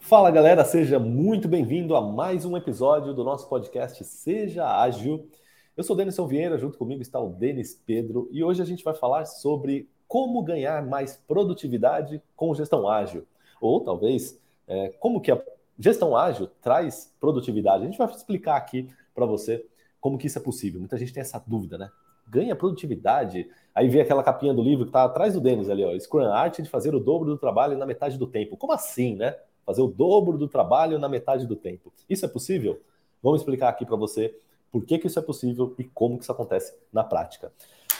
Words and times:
Fala 0.00 0.30
galera, 0.30 0.64
seja 0.64 0.98
muito 0.98 1.46
bem-vindo 1.46 1.94
a 1.94 2.00
mais 2.00 2.44
um 2.44 2.56
episódio 2.56 3.12
do 3.12 3.22
nosso 3.22 3.48
podcast 3.48 4.02
Seja 4.02 4.66
Ágil. 4.66 5.28
Eu 5.76 5.84
sou 5.84 5.94
Denis 5.94 6.16
Vieira, 6.26 6.58
junto 6.58 6.78
comigo 6.78 7.02
está 7.02 7.20
o 7.20 7.28
Denis 7.28 7.74
Pedro 7.86 8.28
e 8.32 8.42
hoje 8.42 8.60
a 8.62 8.64
gente 8.64 8.82
vai 8.82 8.94
falar 8.94 9.26
sobre 9.26 9.88
como 10.08 10.42
ganhar 10.42 10.84
mais 10.84 11.16
produtividade 11.28 12.20
com 12.34 12.52
gestão 12.54 12.88
ágil. 12.88 13.24
Ou 13.60 13.84
talvez 13.84 14.40
é, 14.66 14.88
como 14.98 15.20
que 15.20 15.30
a 15.30 15.40
gestão 15.78 16.16
ágil 16.16 16.48
traz 16.60 17.14
produtividade. 17.20 17.84
A 17.84 17.86
gente 17.86 17.98
vai 17.98 18.10
explicar 18.10 18.56
aqui 18.56 18.88
para 19.14 19.26
você 19.26 19.64
como 20.00 20.18
que 20.18 20.26
isso 20.26 20.38
é 20.38 20.42
possível. 20.42 20.80
Muita 20.80 20.96
gente 20.96 21.12
tem 21.12 21.20
essa 21.20 21.40
dúvida, 21.46 21.78
né? 21.78 21.90
Ganha 22.26 22.56
produtividade. 22.56 23.48
Aí 23.74 23.88
vem 23.88 24.00
aquela 24.00 24.24
capinha 24.24 24.54
do 24.54 24.62
livro 24.62 24.86
que 24.86 24.90
está 24.90 25.04
atrás 25.04 25.34
do 25.34 25.40
Denis 25.40 25.68
ali, 25.68 25.84
ó. 25.84 25.96
Scrum 25.96 26.24
Art 26.24 26.58
de 26.58 26.68
fazer 26.68 26.94
o 26.94 27.00
dobro 27.00 27.28
do 27.28 27.38
trabalho 27.38 27.76
na 27.76 27.86
metade 27.86 28.18
do 28.18 28.26
tempo. 28.26 28.56
Como 28.56 28.72
assim, 28.72 29.14
né? 29.14 29.36
Fazer 29.64 29.82
o 29.82 29.86
dobro 29.86 30.38
do 30.38 30.48
trabalho 30.48 30.98
na 30.98 31.08
metade 31.08 31.46
do 31.46 31.56
tempo. 31.56 31.92
Isso 32.08 32.24
é 32.24 32.28
possível? 32.28 32.80
Vamos 33.22 33.40
explicar 33.40 33.68
aqui 33.68 33.84
para 33.84 33.96
você 33.96 34.34
por 34.70 34.84
que, 34.84 34.98
que 34.98 35.06
isso 35.06 35.18
é 35.18 35.22
possível 35.22 35.74
e 35.78 35.84
como 35.84 36.16
que 36.16 36.24
isso 36.24 36.32
acontece 36.32 36.74
na 36.92 37.04
prática. 37.04 37.52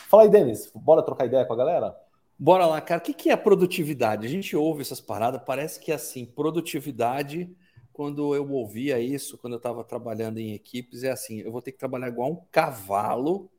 Fala 0.08 0.22
aí, 0.22 0.28
Denis. 0.28 0.70
Bora 0.74 1.02
trocar 1.02 1.26
ideia 1.26 1.44
com 1.44 1.52
a 1.52 1.56
galera? 1.56 1.96
Bora 2.38 2.66
lá, 2.66 2.80
cara. 2.80 3.00
O 3.00 3.04
que, 3.04 3.12
que 3.12 3.30
é 3.30 3.36
produtividade? 3.36 4.26
A 4.26 4.30
gente 4.30 4.56
ouve 4.56 4.82
essas 4.82 5.00
paradas, 5.00 5.42
parece 5.44 5.78
que 5.78 5.92
é 5.92 5.94
assim, 5.94 6.24
produtividade 6.24 7.54
quando 7.92 8.34
eu 8.34 8.50
ouvia 8.50 8.98
isso, 8.98 9.36
quando 9.36 9.54
eu 9.54 9.58
estava 9.58 9.84
trabalhando 9.84 10.38
em 10.38 10.54
equipes, 10.54 11.02
é 11.04 11.10
assim: 11.10 11.40
eu 11.40 11.52
vou 11.52 11.60
ter 11.60 11.72
que 11.72 11.78
trabalhar 11.78 12.08
igual 12.08 12.32
um 12.32 12.42
cavalo 12.50 13.50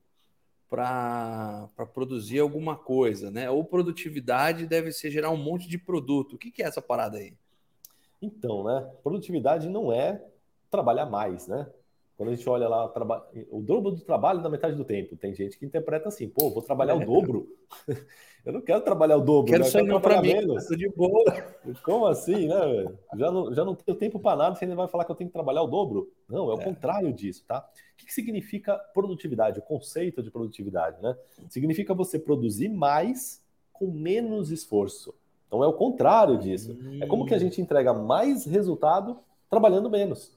para 0.68 1.70
produzir 1.94 2.40
alguma 2.40 2.76
coisa, 2.76 3.30
né? 3.30 3.50
Ou 3.52 3.64
produtividade 3.64 4.66
deve 4.66 4.92
ser 4.92 5.12
gerar 5.12 5.30
um 5.30 5.38
monte 5.38 5.68
de 5.68 5.78
produto. 5.78 6.34
O 6.34 6.38
que, 6.40 6.50
que 6.50 6.64
é 6.64 6.66
essa 6.66 6.82
parada 6.82 7.18
aí? 7.18 7.36
Então, 8.22 8.64
né? 8.64 8.90
Produtividade 9.04 9.68
não 9.70 9.92
é 9.92 10.24
trabalhar 10.70 11.06
mais, 11.06 11.48
né? 11.48 11.68
Quando 12.22 12.30
a 12.30 12.36
gente 12.36 12.48
olha 12.48 12.70
lá 12.70 12.86
o 13.50 13.62
dobro 13.62 13.90
do 13.90 14.02
trabalho 14.02 14.42
na 14.42 14.50
metade 14.50 14.76
do 14.76 14.86
tempo, 14.86 15.18
tem 15.18 15.34
gente 15.34 15.58
que 15.58 15.66
interpreta 15.66 16.08
assim, 16.08 16.30
pô, 16.30 16.52
vou 16.52 16.62
trabalhar 16.62 16.94
é. 16.94 16.98
o 16.98 17.04
dobro. 17.04 17.48
eu 18.46 18.54
não 18.54 18.62
quero 18.62 18.80
trabalhar 18.82 19.18
o 19.18 19.22
dobro, 19.22 19.52
quero 19.52 19.64
né? 19.64 19.70
sair 19.72 20.00
para 20.00 20.22
mim, 20.22 20.34
menos. 20.36 20.68
de 20.68 20.88
boa. 20.90 21.26
Como 21.84 22.06
assim, 22.06 22.48
né? 22.48 22.96
Já 23.16 23.32
não, 23.32 23.52
já 23.52 23.66
não 23.66 23.74
tenho 23.74 23.98
tempo 23.98 24.20
para 24.20 24.38
nada, 24.38 24.56
você 24.56 24.66
ainda 24.66 24.76
vai 24.76 24.88
falar 24.88 25.04
que 25.04 25.12
eu 25.12 25.16
tenho 25.16 25.32
que 25.32 25.34
trabalhar 25.34 25.64
o 25.64 25.68
dobro? 25.68 26.12
Não, 26.30 26.52
é 26.52 26.54
o 26.54 26.62
é. 26.62 26.64
contrário 26.64 27.12
disso, 27.12 27.44
tá? 27.48 27.68
O 27.94 27.98
que, 27.98 28.06
que 28.06 28.14
significa 28.14 28.78
produtividade? 28.94 29.58
O 29.58 29.64
conceito 29.64 30.22
de 30.22 30.30
produtividade, 30.30 31.02
né? 31.02 31.18
Significa 31.50 31.92
você 31.92 32.20
produzir 32.20 32.70
mais 32.70 33.44
com 33.74 33.88
menos 33.88 34.52
esforço. 34.52 35.12
Então 35.52 35.62
é 35.62 35.68
o 35.68 35.74
contrário 35.74 36.38
disso. 36.38 36.80
Hum. 36.82 37.00
É 37.02 37.06
como 37.06 37.26
que 37.26 37.34
a 37.34 37.38
hum. 37.38 37.42
gente 37.42 37.60
entrega 37.60 37.94
mais 37.94 38.46
resultado 38.46 39.18
trabalhando 39.50 39.90
menos. 39.90 40.32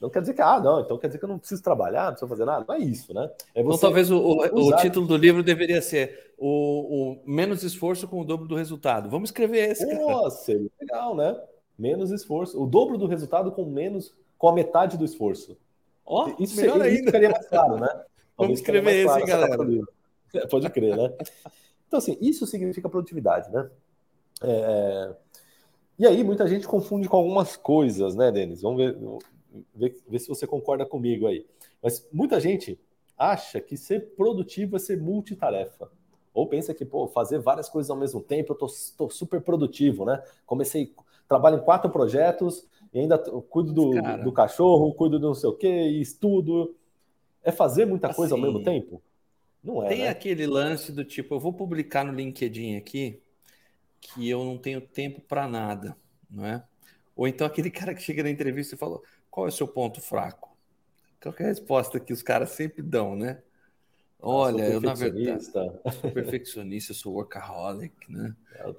Não 0.00 0.08
quer 0.08 0.22
dizer 0.22 0.32
que, 0.32 0.40
ah, 0.40 0.58
não, 0.58 0.80
então 0.80 0.96
quer 0.96 1.08
dizer 1.08 1.18
que 1.18 1.24
eu 1.26 1.28
não 1.28 1.38
preciso 1.38 1.62
trabalhar, 1.62 2.04
não 2.04 2.12
preciso 2.12 2.28
fazer 2.30 2.46
nada. 2.46 2.64
Não 2.66 2.74
é 2.74 2.78
isso, 2.78 3.12
né? 3.12 3.30
É 3.54 3.60
então 3.60 3.76
talvez 3.76 4.10
o, 4.10 4.18
o, 4.18 4.76
título 4.76 5.06
do 5.06 5.18
livro 5.18 5.42
deveria 5.42 5.82
ser 5.82 6.32
o, 6.38 6.48
o, 6.48 7.30
menos 7.30 7.62
esforço 7.62 8.08
com 8.08 8.20
o 8.20 8.24
dobro 8.24 8.48
do 8.48 8.56
resultado. 8.56 9.10
Vamos 9.10 9.28
escrever 9.28 9.70
esse. 9.70 9.84
Nossa, 9.94 10.58
legal, 10.80 11.14
né? 11.14 11.38
Menos 11.78 12.10
esforço. 12.10 12.60
O 12.60 12.66
dobro 12.66 12.96
do 12.96 13.06
resultado 13.06 13.52
com 13.52 13.66
menos, 13.66 14.14
com 14.38 14.48
a 14.48 14.52
metade 14.54 14.96
do 14.96 15.04
esforço. 15.04 15.58
Ó, 16.06 16.26
oh, 16.26 16.42
isso 16.42 16.56
melhor 16.56 16.80
ainda. 16.80 17.04
ficaria 17.04 17.30
mais 17.30 17.46
claro, 17.46 17.76
né? 17.76 17.88
Vamos 18.36 18.58
escrever 18.58 19.06
esse, 19.06 19.26
galera. 19.26 19.56
Pode 20.50 20.70
crer, 20.70 20.96
né? 20.96 21.12
Então, 21.86 21.98
assim, 21.98 22.16
isso 22.20 22.46
significa 22.46 22.88
produtividade, 22.88 23.52
né? 23.52 23.68
É... 24.42 25.14
E 25.98 26.06
aí, 26.06 26.24
muita 26.24 26.46
gente 26.48 26.66
confunde 26.66 27.08
com 27.08 27.16
algumas 27.16 27.56
coisas, 27.56 28.14
né, 28.14 28.32
Denis? 28.32 28.62
Vamos 28.62 28.78
ver 28.78 28.96
ver, 29.74 29.96
ver 30.08 30.18
se 30.18 30.28
você 30.28 30.46
concorda 30.46 30.86
comigo 30.86 31.26
aí. 31.26 31.46
Mas 31.82 32.06
muita 32.12 32.40
gente 32.40 32.78
acha 33.16 33.60
que 33.60 33.76
ser 33.76 34.14
produtivo 34.14 34.76
é 34.76 34.78
ser 34.78 35.00
multitarefa. 35.00 35.90
Ou 36.32 36.46
pensa 36.46 36.72
que, 36.72 36.84
pô, 36.84 37.06
fazer 37.06 37.38
várias 37.38 37.68
coisas 37.68 37.90
ao 37.90 37.96
mesmo 37.96 38.20
tempo, 38.20 38.52
eu 38.52 38.56
tô, 38.56 38.66
tô 38.96 39.10
super 39.10 39.40
produtivo, 39.42 40.04
né? 40.04 40.22
Comecei, 40.46 40.94
trabalho 41.28 41.58
em 41.58 41.64
quatro 41.64 41.90
projetos 41.90 42.66
e 42.92 43.00
ainda 43.00 43.18
cuido 43.18 43.72
do, 43.72 43.90
do 44.24 44.32
cachorro, 44.32 44.94
cuido 44.94 45.18
do 45.18 45.28
não 45.28 45.34
sei 45.34 45.50
o 45.50 45.54
quê, 45.54 45.68
estudo. 45.68 46.74
É 47.44 47.52
fazer 47.52 47.84
muita 47.84 48.06
assim, 48.06 48.16
coisa 48.16 48.34
ao 48.34 48.40
mesmo 48.40 48.58
assim, 48.58 48.64
tempo? 48.64 49.02
Não 49.62 49.82
é. 49.82 49.88
Tem 49.88 49.98
né? 50.00 50.08
aquele 50.08 50.46
lance 50.46 50.90
do 50.90 51.04
tipo, 51.04 51.34
eu 51.34 51.40
vou 51.40 51.52
publicar 51.52 52.04
no 52.04 52.12
LinkedIn 52.12 52.76
aqui 52.76 53.20
que 54.02 54.28
eu 54.28 54.44
não 54.44 54.58
tenho 54.58 54.80
tempo 54.80 55.20
para 55.20 55.46
nada, 55.48 55.96
não 56.28 56.44
é? 56.44 56.62
Ou 57.16 57.28
então 57.28 57.46
aquele 57.46 57.70
cara 57.72 57.94
que 57.94 58.02
chega 58.02 58.22
na 58.22 58.30
entrevista 58.30 58.74
e 58.74 58.78
fala: 58.78 59.00
qual 59.30 59.46
é 59.46 59.48
o 59.48 59.52
seu 59.52 59.68
ponto 59.68 60.00
fraco? 60.00 60.54
Qual 61.22 61.34
é 61.38 61.44
a 61.44 61.46
resposta 61.46 62.00
que 62.00 62.12
os 62.12 62.22
caras 62.22 62.50
sempre 62.50 62.82
dão, 62.82 63.14
né? 63.14 63.40
Ah, 64.20 64.28
Olha, 64.28 64.62
eu, 64.64 64.72
eu 64.74 64.80
na 64.80 64.94
verdade 64.94 65.44
sou 65.44 66.10
perfeccionista, 66.12 66.92
sou 66.92 67.14
workaholic, 67.14 68.12
né? 68.12 68.34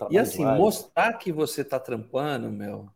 E 0.10 0.18
assim, 0.18 0.46
mostrar 0.46 1.14
que 1.14 1.32
você 1.32 1.62
está 1.62 1.80
trampando, 1.80 2.52
meu, 2.52 2.90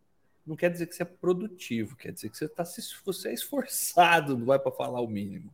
não 0.45 0.55
quer 0.55 0.69
dizer 0.69 0.88
que 0.88 0.95
você 0.95 1.03
é 1.03 1.05
produtivo, 1.05 1.95
quer 1.95 2.11
dizer 2.11 2.29
que 2.29 2.38
você 2.38 2.47
tá 2.47 2.63
você 3.05 3.29
é 3.29 3.33
esforçado, 3.33 4.38
não 4.38 4.45
vai 4.45 4.59
para 4.59 4.71
falar 4.71 5.01
o 5.01 5.07
mínimo. 5.07 5.53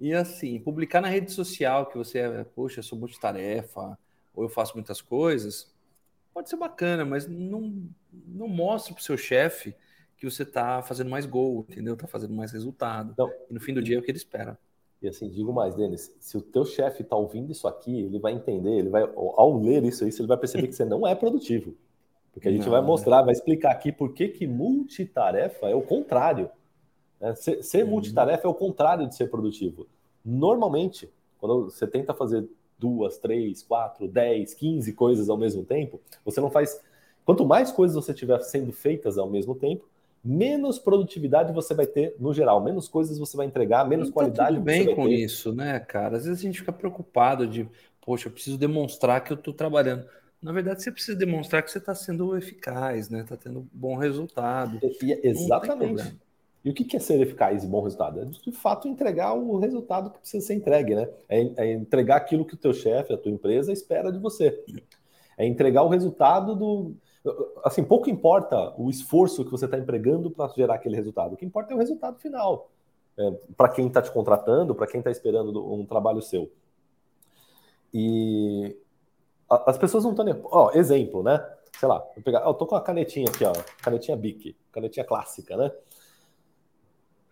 E 0.00 0.12
assim, 0.12 0.58
publicar 0.60 1.00
na 1.00 1.08
rede 1.08 1.32
social 1.32 1.86
que 1.86 1.98
você 1.98 2.18
é, 2.20 2.44
poxa, 2.44 2.80
eu 2.80 2.84
sou 2.84 2.98
multitarefa, 2.98 3.98
ou 4.34 4.44
eu 4.44 4.48
faço 4.48 4.74
muitas 4.74 5.00
coisas, 5.00 5.72
pode 6.38 6.48
ser 6.48 6.56
bacana, 6.56 7.04
mas 7.04 7.26
não, 7.26 7.82
não 8.12 8.46
mostre 8.46 8.94
para 8.94 9.00
o 9.00 9.02
seu 9.02 9.16
chefe 9.16 9.74
que 10.16 10.24
você 10.28 10.44
está 10.44 10.80
fazendo 10.82 11.10
mais 11.10 11.26
gol, 11.26 11.66
entendeu? 11.68 11.94
Está 11.94 12.06
fazendo 12.06 12.32
mais 12.32 12.52
resultado. 12.52 13.10
Então, 13.10 13.28
e 13.50 13.52
no 13.52 13.58
fim 13.58 13.74
do 13.74 13.82
dia 13.82 13.96
é 13.96 13.98
o 13.98 14.02
que 14.02 14.10
ele 14.10 14.18
espera. 14.18 14.56
E 15.02 15.08
assim, 15.08 15.28
digo 15.28 15.52
mais, 15.52 15.74
Denis, 15.74 16.14
se 16.20 16.36
o 16.36 16.40
teu 16.40 16.64
chefe 16.64 17.02
está 17.02 17.16
ouvindo 17.16 17.50
isso 17.50 17.66
aqui, 17.66 18.02
ele 18.02 18.20
vai 18.20 18.34
entender, 18.34 18.78
ele 18.78 18.88
vai, 18.88 19.02
ao 19.02 19.58
ler 19.58 19.82
isso 19.84 20.04
aí, 20.04 20.10
ele 20.16 20.28
vai 20.28 20.36
perceber 20.36 20.68
que 20.68 20.74
você 20.74 20.84
não 20.84 21.04
é 21.04 21.12
produtivo. 21.12 21.74
Porque 22.32 22.48
a 22.48 22.52
gente 22.52 22.64
não, 22.64 22.70
vai 22.70 22.82
mostrar, 22.82 23.22
vai 23.22 23.32
explicar 23.32 23.72
aqui 23.72 23.90
por 23.90 24.12
que, 24.12 24.28
que 24.28 24.46
multitarefa 24.46 25.68
é 25.68 25.74
o 25.74 25.82
contrário. 25.82 26.48
Né? 27.20 27.34
Ser, 27.34 27.64
ser 27.64 27.84
uhum. 27.84 27.90
multitarefa 27.90 28.46
é 28.46 28.50
o 28.50 28.54
contrário 28.54 29.08
de 29.08 29.16
ser 29.16 29.28
produtivo. 29.28 29.88
Normalmente, 30.24 31.10
quando 31.36 31.64
você 31.64 31.84
tenta 31.84 32.14
fazer 32.14 32.48
duas, 32.78 33.18
três, 33.18 33.62
quatro, 33.62 34.06
dez, 34.06 34.54
quinze 34.54 34.92
coisas 34.92 35.28
ao 35.28 35.36
mesmo 35.36 35.64
tempo, 35.64 36.00
você 36.24 36.40
não 36.40 36.50
faz. 36.50 36.80
Quanto 37.24 37.44
mais 37.44 37.70
coisas 37.70 37.94
você 37.94 38.14
tiver 38.14 38.40
sendo 38.40 38.72
feitas 38.72 39.18
ao 39.18 39.28
mesmo 39.28 39.54
tempo, 39.54 39.86
menos 40.24 40.78
produtividade 40.78 41.52
você 41.52 41.74
vai 41.74 41.86
ter 41.86 42.14
no 42.18 42.32
geral, 42.32 42.62
menos 42.62 42.88
coisas 42.88 43.18
você 43.18 43.36
vai 43.36 43.46
entregar, 43.46 43.86
menos 43.88 44.08
tá 44.08 44.14
qualidade 44.14 44.56
tudo 44.56 44.64
bem 44.64 44.94
com 44.94 45.06
ter. 45.06 45.14
isso, 45.14 45.52
né, 45.52 45.78
cara? 45.80 46.16
Às 46.16 46.24
vezes 46.24 46.38
a 46.38 46.42
gente 46.42 46.60
fica 46.60 46.72
preocupado 46.72 47.46
de, 47.46 47.68
poxa, 48.00 48.28
eu 48.28 48.32
preciso 48.32 48.56
demonstrar 48.56 49.22
que 49.22 49.32
eu 49.32 49.36
estou 49.36 49.52
trabalhando. 49.52 50.06
Na 50.40 50.52
verdade, 50.52 50.82
você 50.82 50.92
precisa 50.92 51.18
demonstrar 51.18 51.62
que 51.62 51.70
você 51.70 51.78
está 51.78 51.94
sendo 51.94 52.36
eficaz, 52.36 53.10
né? 53.10 53.20
Está 53.20 53.36
tendo 53.36 53.66
bom 53.72 53.96
resultado. 53.96 54.78
E, 55.02 55.20
exatamente. 55.26 56.16
E 56.64 56.70
o 56.70 56.74
que 56.74 56.96
é 56.96 57.00
ser 57.00 57.20
eficaz 57.20 57.62
e 57.62 57.66
bom 57.66 57.82
resultado? 57.82 58.20
É 58.20 58.24
de 58.24 58.52
fato 58.52 58.88
entregar 58.88 59.32
o 59.34 59.58
resultado 59.58 60.10
que 60.10 60.18
precisa 60.18 60.46
ser 60.46 60.54
entregue, 60.54 60.94
né? 60.94 61.08
É, 61.28 61.40
é 61.56 61.72
entregar 61.72 62.16
aquilo 62.16 62.44
que 62.44 62.54
o 62.54 62.58
teu 62.58 62.74
chefe, 62.74 63.12
a 63.12 63.18
tua 63.18 63.30
empresa 63.30 63.72
espera 63.72 64.10
de 64.10 64.18
você. 64.18 64.62
É 65.36 65.46
entregar 65.46 65.84
o 65.84 65.88
resultado 65.88 66.56
do, 66.56 66.96
assim, 67.64 67.84
pouco 67.84 68.08
importa 68.08 68.74
o 68.76 68.88
esforço 68.88 69.44
que 69.44 69.50
você 69.50 69.64
está 69.64 69.78
empregando 69.78 70.30
para 70.30 70.52
gerar 70.54 70.74
aquele 70.74 70.96
resultado. 70.96 71.34
O 71.34 71.36
que 71.36 71.44
importa 71.44 71.72
é 71.72 71.76
o 71.76 71.78
resultado 71.78 72.18
final. 72.18 72.70
É, 73.16 73.30
para 73.56 73.68
quem 73.70 73.88
está 73.88 74.00
te 74.00 74.12
contratando, 74.12 74.74
para 74.74 74.86
quem 74.86 75.00
está 75.00 75.10
esperando 75.10 75.72
um 75.72 75.84
trabalho 75.84 76.22
seu. 76.22 76.50
E 77.92 78.76
as 79.48 79.76
pessoas 79.78 80.04
não 80.04 80.10
estão 80.10 80.24
nem. 80.24 80.38
Ó, 80.44 80.70
exemplo, 80.72 81.22
né? 81.22 81.44
Sei 81.78 81.88
lá, 81.88 82.04
eu 82.16 82.22
pegar, 82.22 82.40
eu 82.44 82.54
tô 82.54 82.66
com 82.66 82.76
a 82.76 82.80
canetinha 82.80 83.28
aqui, 83.28 83.44
ó, 83.44 83.52
canetinha 83.82 84.16
Bic, 84.16 84.56
canetinha 84.72 85.04
clássica, 85.04 85.56
né? 85.56 85.72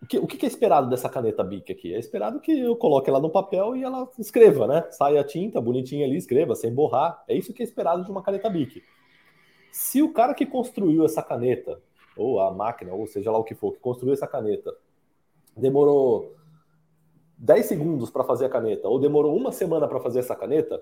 O 0.01 0.05
que, 0.05 0.17
o 0.19 0.27
que 0.27 0.45
é 0.45 0.47
esperado 0.47 0.89
dessa 0.89 1.09
caneta 1.09 1.43
Bic 1.43 1.71
aqui? 1.71 1.93
É 1.93 1.97
esperado 1.97 2.39
que 2.39 2.51
eu 2.51 2.75
coloque 2.75 3.09
ela 3.09 3.19
no 3.19 3.29
papel 3.29 3.75
e 3.75 3.83
ela 3.83 4.07
escreva, 4.19 4.67
né? 4.67 4.85
Saia 4.91 5.21
a 5.21 5.23
tinta 5.23 5.59
bonitinha 5.59 6.05
ali, 6.05 6.15
escreva, 6.15 6.55
sem 6.55 6.73
borrar. 6.73 7.23
É 7.27 7.35
isso 7.35 7.53
que 7.53 7.63
é 7.63 7.65
esperado 7.65 8.03
de 8.03 8.11
uma 8.11 8.21
caneta 8.21 8.49
Bic. 8.49 8.83
Se 9.71 10.01
o 10.01 10.13
cara 10.13 10.33
que 10.33 10.45
construiu 10.45 11.03
essa 11.03 11.23
caneta, 11.23 11.81
ou 12.15 12.39
a 12.39 12.51
máquina, 12.51 12.93
ou 12.93 13.07
seja 13.07 13.31
lá 13.31 13.37
o 13.37 13.43
que 13.43 13.55
for, 13.55 13.73
que 13.73 13.79
construiu 13.79 14.13
essa 14.13 14.27
caneta, 14.27 14.73
demorou 15.55 16.35
10 17.37 17.65
segundos 17.65 18.09
para 18.09 18.23
fazer 18.23 18.45
a 18.45 18.49
caneta, 18.49 18.87
ou 18.87 18.99
demorou 18.99 19.35
uma 19.35 19.51
semana 19.51 19.87
para 19.87 19.99
fazer 19.99 20.19
essa 20.19 20.35
caneta, 20.35 20.79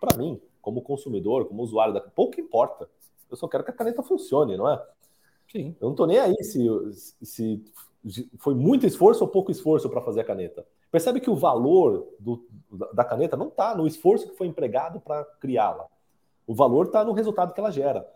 para 0.00 0.16
mim, 0.16 0.40
como 0.60 0.82
consumidor, 0.82 1.46
como 1.46 1.62
usuário, 1.62 1.94
da... 1.94 2.00
pouco 2.00 2.40
importa. 2.40 2.88
Eu 3.30 3.36
só 3.36 3.48
quero 3.48 3.64
que 3.64 3.70
a 3.70 3.74
caneta 3.74 4.02
funcione, 4.02 4.56
não 4.56 4.70
é? 4.70 4.80
Sim. 5.50 5.76
Eu 5.80 5.86
não 5.86 5.90
estou 5.92 6.06
nem 6.06 6.18
aí 6.18 6.34
se, 6.42 6.66
se 7.22 7.64
foi 8.38 8.54
muito 8.54 8.86
esforço 8.86 9.24
ou 9.24 9.30
pouco 9.30 9.50
esforço 9.50 9.88
para 9.88 10.00
fazer 10.00 10.20
a 10.20 10.24
caneta. 10.24 10.66
Percebe 10.90 11.20
que 11.20 11.30
o 11.30 11.36
valor 11.36 12.06
do, 12.18 12.46
da 12.92 13.04
caneta 13.04 13.36
não 13.36 13.48
está 13.48 13.74
no 13.74 13.86
esforço 13.86 14.28
que 14.28 14.36
foi 14.36 14.46
empregado 14.46 15.00
para 15.00 15.24
criá-la. 15.40 15.86
O 16.46 16.54
valor 16.54 16.86
está 16.86 17.04
no 17.04 17.12
resultado 17.12 17.54
que 17.54 17.60
ela 17.60 17.70
gera 17.70 18.06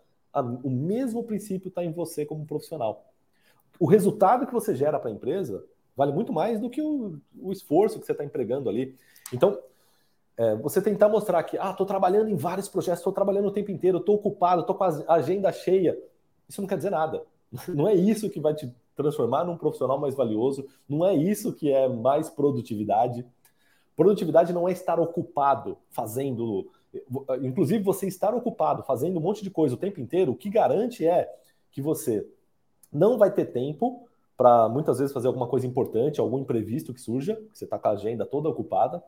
o 0.62 0.70
mesmo 0.70 1.25
princípio 1.25 1.69
está 1.69 1.85
em 1.85 1.93
você 1.93 2.25
como 2.25 2.46
profissional. 2.46 3.12
O 3.79 3.87
resultado 3.87 4.46
que 4.46 4.52
você 4.52 4.75
gera 4.75 4.99
para 4.99 5.11
a 5.11 5.12
empresa 5.12 5.64
vale 5.96 6.12
muito 6.12 6.32
mais 6.32 6.61
do 6.61 6.70
que 6.70 6.81
o, 6.81 7.19
o 7.41 7.52
esforço 7.52 7.99
que 7.99 8.06
você 8.06 8.12
está 8.12 8.25
empregando 8.25 8.69
ali. 8.69 8.96
Então, 9.32 9.58
é, 10.37 10.55
você 10.56 10.81
tentar 10.81 11.08
mostrar 11.08 11.43
que, 11.43 11.58
ah, 11.58 11.70
estou 11.70 11.87
trabalhando 11.87 12.29
em 12.29 12.37
vários 12.37 12.69
projetos, 12.69 13.00
estou 13.00 13.12
trabalhando 13.12 13.49
o 13.49 13.52
tempo 13.52 13.70
inteiro, 13.70 13.99
estou 13.99 14.17
ocupado, 14.17 14.61
estou 14.61 14.76
com 14.76 14.84
a 14.84 15.14
agenda 15.14 15.50
cheia, 15.50 15.99
isso 16.49 16.61
não 16.61 16.69
quer 16.69 16.76
dizer 16.76 16.91
nada. 16.91 17.25
Não 17.67 17.88
é 17.88 17.94
isso 17.94 18.29
que 18.29 18.38
vai 18.38 18.55
te 18.55 18.70
transformar 18.98 19.44
num 19.44 19.56
profissional 19.56 19.98
mais 19.98 20.14
valioso, 20.14 20.66
não 20.88 21.06
é 21.06 21.14
isso 21.14 21.52
que 21.52 21.72
é 21.72 21.88
mais 21.88 22.28
produtividade. 22.28 23.24
Produtividade 23.96 24.52
não 24.52 24.68
é 24.68 24.72
estar 24.72 24.98
ocupado 24.98 25.78
fazendo. 25.88 26.68
Inclusive, 27.42 27.82
você 27.82 28.08
estar 28.08 28.34
ocupado 28.34 28.82
fazendo 28.82 29.18
um 29.18 29.22
monte 29.22 29.44
de 29.44 29.50
coisa 29.50 29.76
o 29.76 29.78
tempo 29.78 30.00
inteiro, 30.00 30.32
o 30.32 30.36
que 30.36 30.50
garante 30.50 31.06
é 31.06 31.32
que 31.70 31.80
você 31.80 32.28
não 32.92 33.16
vai 33.16 33.30
ter 33.30 33.46
tempo 33.46 34.08
para 34.36 34.68
muitas 34.68 34.98
vezes 34.98 35.12
fazer 35.12 35.28
alguma 35.28 35.46
coisa 35.46 35.66
importante, 35.66 36.20
algum 36.20 36.40
imprevisto 36.40 36.92
que 36.92 37.00
surja, 37.00 37.36
que 37.52 37.58
você 37.58 37.64
está 37.64 37.78
com 37.78 37.88
a 37.88 37.92
agenda 37.92 38.26
toda 38.26 38.48
ocupada, 38.48 39.02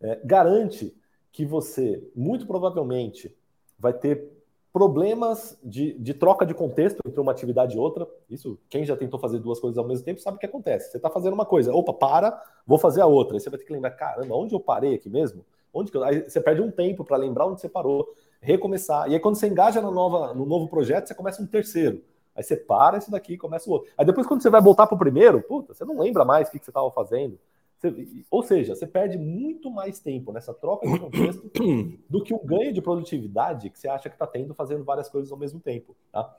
é, 0.00 0.20
garante 0.24 0.94
que 1.32 1.44
você, 1.44 2.02
muito 2.14 2.46
provavelmente, 2.46 3.34
vai 3.78 3.92
ter 3.92 4.39
problemas 4.72 5.58
de, 5.62 5.94
de, 5.94 6.14
troca 6.14 6.46
de 6.46 6.54
contexto 6.54 7.00
entre 7.06 7.20
uma 7.20 7.32
atividade 7.32 7.76
e 7.76 7.78
outra. 7.78 8.06
Isso, 8.28 8.58
quem 8.68 8.84
já 8.84 8.96
tentou 8.96 9.18
fazer 9.18 9.38
duas 9.38 9.58
coisas 9.58 9.76
ao 9.76 9.86
mesmo 9.86 10.04
tempo 10.04 10.20
sabe 10.20 10.36
o 10.36 10.40
que 10.40 10.46
acontece. 10.46 10.90
Você 10.90 10.96
está 10.96 11.10
fazendo 11.10 11.34
uma 11.34 11.44
coisa, 11.44 11.74
opa, 11.74 11.92
para, 11.92 12.42
vou 12.66 12.78
fazer 12.78 13.00
a 13.00 13.06
outra. 13.06 13.36
Aí 13.36 13.40
você 13.40 13.50
vai 13.50 13.58
ter 13.58 13.64
que 13.64 13.72
lembrar, 13.72 13.90
caramba, 13.90 14.34
onde 14.36 14.54
eu 14.54 14.60
parei 14.60 14.94
aqui 14.94 15.08
mesmo? 15.08 15.44
Onde 15.72 15.94
eu... 15.94 16.04
Aí 16.04 16.28
você 16.28 16.40
perde 16.40 16.62
um 16.62 16.70
tempo 16.70 17.04
para 17.04 17.16
lembrar 17.16 17.46
onde 17.46 17.60
você 17.60 17.68
parou, 17.68 18.14
recomeçar. 18.40 19.10
E 19.10 19.14
aí 19.14 19.20
quando 19.20 19.36
você 19.36 19.48
engaja 19.48 19.80
na 19.80 19.90
nova, 19.90 20.32
no 20.34 20.46
novo 20.46 20.68
projeto, 20.68 21.08
você 21.08 21.14
começa 21.14 21.42
um 21.42 21.46
terceiro. 21.46 22.02
Aí 22.34 22.42
você 22.42 22.56
para 22.56 22.96
esse 22.96 23.10
daqui 23.10 23.36
começa 23.36 23.68
o 23.68 23.72
outro. 23.72 23.90
Aí 23.98 24.06
depois, 24.06 24.26
quando 24.26 24.42
você 24.42 24.50
vai 24.50 24.60
voltar 24.60 24.86
para 24.86 24.94
o 24.94 24.98
primeiro, 24.98 25.42
puta, 25.42 25.74
você 25.74 25.84
não 25.84 25.98
lembra 25.98 26.24
mais 26.24 26.48
o 26.48 26.52
que, 26.52 26.58
que 26.58 26.64
você 26.64 26.70
estava 26.70 26.90
fazendo. 26.90 27.38
Você, 27.80 28.24
ou 28.30 28.42
seja, 28.42 28.74
você 28.74 28.86
perde 28.86 29.16
muito 29.16 29.70
mais 29.70 30.00
tempo 30.00 30.32
nessa 30.32 30.52
troca 30.52 30.86
de 30.86 30.98
contexto 30.98 31.50
do 32.10 32.22
que 32.22 32.34
o 32.34 32.38
ganho 32.38 32.74
de 32.74 32.82
produtividade 32.82 33.70
que 33.70 33.78
você 33.78 33.88
acha 33.88 34.10
que 34.10 34.14
está 34.14 34.26
tendo 34.26 34.54
fazendo 34.54 34.84
várias 34.84 35.08
coisas 35.08 35.32
ao 35.32 35.38
mesmo 35.38 35.60
tempo. 35.60 35.96
Tá? 36.12 36.36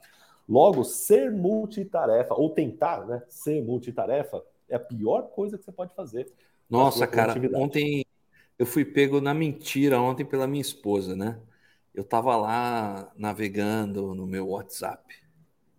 Logo, 0.47 0.83
ser 0.83 1.31
multitarefa, 1.31 2.35
ou 2.35 2.51
tentar 2.51 3.07
né, 3.07 3.23
ser 3.27 3.63
multitarefa, 3.63 4.43
é 4.69 4.75
a 4.75 4.79
pior 4.79 5.23
coisa 5.29 5.57
que 5.57 5.65
você 5.65 5.71
pode 5.71 5.95
fazer. 5.95 6.31
Nossa, 6.69 7.07
cara, 7.07 7.33
ontem 7.55 8.05
eu 8.59 8.65
fui 8.65 8.85
pego 8.85 9.19
na 9.19 9.33
mentira 9.33 9.99
ontem 9.99 10.23
pela 10.23 10.47
minha 10.47 10.61
esposa, 10.61 11.15
né? 11.15 11.39
Eu 11.93 12.03
estava 12.03 12.35
lá 12.35 13.11
navegando 13.17 14.13
no 14.13 14.27
meu 14.27 14.49
WhatsApp 14.49 15.03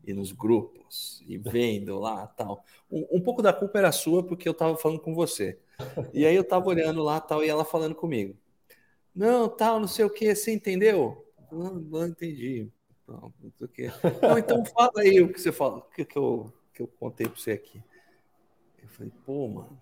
e 0.05 0.13
nos 0.13 0.33
grupos 0.33 1.23
e 1.27 1.39
vendo 1.39 1.99
lá 1.99 2.27
tal. 2.27 2.65
Um, 2.91 3.07
um, 3.13 3.21
pouco 3.21 3.43
da 3.43 3.53
culpa 3.53 3.79
era 3.79 3.93
sua 3.93 4.23
porque 4.23 4.49
eu 4.49 4.53
estava 4.53 4.77
falando 4.77 5.01
com 5.01 5.15
você. 5.15 5.59
E 6.13 6.27
aí 6.27 6.35
eu 6.35 6.43
estava 6.43 6.69
olhando 6.69 7.03
lá 7.03 7.21
tal 7.21 7.45
e 7.45 7.49
ela 7.49 7.65
falando 7.65 7.95
comigo. 7.95 8.37
Não, 9.15 9.49
tal, 9.49 9.79
não 9.79 9.89
sei 9.89 10.05
o 10.05 10.11
que, 10.11 10.35
você 10.35 10.53
entendeu? 10.53 11.27
Não, 11.51 11.75
não 11.75 12.07
entendi. 12.07 12.71
Não, 13.07 13.33
não 13.41 13.53
sei 13.59 13.89
o. 13.89 13.93
Não, 14.23 14.39
então 14.39 14.65
fala 14.65 14.93
aí 14.99 15.21
o 15.21 15.33
que 15.33 15.41
você 15.41 15.53
fala, 15.53 15.79
o 15.79 15.83
que, 15.83 16.05
que, 16.05 16.17
eu, 16.17 16.53
que 16.73 16.83
eu 16.83 16.87
contei 16.87 17.29
para 17.29 17.39
você 17.39 17.53
aqui. 17.53 17.83
Eu 18.83 18.89
falei, 18.89 19.13
pô, 19.25 19.49
mano, 19.49 19.81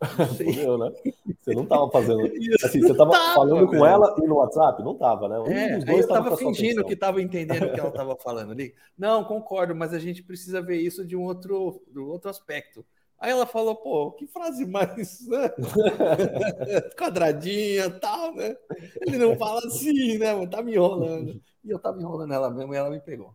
Fudeu, 0.36 0.78
né? 0.78 0.92
Você 1.38 1.54
não 1.54 1.66
tava 1.66 1.90
fazendo. 1.90 2.22
Assim, 2.64 2.80
você 2.80 2.94
tava 2.94 3.10
tava, 3.10 3.34
falando 3.34 3.68
com 3.68 3.84
ela 3.84 4.14
e 4.18 4.26
no 4.26 4.36
WhatsApp? 4.36 4.82
Não 4.82 4.94
tava, 4.96 5.28
né? 5.28 5.38
Um 5.38 5.46
é, 5.46 5.78
eu 5.86 6.08
tava 6.08 6.36
fingindo 6.36 6.84
que 6.84 6.96
tava 6.96 7.20
entendendo 7.20 7.66
o 7.66 7.72
que 7.72 7.80
ela 7.80 7.90
tava 7.90 8.16
falando 8.16 8.52
ali. 8.52 8.74
Não, 8.96 9.22
concordo, 9.24 9.74
mas 9.74 9.92
a 9.92 9.98
gente 9.98 10.22
precisa 10.22 10.62
ver 10.62 10.78
isso 10.78 11.04
de 11.04 11.14
um 11.14 11.22
outro, 11.22 11.82
de 11.92 11.98
um 11.98 12.08
outro 12.08 12.30
aspecto. 12.30 12.84
Aí 13.18 13.30
ela 13.30 13.44
falou, 13.44 13.76
pô, 13.76 14.12
que 14.12 14.26
frase 14.26 14.64
mais 14.64 15.28
né? 15.28 15.50
quadradinha 16.96 17.90
tal, 17.90 18.34
né? 18.34 18.56
Ele 19.02 19.18
não 19.18 19.36
fala 19.36 19.60
assim, 19.66 20.16
né? 20.16 20.32
Mano? 20.32 20.48
Tá 20.48 20.62
me 20.62 20.72
enrolando. 20.72 21.38
E 21.62 21.70
eu 21.70 21.78
tava 21.78 22.00
enrolando 22.00 22.32
ela 22.32 22.50
mesmo 22.50 22.72
e 22.72 22.76
ela 22.78 22.88
me 22.88 23.00
pegou. 23.00 23.34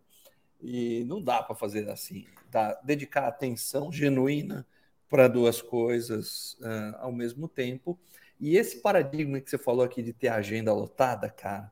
E 0.60 1.04
não 1.04 1.22
dá 1.22 1.44
para 1.44 1.56
fazer 1.56 1.88
assim, 1.92 2.26
tá? 2.50 2.74
dedicar 2.84 3.28
atenção 3.28 3.92
genuína 3.92 4.66
para 5.10 5.28
duas 5.28 5.62
coisas 5.62 6.58
uh, 6.62 6.98
ao 7.00 7.12
mesmo 7.12 7.48
tempo. 7.48 7.98
E 8.40 8.58
esse 8.58 8.82
paradigma 8.82 9.40
que 9.40 9.50
você 9.50 9.58
falou 9.58 9.86
aqui 9.86 10.02
de 10.02 10.14
ter 10.14 10.28
agenda 10.28 10.74
lotada, 10.74 11.30
cara, 11.30 11.72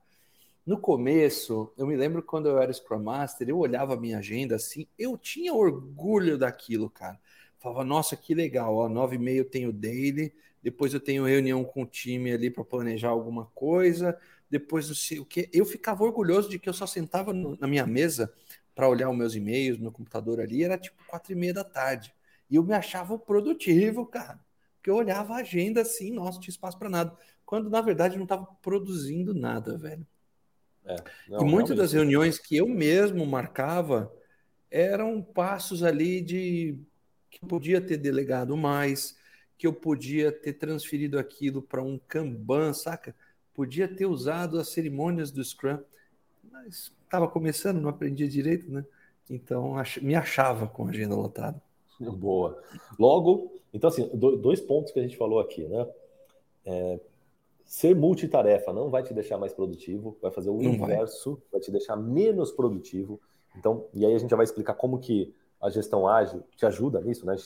no 0.66 0.78
começo, 0.80 1.74
eu 1.78 1.86
me 1.86 1.96
lembro 1.96 2.24
quando 2.24 2.48
eu 2.48 2.58
era 2.58 2.72
Scrum 2.72 3.04
Master, 3.04 3.50
eu 3.50 3.58
olhava 3.58 3.96
a 3.96 4.00
minha 4.00 4.20
agenda 4.20 4.56
assim, 4.56 4.88
eu 4.98 5.18
tinha 5.18 5.54
orgulho 5.54 6.38
daquilo, 6.38 6.90
cara. 6.90 7.20
Falava, 7.60 7.84
nossa, 7.84 8.16
que 8.16 8.34
legal, 8.34 8.76
ó, 8.76 8.88
nove 8.88 9.16
e 9.16 9.20
meia 9.20 9.40
eu 9.40 9.50
tenho 9.50 9.74
daily, 9.74 10.34
depois 10.62 10.94
eu 10.94 11.00
tenho 11.02 11.26
reunião 11.26 11.64
com 11.66 11.84
o 11.84 11.86
time 11.86 12.32
ali 12.32 12.50
para 12.50 12.64
planejar 12.64 13.10
alguma 13.10 13.46
coisa, 13.48 14.18
depois 14.50 14.88
não 14.88 14.96
sei 14.96 15.20
o 15.20 15.26
que. 15.26 15.50
Eu 15.52 15.66
ficava 15.66 16.04
orgulhoso 16.04 16.50
de 16.50 16.58
que 16.58 16.70
eu 16.70 16.74
só 16.74 16.88
sentava 16.88 17.34
no, 17.34 17.58
na 17.60 17.68
minha 17.68 17.86
mesa 17.86 18.34
para 18.74 18.88
olhar 18.88 19.10
os 19.10 19.18
meus 19.18 19.36
e-mails, 19.36 19.78
meu 19.78 19.92
computador 19.92 20.40
ali, 20.40 20.64
era 20.64 20.78
tipo 20.78 20.98
quatro 21.08 21.34
e 21.34 21.36
meia 21.36 21.54
da 21.54 21.64
tarde. 21.64 22.14
E 22.54 22.56
eu 22.56 22.62
me 22.62 22.76
achava 22.76 23.18
produtivo, 23.18 24.06
cara. 24.06 24.40
Porque 24.76 24.88
eu 24.88 24.96
olhava 24.96 25.34
a 25.34 25.38
agenda 25.38 25.82
assim, 25.82 26.14
nossa, 26.14 26.34
não 26.34 26.40
tinha 26.40 26.52
espaço 26.52 26.78
para 26.78 26.88
nada. 26.88 27.18
Quando 27.44 27.68
na 27.68 27.82
verdade 27.82 28.16
não 28.16 28.26
estava 28.26 28.46
produzindo 28.62 29.34
nada, 29.34 29.76
velho. 29.76 30.06
É, 30.86 30.96
não, 31.28 31.42
e 31.42 31.46
muitas 31.46 31.76
das 31.76 31.94
reuniões 31.94 32.38
que 32.38 32.56
eu 32.56 32.68
mesmo 32.68 33.26
marcava 33.26 34.14
eram 34.70 35.20
passos 35.20 35.82
ali 35.82 36.22
de 36.22 36.78
que 37.28 37.40
eu 37.44 37.48
podia 37.48 37.82
ter 37.82 37.98
delegado 37.98 38.56
mais, 38.56 39.18
que 39.58 39.66
eu 39.66 39.74
podia 39.74 40.32
ter 40.32 40.54
transferido 40.54 41.18
aquilo 41.18 41.60
para 41.60 41.82
um 41.82 41.98
Kanban, 42.08 42.72
saca? 42.72 43.16
Podia 43.52 43.88
ter 43.88 44.06
usado 44.06 44.60
as 44.60 44.70
cerimônias 44.70 45.32
do 45.32 45.44
Scrum, 45.44 45.80
mas 46.52 46.94
estava 47.04 47.28
começando, 47.28 47.82
não 47.82 47.90
aprendia 47.90 48.30
direito, 48.30 48.72
né? 48.72 48.86
Então 49.28 49.74
me 50.04 50.14
achava 50.14 50.68
com 50.68 50.86
a 50.86 50.92
agenda 50.92 51.16
lotada. 51.16 51.60
Boa. 52.12 52.62
Logo, 53.00 53.52
então 53.74 53.88
assim, 53.88 54.10
dois 54.14 54.60
pontos 54.60 54.92
que 54.92 55.00
a 55.00 55.04
gente 55.04 55.18
falou 55.18 55.40
aqui, 55.40 55.64
né? 55.64 55.88
É, 56.66 57.00
ser 57.66 57.96
multitarefa 57.96 58.72
não 58.72 58.90
vai 58.90 59.04
te 59.04 59.14
deixar 59.14 59.38
mais 59.38 59.54
produtivo, 59.54 60.18
vai 60.22 60.32
fazer 60.32 60.50
o 60.50 60.62
não 60.62 60.74
inverso, 60.74 61.32
vai. 61.32 61.42
vai 61.54 61.62
te 61.62 61.72
deixar 61.72 61.96
menos 61.96 62.52
produtivo. 62.52 63.20
Então, 63.58 63.86
e 63.94 64.06
aí 64.06 64.14
a 64.14 64.18
gente 64.18 64.30
já 64.30 64.38
vai 64.38 64.44
explicar 64.44 64.74
como 64.74 65.00
que 65.00 65.34
a 65.64 65.70
gestão 65.70 66.06
ágil 66.06 66.44
te 66.58 66.66
ajuda 66.66 67.00
nisso, 67.00 67.26
né? 67.26 67.38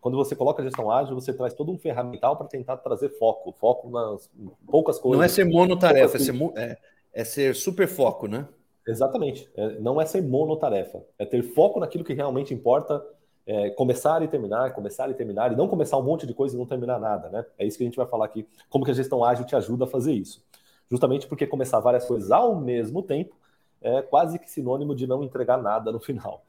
Quando 0.00 0.16
você 0.16 0.36
coloca 0.36 0.62
a 0.62 0.64
gestão 0.64 0.88
ágil, 0.88 1.16
você 1.16 1.32
traz 1.32 1.52
todo 1.52 1.72
um 1.72 1.76
ferramental 1.76 2.36
para 2.36 2.46
tentar 2.46 2.76
trazer 2.76 3.08
foco, 3.18 3.50
foco 3.52 3.90
nas 3.90 4.30
poucas 4.64 5.00
coisas. 5.00 5.18
Não 5.18 5.24
é 5.24 5.28
ser 5.28 5.44
monotarefa, 5.44 6.16
é 6.16 6.20
ser, 6.20 6.34
é, 6.56 6.78
é 7.12 7.24
ser 7.24 7.56
super 7.56 7.88
foco, 7.88 8.28
né? 8.28 8.46
Exatamente. 8.86 9.50
É, 9.56 9.80
não 9.80 10.00
é 10.00 10.06
ser 10.06 10.22
monotarefa, 10.22 11.04
é 11.18 11.26
ter 11.26 11.42
foco 11.42 11.80
naquilo 11.80 12.04
que 12.04 12.14
realmente 12.14 12.54
importa 12.54 13.04
é, 13.46 13.70
começar 13.70 14.22
e 14.22 14.28
terminar, 14.28 14.72
começar 14.72 15.10
e 15.10 15.14
terminar, 15.14 15.52
e 15.52 15.56
não 15.56 15.68
começar 15.68 15.98
um 15.98 16.02
monte 16.02 16.26
de 16.26 16.34
coisa 16.34 16.54
e 16.54 16.58
não 16.58 16.66
terminar 16.66 16.98
nada, 16.98 17.28
né? 17.28 17.44
É 17.58 17.66
isso 17.66 17.76
que 17.76 17.84
a 17.84 17.86
gente 17.86 17.96
vai 17.96 18.06
falar 18.06 18.24
aqui, 18.24 18.46
como 18.68 18.84
que 18.84 18.90
a 18.90 18.94
gestão 18.94 19.24
ágil 19.24 19.44
te 19.44 19.54
ajuda 19.54 19.84
a 19.84 19.86
fazer 19.86 20.12
isso. 20.12 20.42
Justamente 20.90 21.26
porque 21.26 21.46
começar 21.46 21.80
várias 21.80 22.06
coisas 22.06 22.30
ao 22.30 22.56
mesmo 22.56 23.02
tempo 23.02 23.36
é 23.80 24.00
quase 24.00 24.38
que 24.38 24.50
sinônimo 24.50 24.94
de 24.94 25.06
não 25.06 25.22
entregar 25.22 25.58
nada 25.62 25.92
no 25.92 26.00
final. 26.00 26.44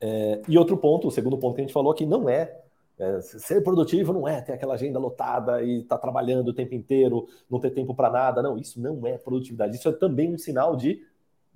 É, 0.00 0.42
e 0.48 0.58
outro 0.58 0.76
ponto, 0.76 1.08
o 1.08 1.10
segundo 1.10 1.38
ponto 1.38 1.54
que 1.54 1.60
a 1.60 1.64
gente 1.64 1.72
falou 1.72 1.92
aqui, 1.92 2.04
não 2.04 2.28
é, 2.28 2.60
é 2.98 3.20
ser 3.20 3.62
produtivo 3.62 4.12
não 4.12 4.26
é 4.26 4.40
ter 4.40 4.52
aquela 4.52 4.74
agenda 4.74 4.98
lotada 4.98 5.62
e 5.62 5.80
estar 5.80 5.96
tá 5.96 6.00
trabalhando 6.00 6.48
o 6.48 6.54
tempo 6.54 6.74
inteiro, 6.74 7.28
não 7.50 7.60
ter 7.60 7.70
tempo 7.70 7.94
para 7.94 8.10
nada. 8.10 8.42
Não, 8.42 8.56
isso 8.56 8.80
não 8.80 9.06
é 9.06 9.18
produtividade. 9.18 9.76
Isso 9.76 9.88
é 9.88 9.92
também 9.92 10.34
um 10.34 10.38
sinal 10.38 10.76
de 10.76 11.02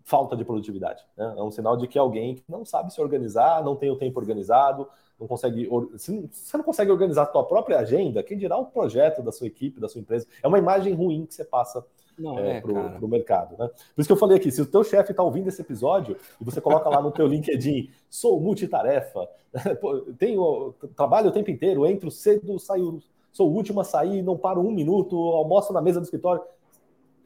falta 0.05 0.37
de 0.37 0.45
produtividade. 0.45 1.05
Né? 1.17 1.35
É 1.37 1.43
um 1.43 1.51
sinal 1.51 1.77
de 1.77 1.87
que 1.87 1.99
alguém 1.99 2.43
não 2.49 2.65
sabe 2.65 2.93
se 2.93 3.01
organizar, 3.01 3.63
não 3.63 3.77
tem 3.77 3.91
o 3.91 3.97
tempo 3.97 4.19
organizado, 4.19 4.89
não 5.19 5.27
consegue. 5.27 5.69
Se 5.99 6.29
você 6.33 6.57
não 6.57 6.65
consegue 6.65 6.91
organizar 6.91 7.25
a 7.25 7.33
sua 7.33 7.45
própria 7.45 7.79
agenda, 7.79 8.23
quem 8.23 8.39
dirá 8.39 8.57
o 8.57 8.67
projeto 8.67 9.23
da 9.23 9.31
sua 9.31 9.47
equipe, 9.47 9.81
da 9.81 9.89
sua 9.89 10.01
empresa? 10.01 10.27
É 10.43 10.49
uma 10.49 10.59
imagem 10.59 10.95
ruim 10.95 11.27
que 11.27 11.35
você 11.35 11.45
passa 11.45 11.85
é, 12.39 12.57
é, 12.57 12.61
para 12.61 13.05
o 13.05 13.09
mercado. 13.09 13.57
Né? 13.59 13.69
Por 13.69 14.01
isso 14.01 14.09
que 14.09 14.13
eu 14.13 14.17
falei 14.17 14.37
aqui, 14.37 14.51
se 14.51 14.61
o 14.61 14.67
teu 14.67 14.85
chefe 14.85 15.13
está 15.13 15.23
ouvindo 15.23 15.49
esse 15.49 15.61
episódio 15.61 16.17
e 16.41 16.45
você 16.45 16.61
coloca 16.61 16.89
lá 16.89 17.01
no 17.01 17.11
teu 17.11 17.27
LinkedIn, 17.27 17.91
sou 18.09 18.41
multitarefa, 18.41 19.29
tenho, 20.19 20.75
trabalho 20.97 21.29
o 21.29 21.33
tempo 21.33 21.51
inteiro, 21.51 21.87
entro 21.87 22.11
cedo, 22.11 22.59
saio, 22.59 23.03
sou 23.33 23.51
o 23.51 23.55
último 23.55 23.81
a 23.81 23.85
sair, 23.85 24.23
não 24.23 24.37
paro 24.37 24.61
um 24.61 24.71
minuto, 24.71 25.17
almoço 25.17 25.73
na 25.73 25.81
mesa 25.81 26.01
do 26.01 26.05
escritório, 26.05 26.43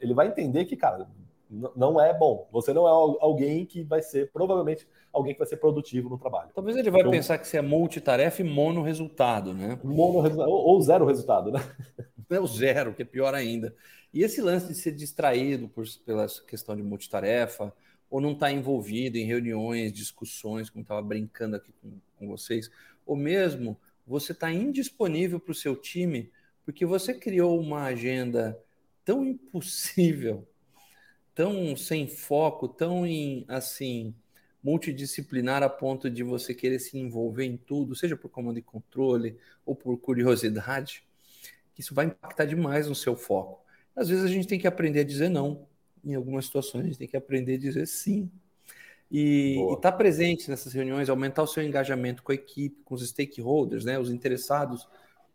ele 0.00 0.14
vai 0.14 0.28
entender 0.28 0.64
que, 0.64 0.76
cara, 0.76 1.08
não 1.76 2.00
é 2.00 2.12
bom. 2.12 2.48
Você 2.52 2.72
não 2.72 2.86
é 2.86 2.90
alguém 2.90 3.64
que 3.64 3.82
vai 3.82 4.02
ser, 4.02 4.30
provavelmente, 4.32 4.86
alguém 5.12 5.32
que 5.32 5.38
vai 5.38 5.46
ser 5.46 5.56
produtivo 5.56 6.08
no 6.08 6.18
trabalho. 6.18 6.50
Talvez 6.54 6.76
ele 6.76 6.90
vai 6.90 7.00
então, 7.00 7.10
pensar 7.10 7.38
que 7.38 7.46
você 7.46 7.58
é 7.58 7.62
multitarefa 7.62 8.42
e 8.42 8.44
mono 8.44 8.82
resultado, 8.82 9.54
né? 9.54 9.78
Mono 9.82 10.20
resultado, 10.20 10.50
ou 10.50 10.80
zero 10.80 11.06
resultado, 11.06 11.52
né? 11.52 11.60
É 12.30 12.40
o 12.40 12.46
zero, 12.46 12.94
que 12.94 13.02
é 13.02 13.04
pior 13.04 13.34
ainda. 13.34 13.72
E 14.12 14.22
esse 14.22 14.40
lance 14.40 14.66
de 14.66 14.74
ser 14.74 14.92
distraído 14.92 15.68
por, 15.68 15.84
pela 16.04 16.26
questão 16.48 16.74
de 16.74 16.82
multitarefa, 16.82 17.72
ou 18.10 18.20
não 18.20 18.32
está 18.32 18.50
envolvido 18.50 19.18
em 19.18 19.26
reuniões, 19.26 19.92
discussões, 19.92 20.70
como 20.70 20.82
estava 20.82 21.02
brincando 21.02 21.54
aqui 21.54 21.72
com, 21.80 21.92
com 22.18 22.26
vocês, 22.26 22.70
ou 23.06 23.14
mesmo 23.14 23.76
você 24.06 24.32
está 24.32 24.50
indisponível 24.50 25.38
para 25.38 25.52
o 25.52 25.54
seu 25.54 25.76
time 25.76 26.32
porque 26.64 26.86
você 26.86 27.14
criou 27.14 27.60
uma 27.60 27.84
agenda 27.84 28.58
tão 29.04 29.24
impossível, 29.24 30.48
tão 31.34 31.76
sem 31.76 32.06
foco, 32.06 32.68
tão 32.68 33.06
em 33.06 33.44
assim 33.48 34.14
multidisciplinar 34.62 35.62
a 35.62 35.68
ponto 35.68 36.08
de 36.08 36.22
você 36.22 36.54
querer 36.54 36.78
se 36.78 36.96
envolver 36.96 37.44
em 37.44 37.56
tudo, 37.56 37.94
seja 37.94 38.16
por 38.16 38.30
comando 38.30 38.58
e 38.58 38.62
controle 38.62 39.36
ou 39.66 39.76
por 39.76 39.98
curiosidade, 39.98 41.04
que 41.74 41.82
isso 41.82 41.94
vai 41.94 42.06
impactar 42.06 42.46
demais 42.46 42.88
no 42.88 42.94
seu 42.94 43.14
foco. 43.14 43.62
Às 43.94 44.08
vezes 44.08 44.24
a 44.24 44.28
gente 44.28 44.48
tem 44.48 44.58
que 44.58 44.66
aprender 44.66 45.00
a 45.00 45.04
dizer 45.04 45.28
não. 45.28 45.66
Em 46.02 46.14
algumas 46.14 46.46
situações 46.46 46.84
a 46.84 46.86
gente 46.86 46.98
tem 46.98 47.08
que 47.08 47.16
aprender 47.16 47.54
a 47.54 47.58
dizer 47.58 47.86
sim. 47.86 48.30
E 49.10 49.56
estar 49.74 49.92
tá 49.92 49.92
presente 49.92 50.48
nessas 50.48 50.72
reuniões, 50.72 51.10
aumentar 51.10 51.42
o 51.42 51.46
seu 51.46 51.62
engajamento 51.62 52.22
com 52.22 52.32
a 52.32 52.34
equipe, 52.34 52.82
com 52.84 52.94
os 52.94 53.06
stakeholders, 53.06 53.84
né, 53.84 53.98
os 53.98 54.10
interessados 54.10 54.88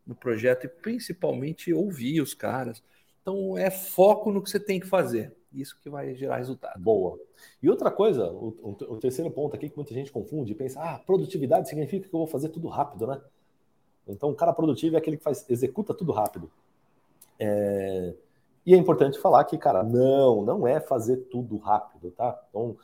no 0.05 0.15
projeto 0.15 0.65
e 0.65 0.69
principalmente 0.69 1.71
ouvir 1.71 2.19
os 2.19 2.33
caras. 2.33 2.81
Então 3.21 3.55
é 3.55 3.69
foco 3.69 4.31
no 4.31 4.41
que 4.41 4.49
você 4.49 4.59
tem 4.59 4.79
que 4.79 4.87
fazer. 4.87 5.31
Isso 5.53 5.77
que 5.81 5.89
vai 5.89 6.13
gerar 6.13 6.37
resultado. 6.37 6.79
Boa. 6.79 7.19
E 7.61 7.69
outra 7.69 7.89
coisa, 7.89 8.31
o, 8.31 8.55
o, 8.61 8.97
terceiro 8.97 9.31
ponto 9.31 9.55
aqui 9.55 9.69
que 9.69 9.75
muita 9.75 9.93
gente 9.93 10.11
confunde, 10.11 10.53
pensa, 10.53 10.79
ah, 10.79 10.99
produtividade 10.99 11.67
significa 11.67 12.07
que 12.07 12.13
eu 12.13 12.19
vou 12.19 12.27
fazer 12.27 12.49
tudo 12.49 12.67
rápido, 12.67 13.07
né? 13.07 13.19
Então, 14.07 14.29
o 14.29 14.35
cara 14.35 14.53
produtivo 14.53 14.95
é 14.95 14.99
aquele 14.99 15.17
que 15.17 15.23
faz, 15.23 15.45
executa 15.49 15.93
tudo 15.93 16.11
rápido. 16.11 16.51
É... 17.39 18.13
E 18.65 18.73
é 18.73 18.77
importante 18.77 19.19
falar 19.19 19.43
que, 19.45 19.57
cara, 19.57 19.83
não, 19.83 20.43
não 20.43 20.67
é 20.67 20.79
fazer 20.79 21.17
tudo 21.31 21.57
rápido, 21.57 22.11
tá? 22.11 22.39
Então, 22.49 22.77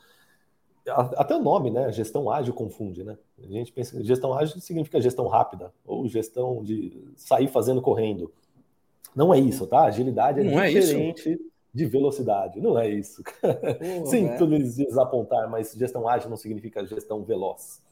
até 0.88 1.36
o 1.36 1.42
nome, 1.42 1.70
né? 1.70 1.92
Gestão 1.92 2.32
ágil 2.32 2.54
confunde, 2.54 3.04
né? 3.04 3.18
A 3.44 3.48
gente 3.48 3.72
pensa 3.72 3.96
que 3.96 4.04
gestão 4.04 4.34
ágil 4.34 4.60
significa 4.60 5.02
gestão 5.02 5.28
rápida, 5.28 5.72
ou 5.86 6.08
gestão 6.08 6.64
de 6.64 7.08
sair 7.16 7.48
fazendo 7.48 7.82
correndo. 7.82 8.32
Não 9.16 9.34
é 9.34 9.40
isso, 9.40 9.68
tá? 9.68 9.84
Agilidade 9.84 10.40
é 10.40 10.44
não 10.44 10.60
é 10.60 10.70
diferente 10.70 11.34
é 11.34 11.55
de 11.76 11.86
velocidade. 11.86 12.62
Não 12.62 12.80
é 12.80 12.90
isso. 12.90 13.22
Sinto 14.10 14.46
lhes 14.46 14.78
desapontar, 14.78 15.50
mas 15.50 15.74
gestão 15.74 16.08
ágil 16.08 16.30
não 16.30 16.38
significa 16.38 16.86
gestão 16.86 17.22
veloz. 17.22 17.84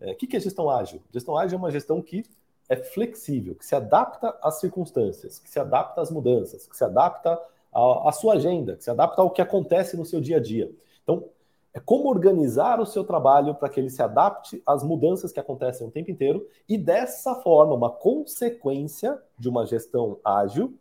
O 0.00 0.04
é, 0.10 0.14
que, 0.16 0.26
que 0.26 0.36
é 0.36 0.40
gestão 0.40 0.68
ágil? 0.68 1.00
Gestão 1.12 1.38
ágil 1.38 1.54
é 1.54 1.58
uma 1.60 1.70
gestão 1.70 2.02
que 2.02 2.24
é 2.68 2.74
flexível, 2.74 3.54
que 3.54 3.64
se 3.64 3.76
adapta 3.76 4.36
às 4.42 4.58
circunstâncias, 4.58 5.38
que 5.38 5.48
se 5.48 5.60
adapta 5.60 6.00
às 6.00 6.10
mudanças, 6.10 6.66
que 6.66 6.76
se 6.76 6.82
adapta 6.82 7.40
à, 7.72 8.08
à 8.08 8.10
sua 8.10 8.34
agenda, 8.34 8.74
que 8.74 8.82
se 8.82 8.90
adapta 8.90 9.22
ao 9.22 9.30
que 9.30 9.40
acontece 9.40 9.96
no 9.96 10.04
seu 10.04 10.20
dia 10.20 10.38
a 10.38 10.40
dia. 10.40 10.72
Então, 11.04 11.24
é 11.72 11.78
como 11.78 12.08
organizar 12.08 12.80
o 12.80 12.86
seu 12.86 13.04
trabalho 13.04 13.54
para 13.54 13.68
que 13.68 13.78
ele 13.78 13.90
se 13.90 14.02
adapte 14.02 14.60
às 14.66 14.82
mudanças 14.82 15.30
que 15.30 15.38
acontecem 15.38 15.86
o 15.86 15.90
tempo 15.90 16.10
inteiro 16.10 16.48
e 16.68 16.76
dessa 16.76 17.36
forma, 17.36 17.74
uma 17.74 17.90
consequência 17.90 19.22
de 19.38 19.48
uma 19.48 19.64
gestão 19.64 20.18
ágil 20.24 20.74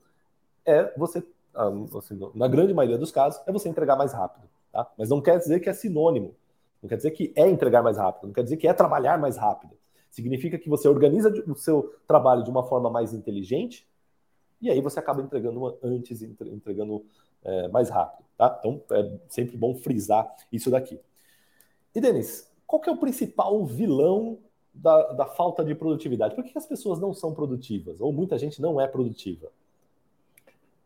é 0.66 0.92
você 0.98 1.24
assim, 1.98 2.20
na 2.36 2.48
grande 2.48 2.74
maioria 2.74 2.98
dos 2.98 3.12
casos, 3.12 3.42
é 3.48 3.52
você 3.52 3.70
entregar 3.70 3.96
mais 3.96 4.14
rápido. 4.14 4.48
Tá? 4.72 4.90
Mas 4.98 5.10
não 5.10 5.22
quer 5.22 5.38
dizer 5.38 5.60
que 5.60 5.70
é 5.70 5.74
sinônimo. 5.74 6.36
Não 6.82 6.90
quer 6.90 6.98
dizer 6.98 7.12
que 7.12 7.32
é 7.36 7.48
entregar 7.48 7.82
mais 7.82 7.98
rápido. 7.98 8.28
Não 8.28 8.34
quer 8.34 8.44
dizer 8.44 8.58
que 8.58 8.68
é 8.68 8.74
trabalhar 8.74 9.18
mais 9.18 9.38
rápido. 9.38 9.74
Significa 10.10 10.60
que 10.60 10.70
você 10.70 10.88
organiza 10.88 11.30
o 11.48 11.56
seu 11.56 11.96
trabalho 12.08 12.44
de 12.44 12.50
uma 12.50 12.64
forma 12.64 12.90
mais 12.90 13.14
inteligente 13.14 13.88
e 14.62 14.70
aí 14.70 14.80
você 14.80 15.00
acaba 15.00 15.22
entregando 15.22 15.78
antes 15.84 16.22
entregando 16.22 17.06
é, 17.44 17.68
mais 17.68 17.90
rápido. 17.90 18.26
Tá? 18.38 18.56
Então 18.60 18.82
é 18.92 19.18
sempre 19.28 19.58
bom 19.58 19.76
frisar 19.76 20.34
isso 20.52 20.72
daqui. 20.72 21.00
E 21.94 22.00
Denis, 22.00 22.50
qual 22.66 22.80
que 22.82 22.90
é 22.90 22.94
o 22.94 22.98
principal 22.98 23.66
vilão 23.66 24.40
da, 24.74 25.14
da 25.14 25.26
falta 25.26 25.64
de 25.64 25.76
produtividade? 25.76 26.34
Por 26.34 26.44
que 26.44 26.58
as 26.58 26.66
pessoas 26.66 27.00
não 27.00 27.14
são 27.14 27.34
produtivas? 27.34 28.00
Ou 28.02 28.12
muita 28.12 28.38
gente 28.38 28.62
não 28.62 28.80
é 28.80 28.88
produtiva? 28.88 29.52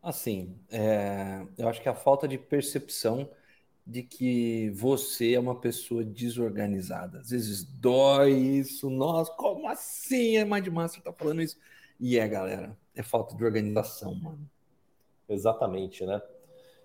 Assim, 0.02 0.54
é, 0.70 1.44
eu 1.56 1.68
acho 1.68 1.82
que 1.82 1.88
a 1.88 1.94
falta 1.94 2.28
de 2.28 2.38
percepção 2.38 3.28
de 3.86 4.02
que 4.02 4.70
você 4.70 5.32
é 5.32 5.40
uma 5.40 5.54
pessoa 5.54 6.04
desorganizada. 6.04 7.20
Às 7.20 7.30
vezes 7.30 7.64
dói 7.64 8.32
isso, 8.32 8.90
nossa, 8.90 9.32
como 9.32 9.66
assim? 9.66 10.36
É 10.36 10.44
mais 10.44 10.62
de 10.62 10.70
massa 10.70 11.00
tá 11.00 11.12
falando 11.12 11.40
isso. 11.40 11.56
E 11.98 12.18
é, 12.18 12.28
galera, 12.28 12.76
é 12.94 13.02
falta 13.02 13.34
de 13.34 13.42
organização, 13.42 14.14
mano. 14.14 14.48
Exatamente, 15.26 16.04
né? 16.04 16.20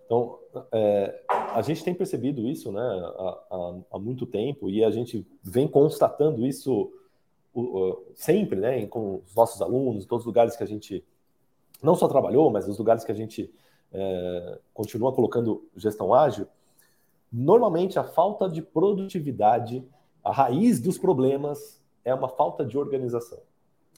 Então, 0.06 0.40
é, 0.72 1.24
a 1.28 1.62
gente 1.62 1.84
tem 1.84 1.94
percebido 1.94 2.48
isso 2.48 2.72
né, 2.72 2.82
há, 2.82 3.82
há, 3.92 4.00
muito 4.00 4.26
tempo 4.26 4.70
e 4.70 4.84
a 4.84 4.92
gente 4.92 5.26
vem 5.42 5.68
constatando 5.68 6.46
isso 6.46 6.92
sempre 8.16 8.60
né, 8.60 8.86
com 8.88 9.22
os 9.26 9.36
nossos 9.36 9.62
alunos, 9.62 10.04
em 10.04 10.08
todos 10.08 10.24
os 10.24 10.28
lugares 10.28 10.56
que 10.56 10.64
a 10.64 10.68
gente 10.68 11.04
não 11.84 11.96
só 11.96 12.08
trabalhou, 12.08 12.50
mas 12.50 12.68
nos 12.68 12.78
lugares 12.78 13.04
que 13.04 13.12
a 13.12 13.16
gente 13.16 13.54
é, 13.92 14.60
continua 14.74 15.14
colocando 15.14 15.70
gestão 15.76 16.14
ágil, 16.14 16.48
normalmente 17.32 18.00
a 18.00 18.04
falta 18.04 18.50
de 18.50 18.62
produtividade, 18.62 19.86
a 20.24 20.32
raiz 20.32 20.80
dos 20.80 20.98
problemas 20.98 21.84
é 22.06 22.14
uma 22.14 22.30
falta 22.30 22.66
de 22.66 22.78
organização. 22.78 23.40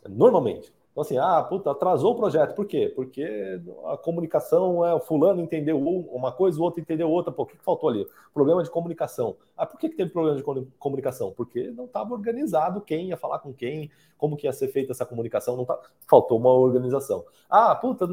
Normalmente. 0.08 0.74
Então, 0.96 1.02
assim, 1.02 1.18
ah, 1.18 1.44
puta, 1.44 1.72
atrasou 1.72 2.14
o 2.14 2.16
projeto. 2.16 2.56
Por 2.56 2.66
quê? 2.66 2.90
Porque 2.96 3.60
a 3.88 3.98
comunicação 3.98 4.86
é 4.86 4.94
o 4.94 5.00
fulano 5.02 5.42
entendeu 5.42 5.78
uma 5.78 6.32
coisa, 6.32 6.58
o 6.58 6.64
outro 6.64 6.80
entendeu 6.80 7.10
outra. 7.12 7.34
Pô, 7.34 7.44
o 7.44 7.46
que, 7.46 7.58
que 7.58 7.64
faltou 7.66 7.90
ali? 7.90 8.08
Problema 8.34 8.64
de 8.64 8.70
comunicação. 8.70 9.36
Ah, 9.58 9.66
por 9.66 9.78
que, 9.78 9.90
que 9.90 9.98
teve 9.98 10.10
problema 10.10 10.38
de 10.38 10.72
comunicação? 10.80 11.34
Porque 11.36 11.70
não 11.72 11.84
estava 11.84 12.14
organizado 12.14 12.80
quem 12.80 13.10
ia 13.10 13.18
falar 13.18 13.40
com 13.40 13.54
quem, 13.54 13.92
como 14.18 14.38
que 14.38 14.48
ia 14.48 14.54
ser 14.54 14.70
feita 14.70 14.94
essa 14.94 15.06
comunicação. 15.06 15.58
Não 15.58 15.66
tá... 15.66 15.78
Faltou 16.10 16.38
uma 16.38 16.54
organização. 16.54 17.26
Ah, 17.50 17.76
puta, 17.76 18.08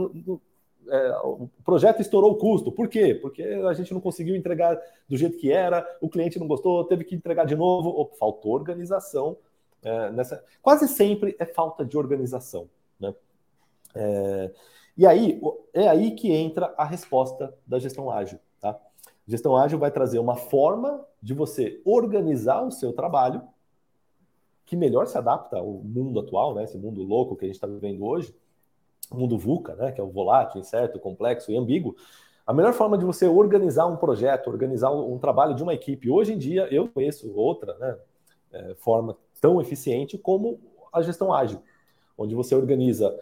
é, 0.88 1.16
o 1.22 1.48
projeto 1.64 2.00
estourou 2.00 2.32
o 2.32 2.36
custo. 2.36 2.72
Por 2.72 2.88
quê? 2.88 3.14
Porque 3.14 3.44
a 3.44 3.74
gente 3.74 3.94
não 3.94 4.00
conseguiu 4.00 4.34
entregar 4.34 4.76
do 5.08 5.16
jeito 5.16 5.38
que 5.38 5.52
era, 5.52 5.86
o 6.00 6.08
cliente 6.08 6.36
não 6.36 6.48
gostou, 6.48 6.82
teve 6.82 7.04
que 7.04 7.14
entregar 7.14 7.44
de 7.44 7.54
novo. 7.54 8.10
faltou 8.18 8.54
organização 8.54 9.36
é, 9.82 10.10
nessa, 10.10 10.44
quase 10.60 10.86
sempre 10.88 11.36
é 11.38 11.44
falta 11.44 11.84
de 11.84 11.98
organização. 11.98 12.68
Né? 12.98 13.14
É, 13.94 14.52
e 14.96 15.06
aí 15.06 15.40
é 15.72 15.88
aí 15.88 16.12
que 16.14 16.30
entra 16.30 16.72
a 16.76 16.84
resposta 16.84 17.54
da 17.66 17.78
gestão 17.78 18.10
ágil. 18.10 18.38
Tá? 18.60 18.78
Gestão 19.26 19.56
ágil 19.56 19.78
vai 19.78 19.90
trazer 19.90 20.18
uma 20.18 20.36
forma 20.36 21.04
de 21.20 21.34
você 21.34 21.80
organizar 21.84 22.62
o 22.62 22.70
seu 22.70 22.92
trabalho 22.92 23.42
que 24.64 24.76
melhor 24.76 25.06
se 25.06 25.18
adapta 25.18 25.58
ao 25.58 25.66
mundo 25.66 26.20
atual, 26.20 26.54
né? 26.54 26.64
esse 26.64 26.78
mundo 26.78 27.02
louco 27.02 27.36
que 27.36 27.44
a 27.44 27.48
gente 27.48 27.56
está 27.56 27.66
vivendo 27.66 28.04
hoje, 28.04 28.34
o 29.10 29.16
mundo 29.16 29.36
VUCA, 29.36 29.74
né? 29.74 29.92
que 29.92 30.00
é 30.00 30.04
o 30.04 30.10
volátil, 30.10 30.60
incerto, 30.60 30.98
complexo 30.98 31.50
e 31.50 31.56
ambíguo. 31.56 31.94
A 32.46 32.52
melhor 32.52 32.72
forma 32.72 32.98
de 32.98 33.04
você 33.04 33.26
organizar 33.26 33.86
um 33.86 33.96
projeto, 33.96 34.48
organizar 34.48 34.90
um, 34.90 35.18
trabalho 35.18 35.54
de 35.54 35.62
uma 35.62 35.74
equipe, 35.74 36.10
hoje 36.10 36.32
em 36.32 36.38
dia 36.38 36.66
eu 36.72 36.88
conheço 36.88 37.32
outra 37.34 37.76
né, 37.78 37.98
é, 38.52 38.74
forma 38.74 39.16
tão 39.42 39.60
eficiente 39.60 40.16
como 40.16 40.60
a 40.92 41.02
gestão 41.02 41.34
ágil, 41.34 41.60
onde 42.16 42.32
você 42.32 42.54
organiza, 42.54 43.12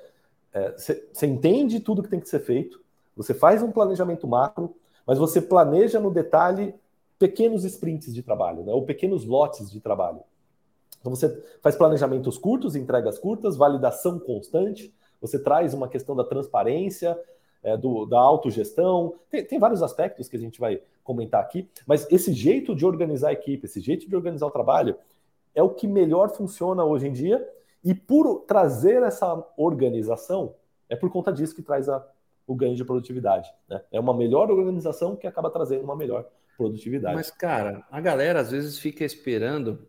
você 0.76 1.02
é, 1.22 1.26
entende 1.26 1.80
tudo 1.80 2.02
que 2.02 2.10
tem 2.10 2.20
que 2.20 2.28
ser 2.28 2.40
feito, 2.40 2.78
você 3.16 3.32
faz 3.32 3.62
um 3.62 3.72
planejamento 3.72 4.28
macro, 4.28 4.76
mas 5.06 5.18
você 5.18 5.40
planeja 5.40 5.98
no 5.98 6.10
detalhe 6.10 6.74
pequenos 7.18 7.64
sprints 7.64 8.14
de 8.14 8.22
trabalho, 8.22 8.62
né, 8.62 8.72
ou 8.72 8.84
pequenos 8.84 9.24
lotes 9.24 9.70
de 9.70 9.80
trabalho. 9.80 10.20
Então 11.00 11.14
você 11.14 11.42
faz 11.62 11.74
planejamentos 11.74 12.36
curtos, 12.36 12.76
entregas 12.76 13.18
curtas, 13.18 13.56
validação 13.56 14.18
constante, 14.18 14.94
você 15.22 15.38
traz 15.38 15.72
uma 15.72 15.88
questão 15.88 16.14
da 16.14 16.24
transparência, 16.24 17.18
é, 17.62 17.76
do, 17.78 18.04
da 18.04 18.20
autogestão, 18.20 19.14
tem, 19.30 19.44
tem 19.44 19.58
vários 19.58 19.82
aspectos 19.82 20.28
que 20.28 20.36
a 20.36 20.40
gente 20.40 20.60
vai 20.60 20.82
comentar 21.02 21.40
aqui, 21.40 21.66
mas 21.86 22.06
esse 22.10 22.34
jeito 22.34 22.74
de 22.74 22.84
organizar 22.84 23.30
a 23.30 23.32
equipe, 23.32 23.64
esse 23.64 23.80
jeito 23.80 24.06
de 24.06 24.14
organizar 24.14 24.46
o 24.46 24.50
trabalho, 24.50 24.96
é 25.60 25.62
o 25.62 25.70
que 25.70 25.86
melhor 25.86 26.30
funciona 26.30 26.82
hoje 26.84 27.06
em 27.06 27.12
dia, 27.12 27.46
e 27.84 27.94
por 27.94 28.40
trazer 28.46 29.02
essa 29.02 29.46
organização, 29.56 30.54
é 30.88 30.96
por 30.96 31.10
conta 31.10 31.30
disso 31.30 31.54
que 31.54 31.62
traz 31.62 31.88
a, 31.88 32.04
o 32.46 32.54
ganho 32.54 32.74
de 32.74 32.84
produtividade. 32.84 33.48
Né? 33.68 33.80
É 33.92 34.00
uma 34.00 34.14
melhor 34.14 34.50
organização 34.50 35.16
que 35.16 35.26
acaba 35.26 35.50
trazendo 35.50 35.84
uma 35.84 35.94
melhor 35.94 36.26
produtividade. 36.56 37.14
Mas, 37.14 37.30
cara, 37.30 37.86
a 37.90 38.00
galera 38.00 38.40
às 38.40 38.50
vezes 38.50 38.78
fica 38.78 39.04
esperando 39.04 39.86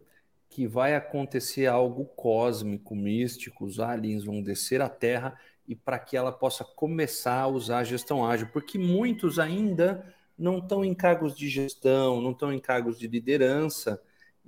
que 0.50 0.68
vai 0.68 0.94
acontecer 0.94 1.68
algo 1.68 2.04
cósmico, 2.04 2.94
místico, 2.94 3.64
os 3.64 3.80
aliens 3.80 4.26
vão 4.26 4.42
descer 4.42 4.82
à 4.82 4.90
Terra 4.90 5.40
e 5.66 5.74
para 5.74 5.98
que 5.98 6.18
ela 6.18 6.34
possa 6.34 6.66
começar 6.66 7.40
a 7.40 7.48
usar 7.48 7.78
a 7.80 7.84
gestão 7.86 8.26
ágil, 8.26 8.50
porque 8.52 8.78
muitos 8.78 9.40
ainda 9.40 10.06
não 10.38 10.58
estão 10.58 10.84
em 10.84 10.94
cargos 10.94 11.34
de 11.34 11.48
gestão, 11.48 12.20
não 12.20 12.32
estão 12.32 12.52
em 12.52 12.60
cargos 12.60 13.00
de 13.00 13.08
liderança, 13.08 14.02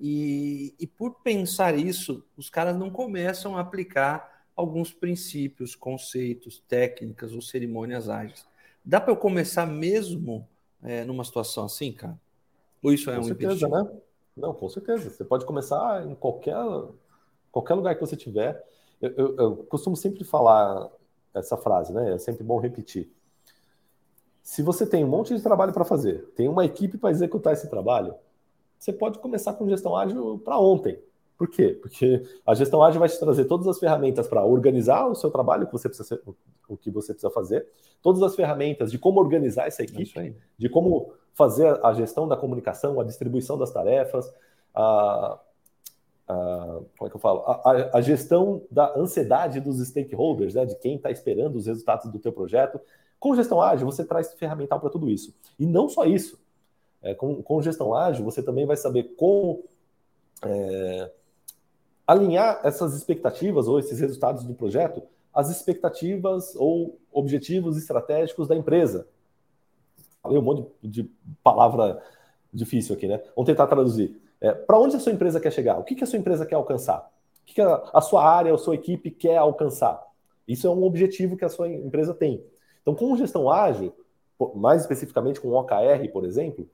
e, 0.05 0.75
e 0.77 0.85
por 0.85 1.21
pensar 1.21 1.77
isso, 1.77 2.25
os 2.35 2.49
caras 2.49 2.77
não 2.77 2.89
começam 2.89 3.55
a 3.55 3.61
aplicar 3.61 4.43
alguns 4.53 4.91
princípios, 4.91 5.75
conceitos, 5.75 6.61
técnicas 6.67 7.31
ou 7.31 7.41
cerimônias 7.41 8.09
ágeis. 8.09 8.45
Dá 8.83 8.99
para 8.99 9.13
eu 9.13 9.15
começar 9.15 9.65
mesmo 9.65 10.45
é, 10.83 11.05
numa 11.05 11.23
situação 11.23 11.63
assim, 11.63 11.93
cara? 11.93 12.19
Ou 12.83 12.91
isso 12.91 13.09
é 13.09 13.15
com 13.15 13.21
um 13.21 13.23
certeza, 13.23 13.65
né? 13.69 13.89
Não, 14.35 14.53
com 14.53 14.67
certeza. 14.67 15.09
Você 15.09 15.23
pode 15.23 15.45
começar 15.45 16.05
em 16.05 16.15
qualquer, 16.15 16.57
qualquer 17.49 17.73
lugar 17.75 17.95
que 17.95 18.01
você 18.01 18.17
tiver. 18.17 18.61
Eu, 19.01 19.13
eu, 19.15 19.35
eu 19.37 19.55
costumo 19.69 19.95
sempre 19.95 20.25
falar 20.25 20.91
essa 21.33 21.55
frase, 21.55 21.93
né? 21.93 22.15
É 22.15 22.17
sempre 22.17 22.43
bom 22.43 22.59
repetir. 22.59 23.09
Se 24.41 24.61
você 24.61 24.85
tem 24.85 25.05
um 25.05 25.07
monte 25.07 25.33
de 25.33 25.41
trabalho 25.41 25.71
para 25.71 25.85
fazer, 25.85 26.25
tem 26.35 26.49
uma 26.49 26.65
equipe 26.65 26.97
para 26.97 27.09
executar 27.09 27.53
esse 27.53 27.69
trabalho, 27.69 28.13
você 28.83 28.91
pode 28.91 29.19
começar 29.19 29.53
com 29.53 29.69
gestão 29.69 29.95
ágil 29.95 30.41
para 30.43 30.59
ontem. 30.59 30.99
Por 31.37 31.47
quê? 31.47 31.69
Porque 31.81 32.21
a 32.45 32.53
gestão 32.53 32.83
ágil 32.83 32.99
vai 32.99 33.07
te 33.07 33.17
trazer 33.17 33.45
todas 33.45 33.65
as 33.65 33.79
ferramentas 33.79 34.27
para 34.27 34.43
organizar 34.43 35.07
o 35.07 35.15
seu 35.15 35.31
trabalho, 35.31 35.65
que 35.65 35.71
você 35.71 35.87
precisa, 35.87 36.21
o 36.67 36.75
que 36.75 36.91
você 36.91 37.13
precisa 37.13 37.31
fazer, 37.31 37.65
todas 38.01 38.21
as 38.21 38.35
ferramentas 38.35 38.91
de 38.91 38.99
como 38.99 39.21
organizar 39.21 39.67
essa 39.67 39.83
equipe, 39.83 40.35
de 40.57 40.67
como 40.67 41.13
fazer 41.33 41.79
a 41.83 41.93
gestão 41.93 42.27
da 42.27 42.35
comunicação, 42.35 42.99
a 42.99 43.05
distribuição 43.05 43.57
das 43.57 43.71
tarefas, 43.71 44.29
a, 44.75 45.39
a 46.27 46.79
como 46.97 47.07
é 47.07 47.09
que 47.09 47.15
eu 47.15 47.21
falo? 47.21 47.39
A, 47.39 47.97
a, 47.97 48.01
gestão 48.01 48.63
da 48.69 48.93
ansiedade 48.97 49.61
dos 49.61 49.79
stakeholders, 49.87 50.55
né, 50.55 50.65
de 50.65 50.75
quem 50.75 50.97
está 50.97 51.09
esperando 51.09 51.55
os 51.55 51.67
resultados 51.67 52.11
do 52.11 52.19
teu 52.19 52.33
projeto. 52.33 52.81
Com 53.17 53.33
gestão 53.33 53.61
ágil, 53.61 53.85
você 53.85 54.03
traz 54.03 54.33
ferramental 54.33 54.77
para 54.81 54.89
tudo 54.89 55.09
isso. 55.09 55.33
E 55.57 55.65
não 55.65 55.87
só 55.87 56.03
isso. 56.03 56.42
É, 57.03 57.13
com, 57.13 57.43
com 57.43 57.61
gestão 57.61 57.93
ágil, 57.93 58.23
você 58.23 58.41
também 58.41 58.65
vai 58.65 58.77
saber 58.77 59.13
como 59.17 59.63
é, 60.41 61.11
alinhar 62.07 62.61
essas 62.63 62.95
expectativas 62.95 63.67
ou 63.67 63.77
esses 63.77 63.99
resultados 63.99 64.43
do 64.43 64.53
projeto 64.53 65.03
às 65.33 65.49
expectativas 65.49 66.55
ou 66.55 66.97
objetivos 67.11 67.77
estratégicos 67.77 68.47
da 68.47 68.55
empresa. 68.55 69.07
Falei 70.21 70.37
um 70.37 70.41
monte 70.41 70.71
de, 70.81 71.09
palavra 71.43 72.01
difícil 72.53 72.95
aqui, 72.95 73.07
né? 73.07 73.21
Vamos 73.35 73.47
tentar 73.47 73.67
traduzir. 73.67 74.21
É, 74.39 74.53
Para 74.53 74.79
onde 74.79 74.95
a 74.95 74.99
sua 74.99 75.11
empresa 75.11 75.39
quer 75.39 75.51
chegar? 75.51 75.77
O 75.77 75.83
que, 75.83 75.95
que 75.95 76.03
a 76.03 76.07
sua 76.07 76.19
empresa 76.19 76.45
quer 76.45 76.55
alcançar? 76.55 77.11
O 77.41 77.45
que, 77.45 77.55
que 77.55 77.61
a, 77.61 77.83
a 77.93 77.99
sua 77.99 78.23
área, 78.23 78.53
a 78.53 78.57
sua 78.57 78.75
equipe 78.75 79.11
quer 79.11 79.37
alcançar? 79.37 80.01
Isso 80.47 80.67
é 80.67 80.69
um 80.69 80.83
objetivo 80.83 81.35
que 81.35 81.43
a 81.43 81.49
sua 81.49 81.67
empresa 81.67 82.13
tem. 82.13 82.43
Então, 82.81 82.95
com 82.95 83.15
gestão 83.17 83.49
ágil, 83.49 83.93
mais 84.55 84.81
especificamente 84.81 85.41
com 85.41 85.51
OKR, 85.51 86.09
por 86.11 86.25
exemplo, 86.25 86.69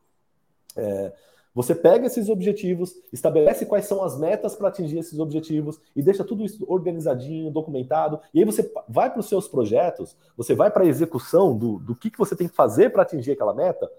é, 0.76 1.14
você 1.54 1.74
pega 1.74 2.06
esses 2.06 2.30
objetivos, 2.30 2.96
estabelece 3.12 3.66
quais 3.66 3.86
são 3.86 4.04
as 4.04 4.18
metas 4.18 4.56
para 4.56 4.70
atingir 4.70 5.00
esses 5.00 5.20
objetivos 5.20 5.80
e 5.96 6.02
deixa 6.02 6.24
tudo 6.24 6.46
isso 6.46 6.64
organizadinho, 6.68 7.52
documentado. 7.52 8.20
E 8.34 8.40
aí 8.40 8.46
você 8.46 8.72
vai 8.88 9.10
para 9.10 9.20
os 9.20 9.28
seus 9.28 9.48
projetos, 9.48 10.16
você 10.38 10.54
vai 10.54 10.70
para 10.70 10.84
a 10.84 10.88
execução 10.88 11.58
do, 11.58 11.80
do 11.80 11.96
que, 11.96 12.12
que 12.12 12.18
você 12.18 12.36
tem 12.36 12.48
que 12.48 12.56
fazer 12.56 12.92
para 12.92 13.02
atingir 13.02 13.32
aquela 13.32 13.54
meta 13.54 13.92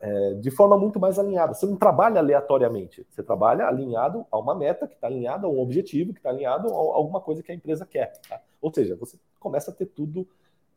é, 0.00 0.34
de 0.34 0.50
forma 0.50 0.78
muito 0.78 1.00
mais 1.00 1.18
alinhada. 1.18 1.52
Você 1.52 1.66
não 1.66 1.76
trabalha 1.76 2.20
aleatoriamente, 2.20 3.04
você 3.10 3.22
trabalha 3.22 3.66
alinhado 3.66 4.24
a 4.30 4.38
uma 4.38 4.54
meta 4.54 4.86
que 4.86 4.94
está 4.94 5.08
alinhada 5.08 5.46
a 5.46 5.50
um 5.50 5.60
objetivo, 5.60 6.12
que 6.12 6.20
está 6.20 6.30
alinhado 6.30 6.68
a 6.68 6.76
alguma 6.76 7.20
coisa 7.20 7.42
que 7.42 7.50
a 7.50 7.54
empresa 7.54 7.84
quer. 7.84 8.12
Tá? 8.28 8.40
Ou 8.62 8.72
seja, 8.72 8.96
você 8.96 9.18
começa 9.40 9.72
a 9.72 9.74
ter 9.74 9.86
tudo 9.86 10.26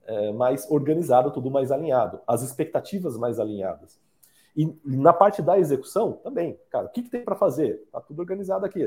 é, 0.06 0.32
mais 0.32 0.70
organizado, 0.70 1.32
tudo 1.32 1.52
mais 1.52 1.72
alinhado, 1.72 2.20
as 2.28 2.42
expectativas 2.42 3.16
mais 3.18 3.40
alinhadas. 3.40 4.00
E 4.56 4.78
na 4.84 5.14
parte 5.14 5.42
da 5.42 5.58
execução, 5.58 6.14
também, 6.14 6.60
cara, 6.70 6.88
o 6.88 6.90
que, 6.90 7.04
que 7.04 7.10
tem 7.10 7.24
para 7.24 7.36
fazer? 7.36 7.82
Está 7.86 8.02
tudo 8.02 8.20
organizado 8.20 8.66
aqui. 8.66 8.86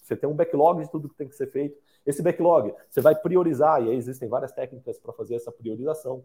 Você 0.00 0.16
tem 0.16 0.28
um 0.28 0.34
backlog 0.34 0.82
de 0.82 0.90
tudo 0.90 1.08
que 1.08 1.16
tem 1.16 1.28
que 1.28 1.34
ser 1.34 1.50
feito. 1.50 1.76
Esse 2.06 2.22
backlog, 2.22 2.72
você 2.88 3.00
vai 3.00 3.14
priorizar, 3.14 3.82
e 3.82 3.90
aí 3.90 3.96
existem 3.96 4.28
várias 4.28 4.52
técnicas 4.52 4.98
para 4.98 5.12
fazer 5.12 5.34
essa 5.34 5.50
priorização. 5.50 6.24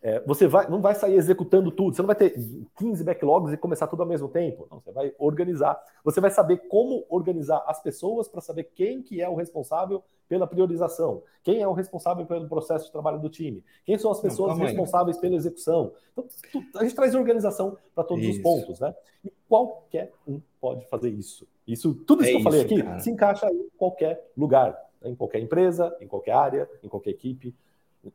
É, 0.00 0.20
você 0.20 0.46
vai, 0.46 0.68
não 0.68 0.80
vai 0.80 0.94
sair 0.94 1.14
executando 1.14 1.72
tudo, 1.72 1.94
você 1.94 2.02
não 2.02 2.06
vai 2.06 2.14
ter 2.14 2.34
15 2.76 3.02
backlogs 3.02 3.52
e 3.52 3.56
começar 3.56 3.88
tudo 3.88 4.02
ao 4.02 4.08
mesmo 4.08 4.28
tempo. 4.28 4.68
Não, 4.70 4.80
você 4.80 4.92
vai 4.92 5.12
organizar. 5.18 5.80
Você 6.04 6.20
vai 6.20 6.30
saber 6.30 6.68
como 6.68 7.04
organizar 7.08 7.64
as 7.66 7.82
pessoas 7.82 8.28
para 8.28 8.40
saber 8.40 8.70
quem 8.74 9.02
que 9.02 9.20
é 9.20 9.28
o 9.28 9.34
responsável 9.34 10.02
pela 10.28 10.46
priorização, 10.46 11.22
quem 11.42 11.62
é 11.62 11.66
o 11.66 11.72
responsável 11.72 12.26
pelo 12.26 12.46
processo 12.46 12.84
de 12.84 12.92
trabalho 12.92 13.18
do 13.18 13.30
time, 13.30 13.64
quem 13.86 13.96
são 13.96 14.10
as 14.10 14.20
pessoas 14.20 14.58
não, 14.58 14.66
responsáveis 14.66 15.16
pela 15.16 15.34
execução. 15.34 15.92
Então, 16.12 16.28
a 16.76 16.82
gente 16.82 16.94
traz 16.94 17.14
organização 17.14 17.78
para 17.94 18.04
todos 18.04 18.22
isso. 18.24 18.36
os 18.36 18.42
pontos, 18.42 18.78
né? 18.78 18.94
E 19.24 19.32
qualquer 19.48 20.12
um 20.26 20.38
pode 20.60 20.86
fazer 20.86 21.08
isso. 21.08 21.48
Isso, 21.66 21.94
tudo 21.94 22.22
isso 22.22 22.30
é 22.30 22.32
que 22.34 22.38
eu 22.38 22.44
falei 22.44 22.60
aqui 22.60 22.82
cara. 22.82 22.98
se 22.98 23.10
encaixa 23.10 23.50
em 23.50 23.68
qualquer 23.76 24.30
lugar, 24.36 24.78
né? 25.00 25.10
em 25.10 25.14
qualquer 25.14 25.40
empresa, 25.40 25.96
em 26.00 26.06
qualquer 26.06 26.32
área, 26.32 26.68
em 26.82 26.88
qualquer 26.88 27.10
equipe 27.10 27.54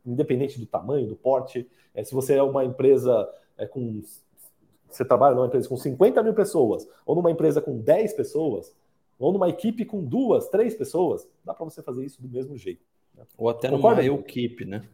independente 0.04 0.58
do 0.58 0.66
tamanho, 0.66 1.06
do 1.06 1.16
porte. 1.16 1.68
É, 1.94 2.02
se 2.02 2.14
você 2.14 2.34
é 2.34 2.42
uma 2.42 2.64
empresa 2.64 3.28
é, 3.56 3.66
com. 3.66 4.02
Você 4.88 5.04
trabalha 5.04 5.34
numa 5.34 5.46
empresa 5.46 5.68
com 5.68 5.76
50 5.76 6.22
mil 6.22 6.34
pessoas, 6.34 6.88
ou 7.04 7.16
numa 7.16 7.30
empresa 7.30 7.60
com 7.60 7.76
10 7.78 8.12
pessoas, 8.12 8.72
ou 9.18 9.32
numa 9.32 9.48
equipe 9.48 9.84
com 9.84 10.02
duas, 10.02 10.48
três 10.48 10.74
pessoas, 10.74 11.28
dá 11.44 11.52
para 11.52 11.64
você 11.64 11.82
fazer 11.82 12.04
isso 12.04 12.22
do 12.22 12.28
mesmo 12.28 12.56
jeito. 12.56 12.84
Né? 13.14 13.24
Ou 13.36 13.48
até 13.48 13.68
Concorda, 13.70 14.02
numa 14.02 14.20
equipe, 14.20 14.64
né? 14.64 14.86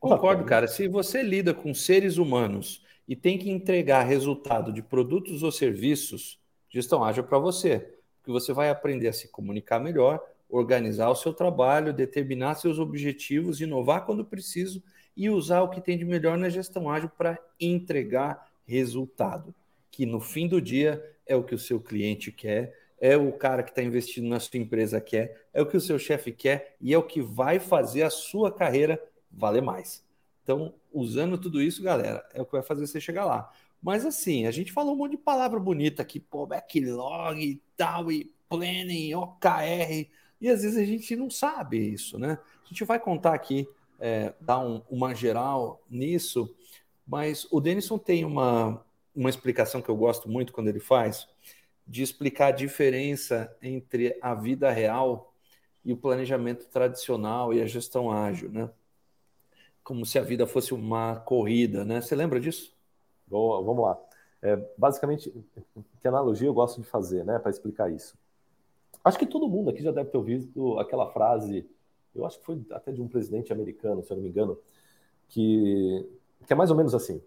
Concordo, 0.00 0.44
cara. 0.44 0.66
Se 0.66 0.88
você 0.88 1.22
lida 1.22 1.52
com 1.52 1.74
seres 1.74 2.16
humanos 2.16 2.82
e 3.06 3.16
tem 3.16 3.38
que 3.38 3.50
entregar 3.50 4.04
resultado 4.04 4.72
de 4.72 4.82
produtos 4.82 5.42
ou 5.42 5.52
serviços, 5.52 6.40
gestão 6.70 7.04
ágil 7.04 7.24
para 7.24 7.38
você. 7.38 7.94
Porque 8.18 8.32
você 8.32 8.52
vai 8.52 8.70
aprender 8.70 9.08
a 9.08 9.12
se 9.12 9.28
comunicar 9.28 9.80
melhor, 9.80 10.22
organizar 10.52 11.08
o 11.08 11.14
seu 11.14 11.32
trabalho, 11.32 11.94
determinar 11.94 12.56
seus 12.56 12.78
objetivos, 12.78 13.62
inovar 13.62 14.04
quando 14.04 14.22
preciso 14.22 14.82
e 15.16 15.30
usar 15.30 15.62
o 15.62 15.70
que 15.70 15.80
tem 15.80 15.96
de 15.96 16.04
melhor 16.04 16.36
na 16.36 16.50
gestão 16.50 16.90
ágil 16.90 17.08
para 17.08 17.38
entregar 17.58 18.46
resultado, 18.66 19.54
que 19.90 20.04
no 20.04 20.20
fim 20.20 20.46
do 20.46 20.60
dia 20.60 21.02
é 21.26 21.34
o 21.34 21.42
que 21.42 21.54
o 21.54 21.58
seu 21.58 21.80
cliente 21.80 22.30
quer, 22.30 22.78
é 23.00 23.16
o 23.16 23.32
cara 23.32 23.62
que 23.62 23.70
está 23.70 23.82
investindo 23.82 24.28
na 24.28 24.38
sua 24.38 24.58
empresa 24.58 25.00
quer, 25.00 25.46
é 25.54 25.62
o 25.62 25.66
que 25.66 25.76
o 25.76 25.80
seu 25.80 25.98
chefe 25.98 26.30
quer 26.30 26.76
e 26.78 26.92
é 26.92 26.98
o 26.98 27.02
que 27.02 27.22
vai 27.22 27.58
fazer 27.58 28.02
a 28.02 28.10
sua 28.10 28.52
carreira 28.52 29.02
valer 29.30 29.62
mais. 29.62 30.04
Então, 30.42 30.74
usando 30.92 31.38
tudo 31.38 31.62
isso, 31.62 31.82
galera, 31.82 32.28
é 32.34 32.42
o 32.42 32.44
que 32.44 32.52
vai 32.52 32.62
fazer 32.62 32.86
você 32.86 33.00
chegar 33.00 33.24
lá. 33.24 33.50
Mas 33.82 34.04
assim, 34.04 34.46
a 34.46 34.50
gente 34.50 34.70
falou 34.70 34.92
um 34.92 34.98
monte 34.98 35.12
de 35.12 35.18
palavra 35.18 35.58
bonita 35.58 36.02
aqui, 36.02 36.20
pô, 36.20 36.46
backlog 36.46 37.42
e 37.42 37.62
tal, 37.74 38.12
e 38.12 38.30
planning, 38.48 39.14
OKR. 39.14 40.10
E 40.42 40.48
às 40.48 40.62
vezes 40.62 40.76
a 40.76 40.84
gente 40.84 41.14
não 41.14 41.30
sabe 41.30 41.78
isso, 41.78 42.18
né? 42.18 42.36
A 42.64 42.68
gente 42.68 42.82
vai 42.84 42.98
contar 42.98 43.32
aqui, 43.32 43.68
é, 44.00 44.34
dar 44.40 44.58
um, 44.58 44.82
uma 44.90 45.14
geral 45.14 45.80
nisso, 45.88 46.52
mas 47.06 47.46
o 47.52 47.60
Denison 47.60 47.96
tem 47.96 48.24
uma, 48.24 48.84
uma 49.14 49.30
explicação 49.30 49.80
que 49.80 49.88
eu 49.88 49.94
gosto 49.96 50.28
muito 50.28 50.52
quando 50.52 50.66
ele 50.66 50.80
faz, 50.80 51.28
de 51.86 52.02
explicar 52.02 52.48
a 52.48 52.50
diferença 52.50 53.56
entre 53.62 54.18
a 54.20 54.34
vida 54.34 54.68
real 54.72 55.32
e 55.84 55.92
o 55.92 55.96
planejamento 55.96 56.66
tradicional 56.66 57.54
e 57.54 57.62
a 57.62 57.66
gestão 57.66 58.10
ágil, 58.10 58.50
né? 58.50 58.68
Como 59.84 60.04
se 60.04 60.18
a 60.18 60.22
vida 60.22 60.44
fosse 60.44 60.74
uma 60.74 61.20
corrida, 61.20 61.84
né? 61.84 62.00
Você 62.00 62.16
lembra 62.16 62.40
disso? 62.40 62.76
Boa, 63.28 63.62
vamos 63.62 63.84
lá. 63.84 63.96
É, 64.42 64.56
basicamente, 64.76 65.32
que 66.00 66.08
analogia 66.08 66.48
eu 66.48 66.54
gosto 66.54 66.80
de 66.80 66.86
fazer, 66.88 67.24
né, 67.24 67.38
para 67.38 67.50
explicar 67.50 67.92
isso? 67.92 68.18
Acho 69.04 69.18
que 69.18 69.26
todo 69.26 69.48
mundo 69.48 69.70
aqui 69.70 69.82
já 69.82 69.90
deve 69.90 70.10
ter 70.10 70.16
ouvido 70.16 70.78
aquela 70.78 71.06
frase, 71.08 71.68
eu 72.14 72.24
acho 72.24 72.38
que 72.38 72.44
foi 72.44 72.60
até 72.70 72.92
de 72.92 73.02
um 73.02 73.08
presidente 73.08 73.52
americano, 73.52 74.02
se 74.02 74.12
eu 74.12 74.16
não 74.16 74.22
me 74.22 74.28
engano, 74.30 74.58
que, 75.28 76.08
que 76.46 76.52
é 76.52 76.56
mais 76.56 76.70
ou 76.70 76.76
menos 76.76 76.94
assim. 76.94 77.20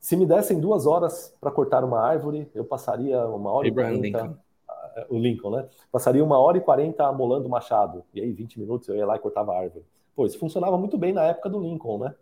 Se 0.00 0.16
me 0.16 0.26
dessem 0.26 0.60
duas 0.60 0.86
horas 0.86 1.34
para 1.40 1.50
cortar 1.50 1.84
uma 1.84 2.00
árvore, 2.00 2.48
eu 2.54 2.64
passaria 2.64 3.26
uma 3.26 3.50
hora 3.50 3.68
Abraham 3.68 3.94
e 3.94 4.12
quarenta. 4.12 4.38
Ah, 4.68 5.06
o 5.08 5.18
Lincoln, 5.18 5.50
né? 5.50 5.68
Passaria 5.90 6.24
uma 6.24 6.38
hora 6.38 6.56
e 6.56 6.60
quarenta 6.60 7.04
amolando 7.04 7.46
o 7.46 7.50
machado. 7.50 8.04
E 8.14 8.20
aí, 8.20 8.32
20 8.32 8.60
minutos 8.60 8.88
eu 8.88 8.96
ia 8.96 9.06
lá 9.06 9.16
e 9.16 9.18
cortava 9.18 9.52
a 9.52 9.58
árvore. 9.58 9.84
Pô, 10.14 10.24
isso 10.24 10.38
funcionava 10.38 10.78
muito 10.78 10.96
bem 10.96 11.12
na 11.12 11.24
época 11.24 11.48
do 11.48 11.60
Lincoln, 11.60 11.98
né? 11.98 12.14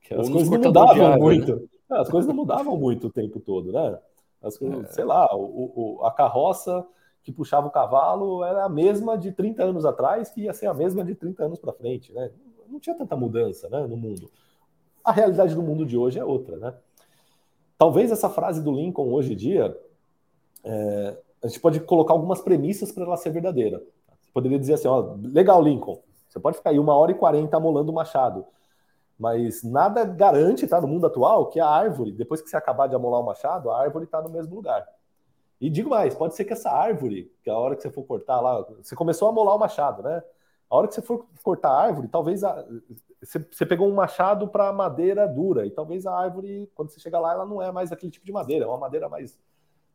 Que 0.00 0.14
as 0.14 0.28
coisas 0.28 0.48
não 0.48 0.60
mudavam 0.60 1.06
árvore, 1.06 1.18
muito. 1.20 1.56
Né? 1.56 1.68
As 1.90 2.08
coisas 2.08 2.28
não 2.28 2.34
mudavam 2.34 2.76
muito 2.76 3.08
o 3.08 3.12
tempo 3.12 3.40
todo, 3.40 3.72
né? 3.72 3.98
As 4.42 4.56
coisas, 4.56 4.84
é. 4.84 4.92
Sei 4.92 5.04
lá, 5.04 5.34
o, 5.34 5.98
o, 6.00 6.04
a 6.04 6.12
carroça 6.12 6.86
que 7.22 7.32
puxava 7.32 7.66
o 7.66 7.70
cavalo 7.70 8.44
era 8.44 8.64
a 8.64 8.68
mesma 8.68 9.16
de 9.16 9.32
30 9.32 9.62
anos 9.62 9.84
atrás, 9.84 10.30
que 10.30 10.42
ia 10.42 10.52
ser 10.52 10.66
a 10.66 10.74
mesma 10.74 11.04
de 11.04 11.14
30 11.14 11.44
anos 11.44 11.58
para 11.58 11.72
frente, 11.72 12.12
né? 12.12 12.30
Não 12.68 12.80
tinha 12.80 12.96
tanta 12.96 13.16
mudança 13.16 13.68
né, 13.68 13.86
no 13.86 13.96
mundo. 13.96 14.30
A 15.04 15.12
realidade 15.12 15.54
do 15.54 15.62
mundo 15.62 15.86
de 15.86 15.96
hoje 15.96 16.18
é 16.18 16.24
outra, 16.24 16.56
né? 16.56 16.74
Talvez 17.76 18.10
essa 18.10 18.28
frase 18.28 18.62
do 18.62 18.72
Lincoln 18.72 19.12
hoje 19.12 19.32
em 19.32 19.36
dia, 19.36 19.78
é, 20.64 21.16
a 21.42 21.46
gente 21.46 21.60
pode 21.60 21.80
colocar 21.80 22.12
algumas 22.12 22.40
premissas 22.40 22.90
para 22.90 23.04
ela 23.04 23.16
ser 23.16 23.30
verdadeira. 23.30 23.78
Você 24.20 24.32
poderia 24.32 24.58
dizer 24.58 24.74
assim, 24.74 24.88
ó, 24.88 25.14
legal, 25.22 25.62
Lincoln, 25.62 26.00
você 26.28 26.40
pode 26.40 26.56
ficar 26.56 26.70
aí 26.70 26.78
uma 26.78 26.96
hora 26.96 27.12
e 27.12 27.14
quarenta 27.14 27.56
amolando 27.56 27.90
o 27.92 27.94
machado, 27.94 28.44
mas 29.18 29.62
nada 29.62 30.04
garante, 30.04 30.66
tá, 30.66 30.80
no 30.80 30.88
mundo 30.88 31.06
atual, 31.06 31.46
que 31.46 31.58
a 31.58 31.68
árvore, 31.68 32.12
depois 32.12 32.40
que 32.40 32.48
você 32.48 32.56
acabar 32.56 32.86
de 32.86 32.94
amolar 32.94 33.20
o 33.20 33.26
machado, 33.26 33.70
a 33.70 33.80
árvore 33.80 34.04
está 34.04 34.20
no 34.20 34.28
mesmo 34.28 34.54
lugar. 34.54 34.86
E 35.60 35.68
digo 35.68 35.90
mais, 35.90 36.14
pode 36.14 36.36
ser 36.36 36.44
que 36.44 36.52
essa 36.52 36.70
árvore, 36.70 37.32
que 37.42 37.50
a 37.50 37.56
hora 37.56 37.74
que 37.74 37.82
você 37.82 37.90
for 37.90 38.04
cortar 38.04 38.40
lá, 38.40 38.62
você 38.80 38.94
começou 38.94 39.28
a 39.28 39.32
molar 39.32 39.56
o 39.56 39.58
machado, 39.58 40.02
né? 40.02 40.22
A 40.70 40.76
hora 40.76 40.86
que 40.86 40.94
você 40.94 41.02
for 41.02 41.26
cortar 41.42 41.70
a 41.70 41.80
árvore, 41.80 42.08
talvez 42.08 42.44
a, 42.44 42.64
você, 43.20 43.38
você 43.50 43.66
pegou 43.66 43.88
um 43.88 43.94
machado 43.94 44.46
para 44.46 44.72
madeira 44.72 45.26
dura, 45.26 45.66
e 45.66 45.70
talvez 45.70 46.06
a 46.06 46.16
árvore, 46.16 46.70
quando 46.74 46.90
você 46.90 47.00
chega 47.00 47.18
lá, 47.18 47.32
ela 47.32 47.46
não 47.46 47.60
é 47.60 47.72
mais 47.72 47.90
aquele 47.90 48.12
tipo 48.12 48.24
de 48.24 48.32
madeira, 48.32 48.64
é 48.64 48.68
uma 48.68 48.78
madeira 48.78 49.08
mais, 49.08 49.38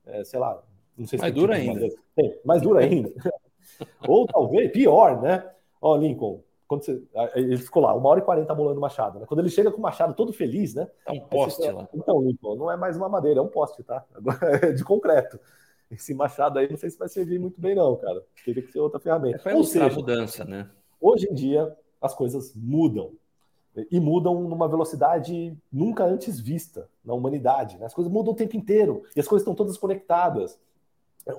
é, 0.06 0.24
sei 0.24 0.40
lá, 0.40 0.62
não 0.98 1.08
sei 1.08 1.18
se 1.18 1.24
mais 1.24 1.34
dura 1.34 1.58
tipo 1.58 1.72
ainda. 1.72 1.88
É, 2.20 2.40
mais 2.44 2.62
dura 2.62 2.82
ainda. 2.82 3.12
Ou 4.08 4.26
talvez, 4.28 4.72
pior, 4.72 5.22
né? 5.22 5.50
Ó, 5.82 5.96
Lincoln, 5.96 6.42
quando 6.68 6.84
você, 6.84 7.02
ele 7.36 7.58
ficou 7.58 7.84
lá, 7.84 7.94
uma 7.94 8.10
hora 8.10 8.20
e 8.20 8.24
quarenta 8.24 8.56
molando 8.56 8.78
o 8.78 8.82
machado. 8.82 9.20
Né? 9.20 9.26
Quando 9.26 9.42
ele 9.42 9.50
chega 9.50 9.72
com 9.72 9.78
o 9.78 9.82
machado 9.82 10.14
todo 10.14 10.34
feliz, 10.34 10.74
né? 10.74 10.88
É 11.06 11.12
um 11.12 11.20
poste 11.20 11.70
lá. 11.70 11.88
Então, 11.94 12.22
Lincoln, 12.22 12.56
não 12.56 12.72
é 12.72 12.78
mais 12.78 12.98
uma 12.98 13.10
madeira, 13.10 13.40
é 13.40 13.44
um 13.44 13.48
poste, 13.48 13.84
tá? 13.84 14.04
Agora 14.14 14.38
é 14.68 14.72
de 14.72 14.84
concreto. 14.84 15.40
Esse 15.92 16.14
machado 16.14 16.58
aí 16.58 16.70
não 16.70 16.78
sei 16.78 16.90
se 16.90 16.98
vai 16.98 17.08
servir 17.08 17.40
muito 17.40 17.60
bem, 17.60 17.76
não, 17.76 17.96
cara. 17.96 18.24
Teria 18.44 18.64
que 18.64 18.72
ser 18.72 18.80
outra 18.80 19.00
ferramenta. 19.00 19.50
É 19.50 19.56
Ou 19.56 19.64
seja, 19.64 19.86
a 19.86 19.90
mudança, 19.90 20.44
né? 20.44 20.70
Hoje 21.00 21.28
em 21.30 21.34
dia, 21.34 21.76
as 22.02 22.14
coisas 22.14 22.54
mudam. 22.56 23.12
E 23.92 24.00
mudam 24.00 24.42
numa 24.42 24.68
velocidade 24.68 25.58
nunca 25.72 26.06
antes 26.06 26.40
vista 26.40 26.88
na 27.04 27.14
humanidade. 27.14 27.78
Né? 27.78 27.86
As 27.86 27.94
coisas 27.94 28.12
mudam 28.12 28.34
o 28.34 28.36
tempo 28.36 28.56
inteiro. 28.56 29.04
E 29.16 29.20
as 29.20 29.28
coisas 29.28 29.42
estão 29.42 29.56
todas 29.56 29.78
conectadas. 29.78 30.60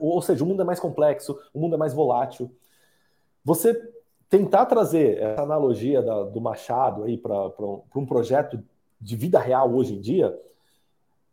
Ou 0.01 0.21
seja, 0.21 0.43
o 0.43 0.47
mundo 0.47 0.63
é 0.63 0.65
mais 0.65 0.81
complexo, 0.81 1.39
o 1.53 1.61
mundo 1.61 1.75
é 1.75 1.79
mais 1.79 1.93
volátil. 1.93 2.51
Você 3.45 3.75
tentar 4.37 4.67
trazer 4.67 5.19
essa 5.19 5.43
analogia 5.43 6.03
da, 6.03 6.25
do 6.25 6.41
Machado 6.41 7.05
aí 7.05 7.17
para 7.17 7.53
um 7.95 8.05
projeto 8.05 8.61
de 9.01 9.15
vida 9.15 9.39
real 9.39 9.73
hoje 9.73 9.95
em 9.95 10.01
dia 10.01 10.37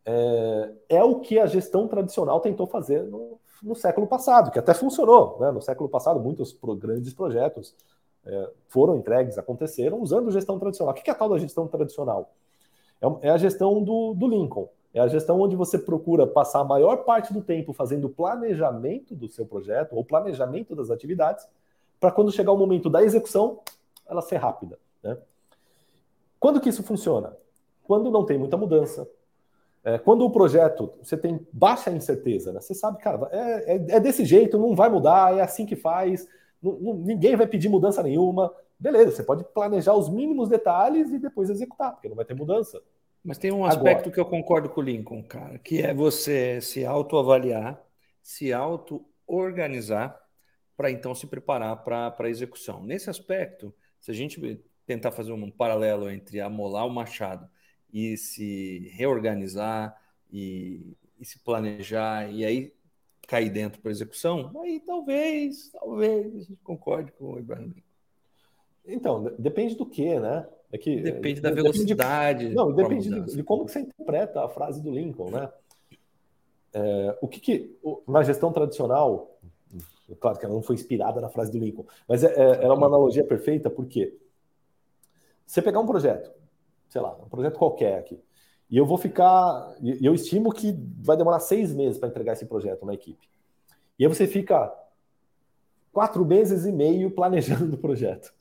é, 0.05 0.71
é, 0.87 1.03
o 1.03 1.19
que 1.19 1.39
a 1.39 1.47
gestão 1.47 1.87
tradicional 1.87 2.39
tentou 2.39 2.67
fazer 2.67 3.03
no, 3.03 3.39
no 3.63 3.73
século 3.73 4.05
passado, 4.05 4.51
que 4.51 4.59
até 4.59 4.75
funcionou. 4.75 5.37
Né? 5.39 5.51
No 5.51 5.61
século 5.61 5.89
passado, 5.89 6.19
muitos 6.19 6.53
pro, 6.53 6.75
grandes 6.75 7.11
projetos 7.11 7.75
é, 8.23 8.49
foram 8.67 8.95
entregues, 8.95 9.39
aconteceram 9.39 9.99
usando 9.99 10.29
gestão 10.29 10.59
tradicional. 10.59 10.93
O 10.93 10.95
que 10.95 11.09
é 11.09 11.13
a 11.13 11.15
tal 11.15 11.29
da 11.29 11.39
gestão 11.39 11.67
tradicional? 11.67 12.31
É, 13.01 13.29
é 13.29 13.29
a 13.31 13.37
gestão 13.37 13.83
do, 13.83 14.13
do 14.13 14.27
Lincoln. 14.27 14.69
É 14.93 14.99
a 14.99 15.07
gestão 15.07 15.39
onde 15.41 15.55
você 15.55 15.79
procura 15.79 16.27
passar 16.27 16.59
a 16.59 16.65
maior 16.65 16.97
parte 16.97 17.33
do 17.33 17.41
tempo 17.41 17.73
fazendo 17.73 18.09
planejamento 18.09 19.15
do 19.15 19.27
seu 19.27 19.45
projeto 19.45 19.95
ou 19.95 20.05
planejamento 20.05 20.75
das 20.75 20.91
atividades 20.91 21.47
para 22.01 22.11
quando 22.11 22.31
chegar 22.31 22.51
o 22.51 22.57
momento 22.57 22.89
da 22.89 23.03
execução, 23.03 23.59
ela 24.09 24.23
ser 24.23 24.37
rápida. 24.37 24.79
Né? 25.03 25.15
Quando 26.39 26.59
que 26.59 26.67
isso 26.67 26.81
funciona? 26.81 27.37
Quando 27.83 28.09
não 28.09 28.25
tem 28.25 28.39
muita 28.39 28.57
mudança. 28.57 29.07
É, 29.83 29.99
quando 29.99 30.25
o 30.25 30.31
projeto 30.31 30.91
você 31.01 31.15
tem 31.15 31.45
baixa 31.53 31.91
incerteza, 31.91 32.51
né? 32.51 32.59
você 32.59 32.73
sabe, 32.73 32.97
cara, 32.97 33.29
é, 33.31 33.75
é, 33.75 33.85
é, 33.95 33.99
desse 33.99 34.25
jeito, 34.25 34.57
não 34.57 34.75
vai 34.75 34.89
mudar, 34.89 35.37
é 35.37 35.41
assim 35.41 35.65
que 35.65 35.75
faz, 35.75 36.27
não, 36.61 36.73
não, 36.73 36.93
ninguém 36.95 37.35
vai 37.35 37.47
pedir 37.47 37.69
mudança 37.69 38.01
nenhuma. 38.01 38.53
Beleza, 38.79 39.11
você 39.11 39.23
pode 39.23 39.43
planejar 39.43 39.93
os 39.93 40.09
mínimos 40.09 40.49
detalhes 40.49 41.11
e 41.11 41.19
depois 41.19 41.49
executar, 41.49 41.93
porque 41.93 42.09
não 42.09 42.15
vai 42.15 42.25
ter 42.25 42.33
mudança. 42.33 42.81
Mas 43.23 43.37
tem 43.37 43.51
um 43.51 43.65
aspecto 43.65 44.09
Agora, 44.09 44.11
que 44.11 44.19
eu 44.19 44.25
concordo 44.25 44.69
com 44.69 44.81
o 44.81 44.83
Lincoln, 44.83 45.23
cara, 45.23 45.59
que 45.59 45.81
é 45.81 45.93
você 45.93 46.59
se 46.61 46.83
autoavaliar, 46.83 47.79
se 48.23 48.51
auto-organizar 48.51 50.20
para 50.81 50.89
então 50.89 51.13
se 51.13 51.27
preparar 51.27 51.83
para 51.83 52.11
a 52.17 52.29
execução. 52.29 52.83
Nesse 52.83 53.07
aspecto, 53.07 53.71
se 53.99 54.09
a 54.09 54.13
gente 54.15 54.59
tentar 54.83 55.11
fazer 55.11 55.31
um 55.31 55.51
paralelo 55.51 56.09
entre 56.09 56.41
amolar 56.41 56.87
o 56.87 56.89
machado 56.89 57.47
e 57.93 58.17
se 58.17 58.89
reorganizar 58.95 59.95
e, 60.33 60.97
e 61.19 61.23
se 61.23 61.37
planejar 61.37 62.33
e 62.33 62.43
aí 62.43 62.73
cair 63.27 63.51
dentro 63.51 63.79
para 63.79 63.91
execução, 63.91 64.51
aí 64.63 64.79
talvez, 64.79 65.69
talvez 65.69 66.35
a 66.35 66.39
gente 66.39 66.59
concorde 66.63 67.11
com 67.11 67.33
o 67.33 67.37
Ibrahim. 67.37 67.75
Então, 68.83 69.31
depende 69.37 69.75
do 69.75 69.85
que, 69.85 70.19
né? 70.19 70.47
É 70.71 70.79
que, 70.79 70.99
depende 70.99 71.41
da 71.41 71.51
velocidade. 71.51 72.49
De, 72.49 72.55
não, 72.55 72.73
depende 72.73 73.07
de, 73.07 73.35
de, 73.35 73.43
como 73.43 73.65
que 73.65 73.71
você 73.71 73.81
interpreta 73.81 74.43
a 74.43 74.49
frase 74.49 74.81
do 74.81 74.89
Lincoln, 74.89 75.29
né? 75.29 75.47
É, 76.73 77.17
o 77.21 77.27
que, 77.27 77.39
que 77.39 77.77
na 78.07 78.23
gestão 78.23 78.51
tradicional 78.51 79.37
Claro 80.15 80.37
que 80.37 80.45
ela 80.45 80.53
não 80.53 80.61
foi 80.61 80.75
inspirada 80.75 81.21
na 81.21 81.29
frase 81.29 81.51
do 81.51 81.57
Lincoln, 81.57 81.85
mas 82.07 82.23
é, 82.23 82.33
é, 82.33 82.65
era 82.65 82.73
uma 82.73 82.87
analogia 82.87 83.23
perfeita, 83.23 83.69
porque 83.69 84.17
você 85.45 85.61
pegar 85.61 85.79
um 85.79 85.85
projeto, 85.85 86.31
sei 86.89 87.01
lá, 87.01 87.15
um 87.21 87.29
projeto 87.29 87.57
qualquer 87.57 87.99
aqui, 87.99 88.19
e 88.69 88.77
eu 88.77 88.85
vou 88.85 88.97
ficar, 88.97 89.75
e 89.81 90.05
eu 90.05 90.13
estimo 90.13 90.53
que 90.53 90.73
vai 91.01 91.17
demorar 91.17 91.39
seis 91.39 91.73
meses 91.73 91.97
para 91.97 92.07
entregar 92.07 92.33
esse 92.33 92.45
projeto 92.45 92.85
na 92.85 92.93
equipe. 92.93 93.29
E 93.99 94.05
aí 94.05 94.07
você 94.07 94.25
fica 94.25 94.73
quatro 95.91 96.25
meses 96.25 96.65
e 96.65 96.71
meio 96.71 97.11
planejando 97.11 97.75
o 97.75 97.77
projeto. 97.77 98.33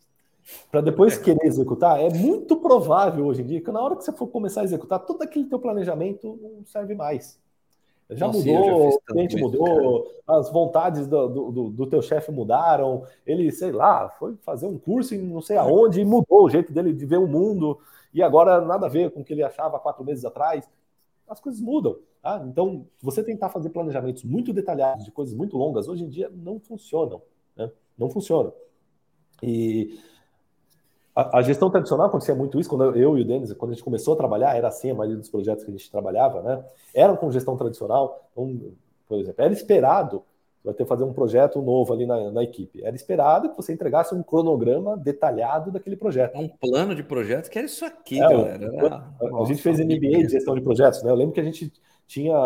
Para 0.71 0.81
depois 0.81 1.19
é. 1.19 1.23
querer 1.23 1.47
executar, 1.47 2.01
é 2.01 2.09
muito 2.11 2.57
provável 2.57 3.27
hoje 3.27 3.43
em 3.43 3.47
dia 3.47 3.61
que 3.61 3.71
na 3.71 3.81
hora 3.81 3.97
que 3.97 4.05
você 4.05 4.13
for 4.13 4.27
começar 4.29 4.63
a 4.63 4.65
executar, 4.65 5.01
todo 5.01 5.23
aquele 5.23 5.47
teu 5.47 5.59
planejamento 5.59 6.39
não 6.41 6.65
serve 6.65 6.95
mais. 6.95 7.39
Já 8.11 8.27
Nossa, 8.27 8.39
mudou, 8.39 8.65
já 8.65 8.97
o 8.97 9.01
cliente 9.01 9.37
mudou, 9.37 10.05
cara. 10.27 10.41
as 10.41 10.51
vontades 10.51 11.07
do, 11.07 11.29
do, 11.29 11.71
do 11.71 11.87
teu 11.87 12.03
chefe 12.03 12.33
mudaram, 12.33 13.05
ele, 13.25 13.53
sei 13.53 13.71
lá, 13.71 14.09
foi 14.09 14.35
fazer 14.43 14.67
um 14.67 14.77
curso 14.77 15.15
em 15.15 15.19
não 15.19 15.41
sei 15.41 15.57
aonde 15.57 16.01
e 16.01 16.05
mudou 16.05 16.45
o 16.45 16.51
jeito 16.51 16.73
dele 16.73 16.93
de 16.93 17.07
ver 17.07 17.19
o 17.19 17.29
mundo, 17.29 17.79
e 18.13 18.23
agora 18.23 18.61
nada 18.61 18.87
a 18.87 18.89
ver 18.89 19.11
com 19.13 19.21
o 19.21 19.25
que 19.25 19.33
ele 19.33 19.45
achava 19.45 19.79
quatro 19.79 20.05
meses 20.05 20.25
atrás. 20.25 20.69
As 21.29 21.39
coisas 21.41 21.61
mudam. 21.61 21.97
Tá? 22.21 22.43
Então, 22.45 22.87
você 23.01 23.23
tentar 23.23 23.49
fazer 23.49 23.71
planejamentos 23.71 24.25
muito 24.25 24.53
detalhados 24.53 25.05
de 25.05 25.13
coisas 25.13 25.35
muito 25.35 25.57
longas, 25.57 25.89
hoje 25.89 26.05
em 26.05 26.09
dia 26.09 26.31
não 26.35 26.59
funcionam. 26.59 27.23
Né? 27.57 27.71
Não 27.97 28.11
funcionam. 28.11 28.53
E 29.43 29.99
a, 31.15 31.39
a, 31.39 31.43
gestão 31.43 31.71
tradicional 31.71 32.07
acontecia 32.07 32.35
muito 32.35 32.59
isso, 32.59 32.69
quando 32.69 32.97
eu 32.97 33.19
e 33.19 33.23
o 33.23 33.25
Denis, 33.25 33.53
quando 33.53 33.73
a 33.73 33.75
gente 33.75 33.85
começou 33.85 34.15
a 34.15 34.17
trabalhar, 34.17 34.57
era 34.57 34.69
assim 34.69 34.91
a 34.91 34.95
maioria 34.95 35.19
dos 35.19 35.29
projetos 35.29 35.65
que 35.65 35.71
a 35.71 35.75
gente 35.75 35.91
trabalhava, 35.91 36.43
né? 36.43 36.65
Eram 36.95 37.17
com 37.17 37.31
gestão 37.31 37.57
tradicional. 37.57 38.29
Então, 38.33 38.73
por 39.09 39.19
exemplo, 39.19 39.43
era 39.43 39.53
esperado 39.53 40.23
vai 40.65 40.75
ter 40.75 40.85
que 40.85 40.89
fazer 40.89 41.05
um 41.05 41.13
projeto 41.13 41.61
novo 41.63 41.93
ali 41.93 42.07
na, 42.07 42.31
na, 42.31 42.43
equipe. 42.43 42.85
Era 42.85 42.95
esperado 42.95 43.49
que 43.49 43.57
você 43.57 43.73
entregasse 43.73 44.15
um 44.15 44.23
cronograma 44.23 44.97
detalhado 44.97 45.71
daquele 45.71 45.97
projeto. 45.97 46.39
Um 46.39 46.49
plano 46.49 46.95
de 46.95 47.03
projeto 47.03 47.51
que 47.51 47.59
era 47.59 47.67
isso 47.67 47.85
aqui, 47.85 48.23
é, 48.23 48.29
galera. 48.29 48.71
Era... 48.75 48.97
a, 48.97 49.43
a 49.43 49.45
gente 49.47 49.63
fez 49.63 49.81
MBA 49.81 50.27
de 50.27 50.29
gestão 50.29 50.55
de 50.55 50.61
projetos, 50.61 51.03
né? 51.03 51.11
Eu 51.11 51.15
lembro 51.15 51.33
que 51.33 51.41
a 51.41 51.45
gente 51.45 51.73
tinha, 52.07 52.37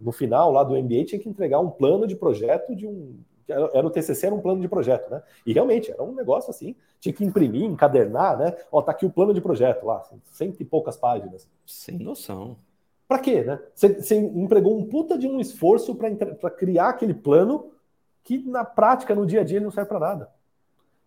no 0.00 0.12
final 0.12 0.50
lá 0.50 0.64
do 0.64 0.74
MBA, 0.74 1.04
tinha 1.04 1.20
que 1.20 1.28
entregar 1.28 1.60
um 1.60 1.70
plano 1.70 2.06
de 2.06 2.16
projeto 2.16 2.74
de 2.74 2.86
um, 2.86 3.16
era 3.48 3.86
o 3.86 3.90
TCC, 3.90 4.26
era 4.26 4.34
um 4.34 4.40
plano 4.40 4.60
de 4.60 4.68
projeto, 4.68 5.10
né? 5.10 5.22
E 5.44 5.52
realmente 5.52 5.90
era 5.90 6.02
um 6.02 6.14
negócio 6.14 6.50
assim, 6.50 6.74
tinha 7.00 7.12
que 7.12 7.24
imprimir, 7.24 7.64
encadernar, 7.64 8.38
né? 8.38 8.56
Ó, 8.70 8.80
tá 8.80 8.92
aqui 8.92 9.04
o 9.04 9.10
plano 9.10 9.34
de 9.34 9.40
projeto 9.40 9.84
lá, 9.84 9.98
assim, 9.98 10.20
cento 10.30 10.60
e 10.60 10.64
poucas 10.64 10.96
páginas. 10.96 11.48
Sem 11.66 11.98
noção. 11.98 12.56
Para 13.06 13.18
quê, 13.18 13.42
né? 13.42 13.60
Você, 13.74 14.00
você 14.00 14.16
empregou 14.16 14.78
um 14.78 14.86
puta 14.86 15.18
de 15.18 15.28
um 15.28 15.38
esforço 15.38 15.94
para 15.94 16.50
criar 16.50 16.88
aquele 16.88 17.14
plano 17.14 17.70
que 18.22 18.38
na 18.38 18.64
prática, 18.64 19.14
no 19.14 19.26
dia 19.26 19.42
a 19.42 19.44
dia, 19.44 19.58
ele 19.58 19.66
não 19.66 19.72
serve 19.72 19.88
para 19.88 20.00
nada. 20.00 20.30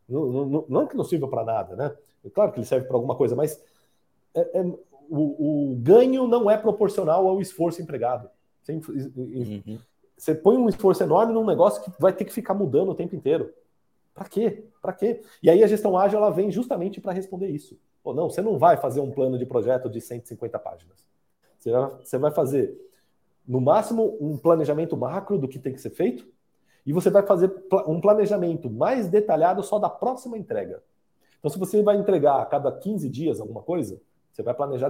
Não, 0.08 0.26
não, 0.28 0.66
não 0.70 0.88
que 0.88 0.96
não 0.96 1.04
sirva 1.04 1.28
para 1.28 1.44
nada, 1.44 1.76
né? 1.76 1.96
É 2.24 2.30
claro 2.30 2.52
que 2.52 2.60
ele 2.60 2.66
serve 2.66 2.88
para 2.88 2.96
alguma 2.96 3.16
coisa, 3.16 3.36
mas 3.36 3.62
é, 4.34 4.60
é, 4.60 4.64
o, 5.10 5.72
o, 5.72 5.76
ganho 5.78 6.28
não 6.28 6.50
é 6.50 6.58
proporcional 6.58 7.28
ao 7.28 7.42
esforço 7.42 7.82
empregado. 7.82 8.30
Sem, 8.62 8.78
uhum. 8.78 9.80
Você 10.18 10.34
põe 10.34 10.58
um 10.58 10.68
esforço 10.68 11.04
enorme 11.04 11.32
num 11.32 11.46
negócio 11.46 11.82
que 11.84 11.92
vai 12.00 12.12
ter 12.12 12.26
que 12.26 12.34
ficar 12.34 12.54
mudando 12.54 12.90
o 12.90 12.96
tempo 12.96 13.16
inteiro. 13.16 13.54
Para 14.14 14.28
quê? 14.28 14.66
Para 14.82 14.94
quê? 14.94 15.22
E 15.44 15.50
aí 15.50 15.64
a 15.64 15.68
gestão 15.68 15.96
ágil 15.96 16.18
ela 16.18 16.32
vem 16.32 16.50
justamente 16.50 17.00
para 17.00 17.12
responder 17.12 17.50
isso. 17.50 17.80
Ou 18.04 18.16
não, 18.16 18.30
você 18.30 18.42
não 18.42 18.58
vai 18.58 18.78
fazer 18.78 19.00
um 19.00 19.12
plano 19.12 19.38
de 19.38 19.46
projeto 19.46 19.90
de 19.90 20.02
150 20.02 20.58
páginas. 20.58 21.06
Você 21.60 21.72
vai, 21.72 21.90
você 22.04 22.18
vai 22.18 22.32
fazer, 22.32 22.76
no 23.48 23.62
máximo, 23.62 24.18
um 24.20 24.38
planejamento 24.38 24.98
macro 24.98 25.38
do 25.38 25.48
que 25.48 25.60
tem 25.60 25.74
que 25.74 25.82
ser 25.82 25.92
feito, 25.92 26.28
e 26.86 26.94
você 26.94 27.10
vai 27.10 27.22
fazer 27.22 27.54
um 27.86 28.00
planejamento 28.00 28.70
mais 28.70 29.08
detalhado 29.10 29.62
só 29.62 29.78
da 29.78 29.90
próxima 29.90 30.38
entrega. 30.38 30.82
Então, 31.38 31.52
se 31.52 31.60
você 31.60 31.84
vai 31.84 31.98
entregar 31.98 32.42
a 32.42 32.46
cada 32.46 32.72
15 32.72 33.10
dias 33.10 33.40
alguma 33.40 33.62
coisa, 33.62 34.02
você 34.32 34.42
vai 34.42 34.54
planejar 34.54 34.90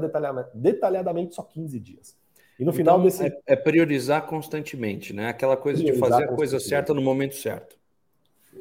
detalhadamente 0.54 1.36
só 1.36 1.42
15 1.42 1.80
dias. 1.80 2.16
E 2.60 2.65
no 2.65 2.74
final 2.74 2.96
então, 2.96 3.06
desse. 3.06 3.26
É, 3.26 3.39
é, 3.46 3.56
priorizar 3.56 4.26
constantemente, 4.26 5.13
né? 5.13 5.30
Aquela 5.30 5.56
coisa 5.56 5.82
priorizar 5.82 6.10
de 6.10 6.15
fazer 6.15 6.24
a 6.32 6.36
coisa 6.36 6.60
certa 6.60 6.93
no 6.93 7.02
momento 7.02 7.36
certo. 7.36 7.78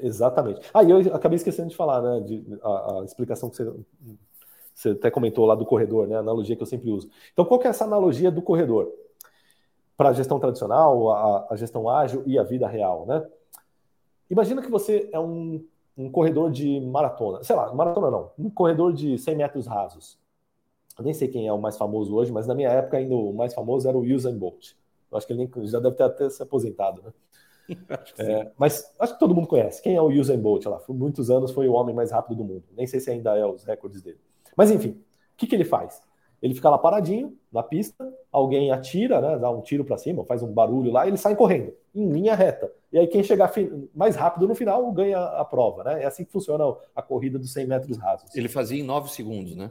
Exatamente. 0.03 0.61
Ah, 0.75 0.83
e 0.83 0.91
eu 0.91 1.15
acabei 1.15 1.37
esquecendo 1.37 1.71
de 1.71 1.77
falar, 1.77 2.03
né? 2.03 2.21
De, 2.21 2.45
a, 2.63 3.01
a, 3.01 3.05
explicação 3.05 3.49
que 3.49 3.57
você, 3.57 3.73
você 4.75 4.91
até 4.91 5.11
comentou 5.11 5.47
lá 5.47 5.55
do 5.55 5.65
corredor, 5.65 6.07
né? 6.07 6.17
A 6.17 6.21
analogia 6.21 6.55
que 6.55 6.63
eu 6.63 6.67
sempre 6.67 6.91
uso. 6.91 7.09
Então, 7.33 7.45
qual 7.45 7.59
que 7.59 7.67
é 7.67 7.71
essa 7.71 7.85
analogia 7.85 8.31
do 8.31 8.43
corredor? 8.43 8.93
Para 9.97 10.11
a 10.11 10.13
gestão 10.13 10.39
tradicional, 10.39 11.11
a, 11.11 11.47
a, 11.51 11.57
gestão 11.57 11.89
ágil 11.89 12.23
e 12.27 12.39
a 12.39 12.43
vida 12.43 12.69
real, 12.69 13.07
né? 13.07 13.27
Imagina 14.29 14.61
que 14.61 14.71
você 14.71 15.09
é 15.11 15.19
um, 15.19 15.65
um 15.97 16.11
corredor 16.11 16.51
de 16.51 16.81
maratona. 16.81 17.43
Sei 17.43 17.57
lá, 17.57 17.73
maratona 17.73 18.11
não. 18.11 18.31
Um 18.39 18.51
corredor 18.51 18.93
de 18.93 19.17
100 19.17 19.37
metros 19.37 19.67
rasos. 19.67 20.19
Eu 20.99 21.05
nem 21.05 21.13
sei 21.13 21.29
quem 21.29 21.47
é 21.47 21.53
o 21.53 21.61
mais 21.61 21.77
famoso 21.77 22.15
hoje, 22.15 22.33
mas 22.33 22.47
na 22.47 22.55
minha 22.55 22.71
época 22.71 22.97
ainda 22.97 23.15
o 23.15 23.33
mais 23.33 23.53
famoso 23.53 23.89
era 23.89 23.97
o 23.97 24.03
Usain 24.03 24.37
Bolt. 24.37 24.73
Eu 25.11 25.19
acho 25.19 25.27
que 25.27 25.33
ele 25.33 25.51
nem, 25.55 25.67
já 25.67 25.79
deve 25.79 25.97
ter 25.97 26.05
até 26.05 26.29
se 26.31 26.43
aposentado, 26.43 27.03
né? 27.03 27.13
acho 27.91 28.23
é, 28.23 28.53
mas 28.57 28.95
acho 28.99 29.15
que 29.15 29.19
todo 29.19 29.35
mundo 29.35 29.49
conhece. 29.49 29.83
Quem 29.83 29.95
é 29.95 30.01
o 30.01 30.09
Usain 30.09 30.39
Bolt 30.39 30.65
lá? 30.67 30.79
Por 30.79 30.95
muitos 30.95 31.31
anos 31.31 31.53
foi 31.53 31.69
o 31.69 31.73
homem 31.73 31.95
mais 31.95 32.11
rápido 32.11 32.37
do 32.37 32.45
mundo. 32.45 32.65
Nem 32.77 32.87
sei 32.87 33.01
se 33.01 33.11
ainda 33.11 33.37
é 33.37 33.45
os 33.45 33.65
recordes 33.65 34.03
dele. 34.03 34.19
Mas 34.57 34.71
enfim, 34.71 34.91
o 34.91 35.37
que, 35.37 35.47
que 35.47 35.55
ele 35.55 35.65
faz? 35.65 36.01
Ele 36.41 36.55
fica 36.55 36.71
lá 36.71 36.79
paradinho 36.79 37.37
na 37.51 37.63
pista, 37.63 38.13
alguém 38.31 38.71
atira, 38.71 39.21
né, 39.21 39.39
dá 39.39 39.51
um 39.51 39.63
tiro 39.63 39.85
para 39.85 39.97
cima, 39.97 40.25
faz 40.25 40.43
um 40.43 40.53
barulho 40.53 40.93
lá, 40.93 41.07
e 41.07 41.11
ele 41.11 41.17
sai 41.17 41.35
correndo 41.35 41.73
em 41.95 42.09
linha 42.11 42.35
reta. 42.35 42.71
E 42.93 42.99
aí 42.99 43.07
quem 43.07 43.23
chegar 43.23 43.51
mais 43.95 44.17
rápido 44.17 44.47
no 44.47 44.55
final 44.55 44.93
ganha 44.93 45.19
a 45.19 45.45
prova, 45.45 45.83
né? 45.83 46.03
É 46.03 46.07
assim 46.07 46.25
que 46.25 46.33
funciona 46.33 46.65
a 46.95 47.03
corrida 47.03 47.39
dos 47.39 47.53
100 47.53 47.67
metros 47.67 47.97
rasos. 47.97 48.35
Ele 48.35 48.49
fazia 48.49 48.79
em 48.79 48.85
9 48.85 49.11
segundos, 49.11 49.57
né? 49.57 49.71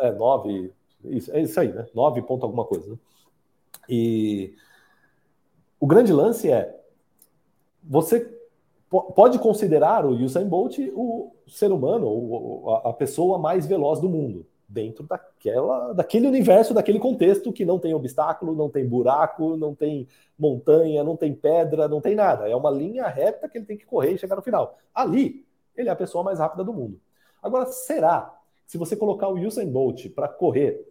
É, 0.00 0.12
9, 0.12 0.72
isso, 1.04 1.32
é 1.32 1.42
isso 1.42 1.58
aí, 1.60 1.72
né? 1.72 1.86
9 1.94 2.22
ponto 2.22 2.44
alguma 2.44 2.64
coisa. 2.64 2.90
Né? 2.90 2.98
E 3.88 4.54
o 5.78 5.86
grande 5.86 6.12
lance 6.12 6.50
é 6.50 6.74
você 7.82 8.34
pode 8.88 9.38
considerar 9.38 10.04
o 10.04 10.10
Usain 10.10 10.48
Bolt 10.48 10.78
o 10.94 11.32
ser 11.46 11.70
humano, 11.72 12.80
a 12.84 12.92
pessoa 12.92 13.38
mais 13.38 13.66
veloz 13.66 14.00
do 14.00 14.08
mundo 14.08 14.46
dentro 14.68 15.04
daquela, 15.04 15.92
daquele 15.92 16.26
universo, 16.26 16.74
daquele 16.74 16.98
contexto 16.98 17.52
que 17.52 17.64
não 17.64 17.78
tem 17.78 17.94
obstáculo, 17.94 18.54
não 18.54 18.68
tem 18.68 18.86
buraco, 18.86 19.56
não 19.56 19.74
tem 19.74 20.08
montanha, 20.38 21.04
não 21.04 21.16
tem 21.16 21.32
pedra, 21.32 21.86
não 21.86 22.00
tem 22.00 22.14
nada. 22.14 22.48
É 22.48 22.56
uma 22.56 22.70
linha 22.70 23.06
reta 23.06 23.48
que 23.48 23.58
ele 23.58 23.66
tem 23.66 23.76
que 23.76 23.86
correr 23.86 24.12
e 24.12 24.18
chegar 24.18 24.36
no 24.36 24.42
final. 24.42 24.76
Ali, 24.94 25.46
ele 25.76 25.88
é 25.88 25.92
a 25.92 25.96
pessoa 25.96 26.24
mais 26.24 26.38
rápida 26.38 26.64
do 26.64 26.72
mundo. 26.72 27.00
Agora, 27.42 27.66
será 27.66 28.36
se 28.66 28.76
você 28.76 28.96
colocar 28.96 29.28
o 29.28 29.38
Usain 29.38 29.70
Bolt 29.70 30.08
para 30.10 30.28
correr 30.28 30.84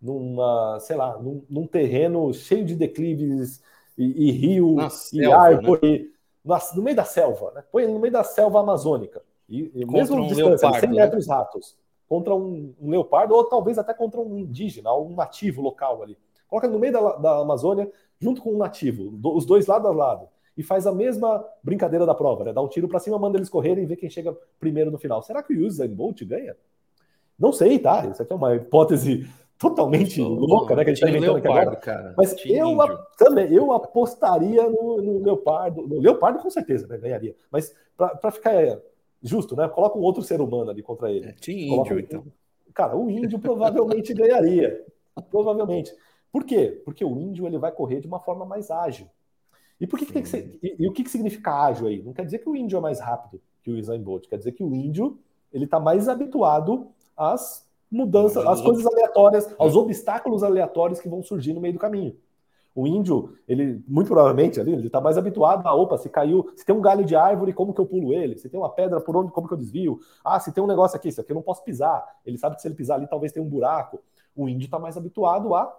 numa, 0.00 0.78
sei 0.80 0.96
lá, 0.96 1.18
num, 1.18 1.42
num, 1.50 1.66
terreno 1.66 2.32
cheio 2.32 2.64
de 2.64 2.76
declives 2.76 3.62
e, 3.96 4.28
e 4.28 4.30
rios 4.30 5.12
e 5.12 5.24
árvore, 5.24 6.12
né? 6.44 6.58
no 6.74 6.82
meio 6.82 6.96
da 6.96 7.04
selva, 7.04 7.52
né? 7.54 7.64
Põe 7.70 7.86
no 7.86 7.98
meio 7.98 8.12
da 8.12 8.22
selva 8.22 8.60
amazônica. 8.60 9.22
E, 9.48 9.70
e 9.74 9.84
mesmo 9.84 10.16
um 10.16 10.26
distância, 10.26 10.68
leopardo, 10.68 10.80
100 10.80 10.88
né? 10.90 11.02
metros 11.02 11.26
né? 11.26 11.34
ratos 11.34 11.76
contra 12.08 12.34
um, 12.34 12.74
um, 12.80 12.90
leopardo, 12.90 13.34
ou 13.34 13.44
talvez 13.44 13.78
até 13.78 13.92
contra 13.92 14.20
um 14.20 14.38
indígena, 14.38 14.94
um 14.94 15.14
nativo 15.14 15.60
local 15.60 16.02
ali. 16.02 16.16
Coloca 16.46 16.68
no 16.68 16.78
meio 16.78 16.92
da, 16.92 17.16
da 17.16 17.38
Amazônia, 17.40 17.90
junto 18.18 18.40
com 18.40 18.54
um 18.54 18.58
nativo, 18.58 19.10
do, 19.10 19.34
os 19.34 19.44
dois 19.44 19.66
lado 19.66 19.86
a 19.88 19.90
lado, 19.90 20.28
e 20.56 20.62
faz 20.62 20.86
a 20.86 20.92
mesma 20.92 21.44
brincadeira 21.62 22.06
da 22.06 22.14
prova, 22.14 22.44
né? 22.44 22.52
Dá 22.52 22.62
um 22.62 22.68
tiro 22.68 22.88
para 22.88 22.98
cima, 22.98 23.18
manda 23.18 23.36
eles 23.36 23.50
correrem 23.50 23.84
e 23.84 23.86
vê 23.86 23.94
quem 23.94 24.08
chega 24.08 24.36
primeiro 24.58 24.90
no 24.90 24.98
final. 24.98 25.22
Será 25.22 25.42
que 25.42 25.52
o 25.52 25.66
Usain 25.66 25.94
Bolt 25.94 26.24
ganha? 26.24 26.56
Não 27.38 27.52
sei, 27.52 27.78
tá? 27.78 28.06
Isso 28.06 28.22
aqui 28.22 28.32
é 28.32 28.36
uma 28.36 28.56
hipótese 28.56 29.28
totalmente 29.58 30.20
louca, 30.20 30.74
né? 30.74 30.84
Que 30.84 30.90
a 30.90 30.94
gente 30.94 31.02
tá 31.02 31.10
inventando 31.10 31.34
leopardo, 31.34 31.72
aqui 31.72 31.90
agora. 31.90 32.02
Cara. 32.02 32.14
Mas 32.16 32.34
eu 32.44 32.76
também 33.16 33.52
eu 33.52 33.72
apostaria 33.72 34.68
no, 34.68 35.02
no, 35.02 35.22
leopardo. 35.22 35.86
No 35.86 36.00
leopardo, 36.00 36.38
com 36.40 36.50
certeza, 36.50 36.86
né? 36.86 36.96
Ganharia. 36.96 37.34
Mas 37.50 37.74
para 37.96 38.30
ficar 38.30 38.52
justo, 39.22 39.56
né? 39.56 39.68
Coloca 39.68 39.98
um 39.98 40.02
outro 40.02 40.22
ser 40.22 40.40
humano 40.40 40.70
ali 40.70 40.82
contra 40.82 41.10
ele. 41.10 41.26
É, 41.26 41.32
tinha 41.32 41.76
índio, 41.76 41.96
um... 41.96 41.98
então. 41.98 42.24
Cara, 42.72 42.96
o 42.96 43.10
índio 43.10 43.38
provavelmente 43.38 44.14
ganharia. 44.14 44.84
Provavelmente. 45.30 45.92
Por 46.30 46.44
quê? 46.44 46.80
Porque 46.84 47.04
o 47.04 47.18
índio 47.18 47.46
ele 47.46 47.58
vai 47.58 47.72
correr 47.72 48.00
de 48.00 48.06
uma 48.06 48.20
forma 48.20 48.44
mais 48.44 48.70
ágil. 48.70 49.06
E 49.80 49.86
por 49.86 49.98
que, 49.98 50.06
que 50.06 50.12
tem 50.12 50.22
que 50.22 50.28
ser. 50.28 50.58
E, 50.62 50.76
e, 50.78 50.88
o 50.88 50.92
que, 50.92 51.02
que 51.02 51.10
significa 51.10 51.52
ágil 51.52 51.86
aí? 51.86 52.02
Não 52.02 52.12
quer 52.12 52.24
dizer 52.24 52.38
que 52.38 52.48
o 52.48 52.54
índio 52.54 52.78
é 52.78 52.80
mais 52.80 53.00
rápido 53.00 53.40
que 53.62 53.70
o 53.70 53.78
Usain 53.78 54.00
Bolt, 54.00 54.28
quer 54.28 54.36
dizer 54.36 54.52
que 54.52 54.62
o 54.62 54.74
índio 54.74 55.18
ele 55.52 55.64
está 55.64 55.80
mais 55.80 56.08
habituado 56.08 56.88
às 57.18 57.66
mudanças, 57.90 58.46
às 58.46 58.60
coisas 58.60 58.86
aleatórias, 58.86 59.54
aos 59.58 59.74
obstáculos 59.74 60.42
aleatórios 60.42 61.00
que 61.00 61.08
vão 61.08 61.22
surgir 61.22 61.52
no 61.52 61.60
meio 61.60 61.74
do 61.74 61.80
caminho. 61.80 62.16
O 62.74 62.86
índio, 62.86 63.36
ele 63.48 63.82
muito 63.88 64.06
provavelmente 64.06 64.60
ali, 64.60 64.72
ele 64.72 64.86
está 64.86 65.00
mais 65.00 65.18
habituado 65.18 65.66
a, 65.66 65.74
opa, 65.74 65.98
se 65.98 66.08
caiu, 66.08 66.48
se 66.54 66.64
tem 66.64 66.74
um 66.74 66.80
galho 66.80 67.04
de 67.04 67.16
árvore, 67.16 67.52
como 67.52 67.74
que 67.74 67.80
eu 67.80 67.86
pulo 67.86 68.12
ele? 68.12 68.38
Se 68.38 68.48
tem 68.48 68.60
uma 68.60 68.70
pedra, 68.70 69.00
por 69.00 69.16
onde, 69.16 69.32
como 69.32 69.48
que 69.48 69.54
eu 69.54 69.58
desvio? 69.58 69.98
Ah, 70.24 70.38
se 70.38 70.52
tem 70.52 70.62
um 70.62 70.66
negócio 70.66 70.96
aqui, 70.96 71.08
isso 71.08 71.20
aqui 71.20 71.32
eu 71.32 71.34
não 71.34 71.42
posso 71.42 71.64
pisar. 71.64 72.06
Ele 72.24 72.38
sabe 72.38 72.54
que 72.54 72.62
se 72.62 72.68
ele 72.68 72.76
pisar 72.76 72.94
ali, 72.94 73.08
talvez 73.08 73.32
tenha 73.32 73.44
um 73.44 73.48
buraco. 73.48 74.00
O 74.36 74.48
índio 74.48 74.66
está 74.66 74.78
mais 74.78 74.96
habituado 74.96 75.56
a 75.56 75.76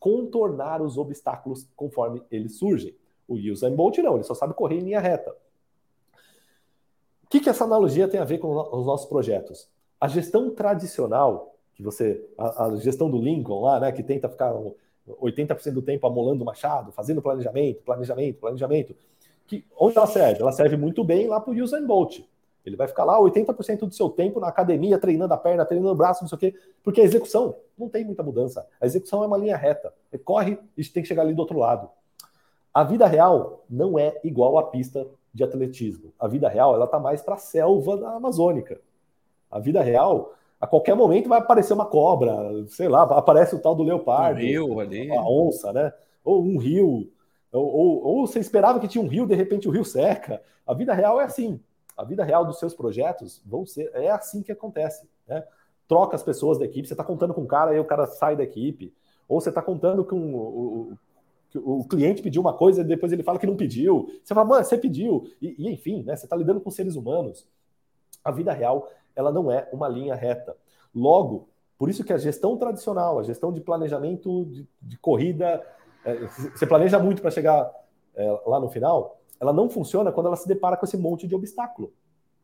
contornar 0.00 0.80
os 0.80 0.96
obstáculos 0.96 1.68
conforme 1.76 2.22
eles 2.30 2.56
surgem. 2.56 2.96
O 3.26 3.34
Usain 3.34 3.74
Bolt 3.74 3.98
não, 3.98 4.14
ele 4.14 4.24
só 4.24 4.34
sabe 4.34 4.54
correr 4.54 4.76
em 4.76 4.84
linha 4.84 5.00
reta. 5.00 5.36
O 7.24 7.28
que, 7.28 7.40
que 7.40 7.50
essa 7.50 7.64
analogia 7.64 8.08
tem 8.08 8.18
a 8.18 8.24
ver 8.24 8.38
com 8.38 8.56
os 8.56 8.86
nossos 8.86 9.06
projetos? 9.06 9.68
A 10.00 10.08
gestão 10.08 10.50
tradicional, 10.50 11.54
que 11.74 11.82
você, 11.82 12.24
a, 12.36 12.66
a 12.66 12.76
gestão 12.76 13.10
do 13.10 13.18
Lincoln 13.18 13.60
lá, 13.60 13.80
né, 13.80 13.92
que 13.92 14.02
tenta 14.02 14.28
ficar 14.28 14.54
80% 15.08 15.72
do 15.72 15.82
tempo 15.82 16.06
amolando 16.06 16.42
o 16.42 16.46
machado, 16.46 16.92
fazendo 16.92 17.22
planejamento, 17.22 17.82
planejamento, 17.82 18.38
planejamento. 18.38 18.96
Que, 19.46 19.64
onde 19.78 19.96
ela 19.96 20.06
serve? 20.06 20.42
Ela 20.42 20.52
serve 20.52 20.76
muito 20.76 21.02
bem 21.02 21.26
lá 21.26 21.40
para 21.40 21.52
o 21.52 21.56
Usain 21.56 21.86
Bolt. 21.86 22.20
Ele 22.64 22.76
vai 22.76 22.86
ficar 22.86 23.04
lá 23.04 23.18
80% 23.18 23.80
do 23.80 23.94
seu 23.94 24.10
tempo 24.10 24.38
na 24.38 24.48
academia, 24.48 24.98
treinando 24.98 25.32
a 25.32 25.38
perna, 25.38 25.64
treinando 25.64 25.92
o 25.92 25.96
braço, 25.96 26.22
não 26.22 26.28
sei 26.28 26.36
o 26.36 26.38
quê, 26.38 26.54
porque 26.82 27.00
a 27.00 27.04
execução 27.04 27.56
não 27.78 27.88
tem 27.88 28.04
muita 28.04 28.22
mudança. 28.22 28.66
A 28.80 28.84
execução 28.84 29.24
é 29.24 29.26
uma 29.26 29.38
linha 29.38 29.56
reta. 29.56 29.92
Ele 30.12 30.22
corre 30.22 30.58
e 30.76 30.84
tem 30.84 31.02
que 31.02 31.08
chegar 31.08 31.22
ali 31.22 31.32
do 31.32 31.40
outro 31.40 31.58
lado. 31.58 31.88
A 32.74 32.84
vida 32.84 33.06
real 33.06 33.64
não 33.70 33.98
é 33.98 34.20
igual 34.22 34.58
à 34.58 34.64
pista 34.64 35.06
de 35.32 35.42
atletismo. 35.42 36.12
A 36.18 36.28
vida 36.28 36.48
real 36.48 36.74
ela 36.74 36.84
está 36.84 36.98
mais 36.98 37.22
para 37.22 37.34
a 37.34 37.38
selva 37.38 37.96
da 37.96 38.10
Amazônica. 38.10 38.80
A 39.50 39.58
vida 39.58 39.82
real 39.82 40.34
a 40.60 40.66
qualquer 40.66 40.94
momento 40.94 41.28
vai 41.28 41.38
aparecer 41.38 41.72
uma 41.72 41.86
cobra, 41.86 42.36
sei 42.66 42.88
lá, 42.88 43.02
aparece 43.02 43.54
o 43.54 43.60
tal 43.60 43.74
do 43.74 43.84
leopardo, 43.84 44.40
um 44.40 44.42
rio 44.42 44.80
ali. 44.80 45.10
a 45.10 45.22
onça, 45.22 45.72
né? 45.72 45.92
Ou 46.24 46.42
um 46.42 46.58
rio, 46.58 47.10
ou, 47.52 47.66
ou, 47.66 48.04
ou, 48.04 48.26
você 48.26 48.40
esperava 48.40 48.80
que 48.80 48.88
tinha 48.88 49.02
um 49.02 49.08
rio, 49.08 49.26
de 49.26 49.34
repente 49.34 49.68
o 49.68 49.70
rio 49.70 49.84
seca. 49.84 50.42
A 50.66 50.74
vida 50.74 50.92
real 50.92 51.20
é 51.20 51.24
assim. 51.24 51.60
A 51.96 52.04
vida 52.04 52.24
real 52.24 52.44
dos 52.44 52.58
seus 52.58 52.74
projetos 52.74 53.40
vão 53.46 53.64
ser 53.64 53.90
é 53.94 54.10
assim 54.10 54.42
que 54.42 54.52
acontece, 54.52 55.08
né? 55.26 55.44
Troca 55.86 56.16
as 56.16 56.22
pessoas 56.22 56.58
da 56.58 56.64
equipe, 56.64 56.86
você 56.86 56.94
está 56.94 57.04
contando 57.04 57.32
com 57.32 57.40
um 57.42 57.46
cara 57.46 57.74
e 57.74 57.80
o 57.80 57.84
cara 57.84 58.06
sai 58.06 58.36
da 58.36 58.42
equipe, 58.42 58.92
ou 59.28 59.40
você 59.40 59.48
está 59.48 59.62
contando 59.62 60.04
com 60.04 60.34
o, 60.34 60.98
o, 61.54 61.80
o, 61.80 61.84
cliente 61.88 62.20
pediu 62.20 62.42
uma 62.42 62.52
coisa 62.52 62.82
e 62.82 62.84
depois 62.84 63.10
ele 63.10 63.22
fala 63.22 63.38
que 63.38 63.46
não 63.46 63.56
pediu. 63.56 64.08
Você 64.22 64.34
fala, 64.34 64.46
mano, 64.46 64.64
você 64.64 64.76
pediu. 64.76 65.30
E, 65.40 65.54
e 65.58 65.70
enfim, 65.70 66.02
né? 66.02 66.14
Você 66.14 66.26
está 66.26 66.36
lidando 66.36 66.60
com 66.60 66.70
seres 66.70 66.94
humanos. 66.94 67.46
A 68.22 68.30
vida 68.30 68.52
real 68.52 68.90
ela 69.18 69.32
não 69.32 69.50
é 69.50 69.68
uma 69.72 69.88
linha 69.88 70.14
reta. 70.14 70.56
Logo, 70.94 71.48
por 71.76 71.90
isso 71.90 72.04
que 72.04 72.12
a 72.12 72.16
gestão 72.16 72.56
tradicional, 72.56 73.18
a 73.18 73.24
gestão 73.24 73.52
de 73.52 73.60
planejamento 73.60 74.44
de, 74.44 74.68
de 74.80 74.96
corrida, 74.98 75.60
é, 76.04 76.14
você 76.54 76.64
planeja 76.64 77.00
muito 77.00 77.20
para 77.20 77.32
chegar 77.32 77.68
é, 78.14 78.40
lá 78.46 78.60
no 78.60 78.68
final, 78.68 79.20
ela 79.40 79.52
não 79.52 79.68
funciona 79.68 80.12
quando 80.12 80.26
ela 80.26 80.36
se 80.36 80.46
depara 80.46 80.76
com 80.76 80.86
esse 80.86 80.96
monte 80.96 81.26
de 81.26 81.34
obstáculo. 81.34 81.92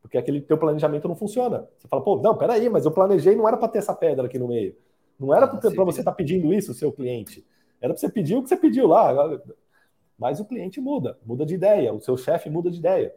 Porque 0.01 0.17
aquele 0.17 0.41
teu 0.41 0.57
planejamento 0.57 1.07
não 1.07 1.15
funciona. 1.15 1.65
Você 1.77 1.87
fala, 1.87 2.03
pô, 2.03 2.17
não, 2.17 2.35
peraí, 2.35 2.69
mas 2.69 2.83
eu 2.83 2.91
planejei, 2.91 3.35
não 3.35 3.47
era 3.47 3.55
para 3.55 3.69
ter 3.69 3.79
essa 3.79 3.95
pedra 3.95 4.25
aqui 4.25 4.37
no 4.37 4.49
meio. 4.49 4.75
Não 5.17 5.33
era 5.33 5.47
para 5.47 5.59
você 5.85 6.01
estar 6.01 6.11
tá 6.11 6.15
pedindo 6.15 6.53
isso, 6.53 6.73
o 6.73 6.75
seu 6.75 6.91
cliente. 6.91 7.47
Era 7.79 7.93
para 7.93 7.99
você 7.99 8.09
pedir 8.09 8.35
o 8.35 8.43
que 8.43 8.49
você 8.49 8.57
pediu 8.57 8.85
lá. 8.85 9.39
Mas 10.19 10.41
o 10.41 10.45
cliente 10.45 10.81
muda, 10.81 11.17
muda 11.25 11.45
de 11.45 11.55
ideia, 11.55 11.93
o 11.93 12.01
seu 12.01 12.17
chefe 12.17 12.49
muda 12.49 12.69
de 12.69 12.79
ideia. 12.79 13.15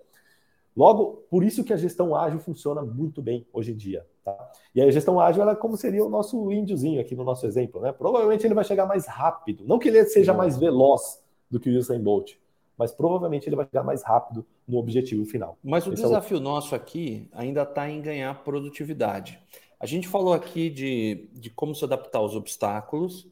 Logo, 0.77 1.25
por 1.29 1.43
isso 1.43 1.65
que 1.65 1.73
a 1.73 1.77
gestão 1.77 2.15
ágil 2.15 2.39
funciona 2.39 2.83
muito 2.83 3.21
bem 3.21 3.47
hoje 3.53 3.73
em 3.73 3.77
dia. 3.77 4.07
Tá? 4.25 4.53
E 4.75 4.81
a 4.81 4.91
gestão 4.91 5.19
ágil, 5.19 5.43
ela 5.43 5.53
é 5.53 5.57
como 5.57 5.77
seria 5.77 6.05
o 6.05 6.09
nosso 6.09 6.53
índiozinho 6.53 7.01
aqui 7.01 7.17
no 7.17 7.25
nosso 7.25 7.47
exemplo. 7.47 7.81
Né? 7.81 7.91
Provavelmente 7.93 8.47
ele 8.47 8.55
vai 8.55 8.65
chegar 8.65 8.87
mais 8.87 9.07
rápido. 9.07 9.65
Não 9.67 9.79
que 9.79 9.89
ele 9.89 10.05
seja 10.05 10.33
mais 10.33 10.57
veloz 10.57 11.23
do 11.51 11.59
que 11.59 11.69
o 11.69 11.77
Usain 11.77 12.01
Bolt, 12.01 12.35
mas 12.77 12.93
provavelmente 12.93 13.49
ele 13.49 13.57
vai 13.57 13.67
chegar 13.67 13.83
mais 13.83 14.03
rápido 14.03 14.47
no 14.67 14.79
objetivo 14.79 15.25
final. 15.25 15.59
Mas 15.65 15.87
o 15.87 15.93
Esse 15.93 16.03
desafio 16.03 16.37
é 16.37 16.41
o... 16.41 16.43
nosso 16.43 16.75
aqui 16.75 17.29
ainda 17.33 17.63
está 17.63 17.91
em 17.91 18.01
ganhar 18.01 18.33
produtividade. 18.45 19.41
A 19.81 19.87
gente 19.87 20.07
falou 20.07 20.33
aqui 20.33 20.71
de, 20.71 21.29
de 21.33 21.51
como 21.51 21.75
se 21.75 21.85
adaptar 21.85 22.19
aos 22.19 22.37
obstáculos. 22.37 23.27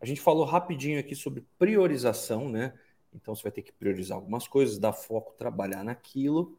A 0.00 0.06
gente 0.06 0.20
falou 0.20 0.44
rapidinho 0.44 0.98
aqui 0.98 1.14
sobre 1.14 1.44
priorização, 1.58 2.48
né? 2.48 2.74
Então 3.14 3.34
você 3.34 3.42
vai 3.42 3.52
ter 3.52 3.62
que 3.62 3.72
priorizar 3.72 4.16
algumas 4.16 4.46
coisas, 4.46 4.78
dar 4.78 4.92
foco, 4.92 5.34
trabalhar 5.36 5.84
naquilo 5.84 6.56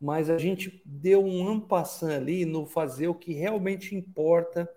mas 0.00 0.30
a 0.30 0.38
gente 0.38 0.80
deu 0.84 1.24
um 1.24 1.48
ampassant 1.48 2.12
ali 2.12 2.44
no 2.44 2.66
fazer 2.66 3.08
o 3.08 3.14
que 3.14 3.32
realmente 3.32 3.94
importa 3.94 4.68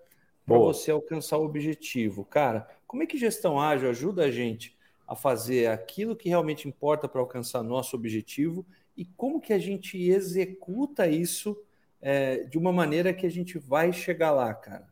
para 0.44 0.58
você 0.58 0.90
alcançar 0.90 1.38
o 1.38 1.44
objetivo. 1.44 2.24
Cara, 2.24 2.68
como 2.86 3.02
é 3.02 3.06
que 3.06 3.16
gestão 3.16 3.60
ágil 3.60 3.88
ajuda 3.88 4.24
a 4.24 4.30
gente 4.30 4.76
a 5.06 5.14
fazer 5.14 5.68
aquilo 5.68 6.16
que 6.16 6.28
realmente 6.28 6.68
importa 6.68 7.08
para 7.08 7.20
alcançar 7.20 7.62
nosso 7.62 7.94
objetivo 7.94 8.66
e 8.96 9.04
como 9.04 9.40
que 9.40 9.52
a 9.52 9.58
gente 9.58 9.96
executa 10.10 11.06
isso 11.06 11.56
é, 12.00 12.44
de 12.44 12.58
uma 12.58 12.72
maneira 12.72 13.14
que 13.14 13.24
a 13.24 13.30
gente 13.30 13.58
vai 13.58 13.92
chegar 13.92 14.32
lá, 14.32 14.52
cara? 14.52 14.86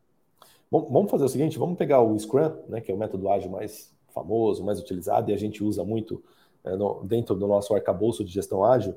Bom, 0.70 0.88
vamos 0.90 1.10
fazer 1.10 1.24
o 1.24 1.28
seguinte, 1.28 1.58
vamos 1.58 1.76
pegar 1.76 2.00
o 2.00 2.16
Scrum, 2.16 2.52
né, 2.68 2.80
que 2.80 2.92
é 2.92 2.94
o 2.94 2.98
método 2.98 3.28
ágil 3.28 3.50
mais 3.50 3.92
famoso, 4.14 4.64
mais 4.64 4.78
utilizado 4.78 5.30
e 5.30 5.34
a 5.34 5.36
gente 5.36 5.64
usa 5.64 5.84
muito 5.84 6.22
é, 6.62 6.76
no, 6.76 7.02
dentro 7.04 7.34
do 7.34 7.48
nosso 7.48 7.74
arcabouço 7.74 8.24
de 8.24 8.30
gestão 8.30 8.64
ágil 8.64 8.94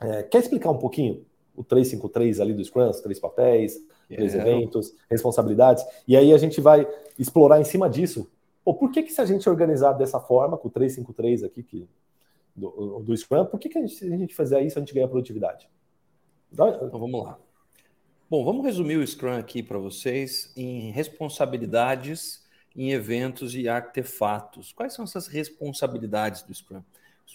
é, 0.00 0.22
quer 0.22 0.38
explicar 0.38 0.70
um 0.70 0.78
pouquinho 0.78 1.24
o 1.56 1.64
353 1.64 2.40
ali 2.40 2.54
do 2.54 2.64
Scrum, 2.64 2.88
os 2.88 3.00
três 3.00 3.18
papéis, 3.18 3.78
três 4.08 4.34
eventos, 4.34 4.94
responsabilidades? 5.10 5.84
E 6.06 6.16
aí 6.16 6.32
a 6.32 6.38
gente 6.38 6.60
vai 6.60 6.86
explorar 7.18 7.60
em 7.60 7.64
cima 7.64 7.88
disso. 7.90 8.30
Pô, 8.64 8.74
por 8.74 8.90
que, 8.90 9.02
que 9.02 9.12
se 9.12 9.20
a 9.20 9.26
gente 9.26 9.48
organizar 9.48 9.92
dessa 9.94 10.20
forma, 10.20 10.56
com 10.56 10.68
o 10.68 10.70
353 10.70 11.44
aqui, 11.44 11.62
que 11.62 11.88
do, 12.54 13.00
do 13.00 13.16
Scrum, 13.16 13.46
por 13.46 13.58
que, 13.58 13.68
que 13.68 13.78
a, 13.78 13.86
gente, 13.86 14.12
a 14.12 14.16
gente 14.16 14.34
fazer 14.34 14.60
isso 14.62 14.78
a 14.78 14.80
gente 14.80 14.92
ganha 14.92 15.08
produtividade? 15.08 15.68
Então 16.52 16.90
vamos 16.98 17.24
lá. 17.24 17.38
Bom, 18.28 18.44
vamos 18.44 18.64
resumir 18.64 18.96
o 18.96 19.06
Scrum 19.06 19.36
aqui 19.36 19.62
para 19.62 19.78
vocês 19.78 20.52
em 20.56 20.90
responsabilidades 20.90 22.46
em 22.76 22.92
eventos 22.92 23.54
e 23.54 23.68
artefatos. 23.68 24.72
Quais 24.72 24.94
são 24.94 25.04
essas 25.04 25.26
responsabilidades 25.26 26.42
do 26.42 26.54
Scrum? 26.54 26.82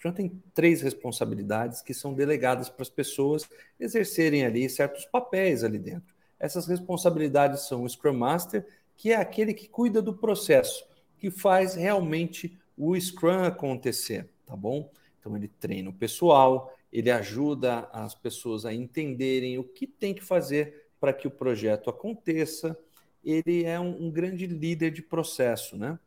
O 0.05 0.11
tem 0.11 0.41
três 0.53 0.81
responsabilidades 0.81 1.81
que 1.81 1.93
são 1.93 2.13
delegadas 2.13 2.67
para 2.67 2.81
as 2.81 2.89
pessoas 2.89 3.47
exercerem 3.79 4.45
ali 4.45 4.69
certos 4.69 5.05
papéis 5.05 5.63
ali 5.63 5.77
dentro. 5.77 6.13
Essas 6.39 6.67
responsabilidades 6.67 7.67
são 7.67 7.83
o 7.83 7.89
Scrum 7.89 8.13
Master, 8.13 8.65
que 8.97 9.11
é 9.11 9.15
aquele 9.15 9.53
que 9.53 9.67
cuida 9.67 10.01
do 10.01 10.13
processo, 10.13 10.85
que 11.17 11.31
faz 11.31 11.75
realmente 11.75 12.57
o 12.77 12.99
Scrum 12.99 13.43
acontecer, 13.45 14.27
tá 14.45 14.55
bom? 14.55 14.91
Então 15.19 15.37
ele 15.37 15.47
treina 15.47 15.89
o 15.89 15.93
pessoal, 15.93 16.75
ele 16.91 17.09
ajuda 17.09 17.87
as 17.93 18.13
pessoas 18.13 18.65
a 18.65 18.73
entenderem 18.73 19.57
o 19.57 19.63
que 19.63 19.87
tem 19.87 20.13
que 20.13 20.23
fazer 20.23 20.87
para 20.99 21.13
que 21.13 21.27
o 21.27 21.31
projeto 21.31 21.89
aconteça. 21.89 22.77
Ele 23.23 23.63
é 23.63 23.79
um, 23.79 24.07
um 24.07 24.11
grande 24.11 24.45
líder 24.47 24.91
de 24.91 25.01
processo, 25.01 25.77
né? 25.77 25.97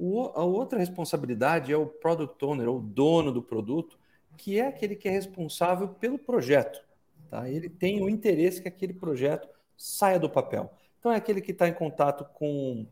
O, 0.00 0.30
a 0.34 0.44
outra 0.44 0.78
responsabilidade 0.78 1.72
é 1.72 1.76
o 1.76 1.86
product 1.86 2.44
owner, 2.44 2.68
ou 2.68 2.80
dono 2.80 3.32
do 3.32 3.42
produto, 3.42 3.98
que 4.36 4.58
é 4.58 4.68
aquele 4.68 4.94
que 4.94 5.08
é 5.08 5.10
responsável 5.10 5.88
pelo 5.88 6.16
projeto. 6.16 6.80
Tá? 7.28 7.50
Ele 7.50 7.68
tem 7.68 8.00
o 8.00 8.08
interesse 8.08 8.62
que 8.62 8.68
aquele 8.68 8.94
projeto 8.94 9.48
saia 9.76 10.18
do 10.18 10.30
papel. 10.30 10.72
Então 11.00 11.10
é 11.10 11.16
aquele 11.16 11.40
que 11.40 11.50
está 11.50 11.68
em 11.68 11.74
contato 11.74 12.24
com, 12.32 12.86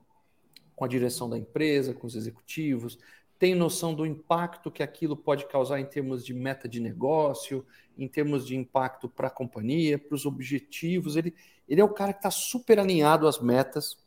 com 0.75 0.85
a 0.85 0.89
direção 0.89 1.31
da 1.31 1.39
empresa, 1.39 1.95
com 1.95 2.09
os 2.09 2.17
executivos, 2.17 2.99
tem 3.39 3.55
noção 3.55 3.95
do 3.95 4.07
impacto 4.07 4.71
que 4.71 4.83
aquilo 4.83 5.17
pode 5.17 5.47
causar 5.47 5.79
em 5.79 5.85
termos 5.85 6.25
de 6.25 6.33
meta 6.33 6.69
de 6.69 6.81
negócio, 6.81 7.67
em 7.97 8.09
termos 8.09 8.47
de 8.47 8.57
impacto 8.57 9.09
para 9.09 9.29
a 9.29 9.31
companhia, 9.31 9.99
para 9.99 10.15
os 10.15 10.25
objetivos. 10.25 11.17
Ele, 11.17 11.35
ele 11.69 11.81
é 11.81 11.85
o 11.85 11.93
cara 11.93 12.13
que 12.13 12.21
está 12.21 12.31
super 12.31 12.79
alinhado 12.79 13.29
às 13.29 13.39
metas 13.39 13.99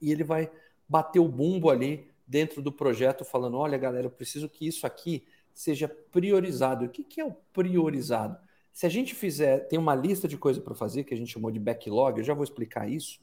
e 0.00 0.10
ele 0.10 0.24
vai 0.24 0.50
bater 0.88 1.20
o 1.20 1.28
bumbo 1.28 1.70
ali 1.70 2.08
dentro 2.26 2.62
do 2.62 2.72
projeto, 2.72 3.24
falando: 3.24 3.56
olha, 3.56 3.76
galera, 3.76 4.06
eu 4.06 4.10
preciso 4.10 4.48
que 4.48 4.66
isso 4.66 4.86
aqui 4.86 5.24
seja 5.52 5.88
priorizado. 5.88 6.84
O 6.84 6.88
que, 6.88 7.02
que 7.04 7.20
é 7.20 7.24
o 7.24 7.32
priorizado? 7.52 8.38
Se 8.72 8.86
a 8.86 8.88
gente 8.88 9.14
fizer, 9.14 9.66
tem 9.66 9.78
uma 9.78 9.94
lista 9.94 10.28
de 10.28 10.36
coisas 10.36 10.62
para 10.62 10.74
fazer 10.74 11.04
que 11.04 11.12
a 11.12 11.16
gente 11.16 11.32
chamou 11.32 11.50
de 11.50 11.58
backlog, 11.58 12.18
eu 12.18 12.24
já 12.24 12.32
vou 12.32 12.44
explicar 12.44 12.88
isso. 12.88 13.20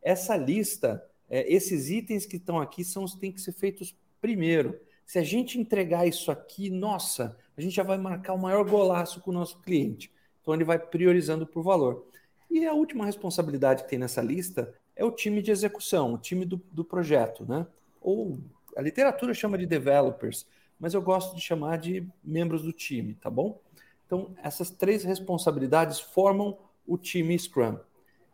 Essa 0.00 0.36
lista, 0.36 1.04
é, 1.28 1.52
esses 1.52 1.90
itens 1.90 2.24
que 2.24 2.36
estão 2.36 2.58
aqui 2.58 2.82
são 2.82 3.04
os 3.04 3.14
que 3.14 3.20
têm 3.20 3.32
que 3.32 3.40
ser 3.40 3.52
feitos 3.52 3.94
primeiro. 4.20 4.80
Se 5.04 5.18
a 5.18 5.22
gente 5.22 5.60
entregar 5.60 6.06
isso 6.06 6.30
aqui, 6.30 6.70
nossa, 6.70 7.36
a 7.56 7.60
gente 7.60 7.74
já 7.74 7.82
vai 7.82 7.98
marcar 7.98 8.32
o 8.32 8.38
maior 8.38 8.64
golaço 8.64 9.20
com 9.20 9.30
o 9.30 9.34
nosso 9.34 9.60
cliente. 9.60 10.10
Então 10.40 10.54
ele 10.54 10.64
vai 10.64 10.78
priorizando 10.78 11.46
por 11.46 11.62
valor. 11.62 12.06
E 12.50 12.64
a 12.64 12.72
última 12.72 13.04
responsabilidade 13.04 13.82
que 13.82 13.90
tem 13.90 13.98
nessa 13.98 14.22
lista 14.22 14.72
é 15.00 15.04
o 15.04 15.10
time 15.10 15.40
de 15.40 15.50
execução, 15.50 16.12
o 16.12 16.18
time 16.18 16.44
do, 16.44 16.60
do 16.70 16.84
projeto, 16.84 17.46
né? 17.48 17.66
Ou 18.02 18.38
a 18.76 18.82
literatura 18.82 19.32
chama 19.32 19.56
de 19.56 19.64
developers, 19.64 20.46
mas 20.78 20.92
eu 20.92 21.00
gosto 21.00 21.34
de 21.34 21.40
chamar 21.40 21.78
de 21.78 22.06
membros 22.22 22.62
do 22.62 22.72
time, 22.72 23.14
tá 23.14 23.30
bom? 23.30 23.58
Então, 24.04 24.34
essas 24.42 24.68
três 24.68 25.02
responsabilidades 25.02 25.98
formam 25.98 26.58
o 26.86 26.98
time 26.98 27.38
Scrum. 27.38 27.78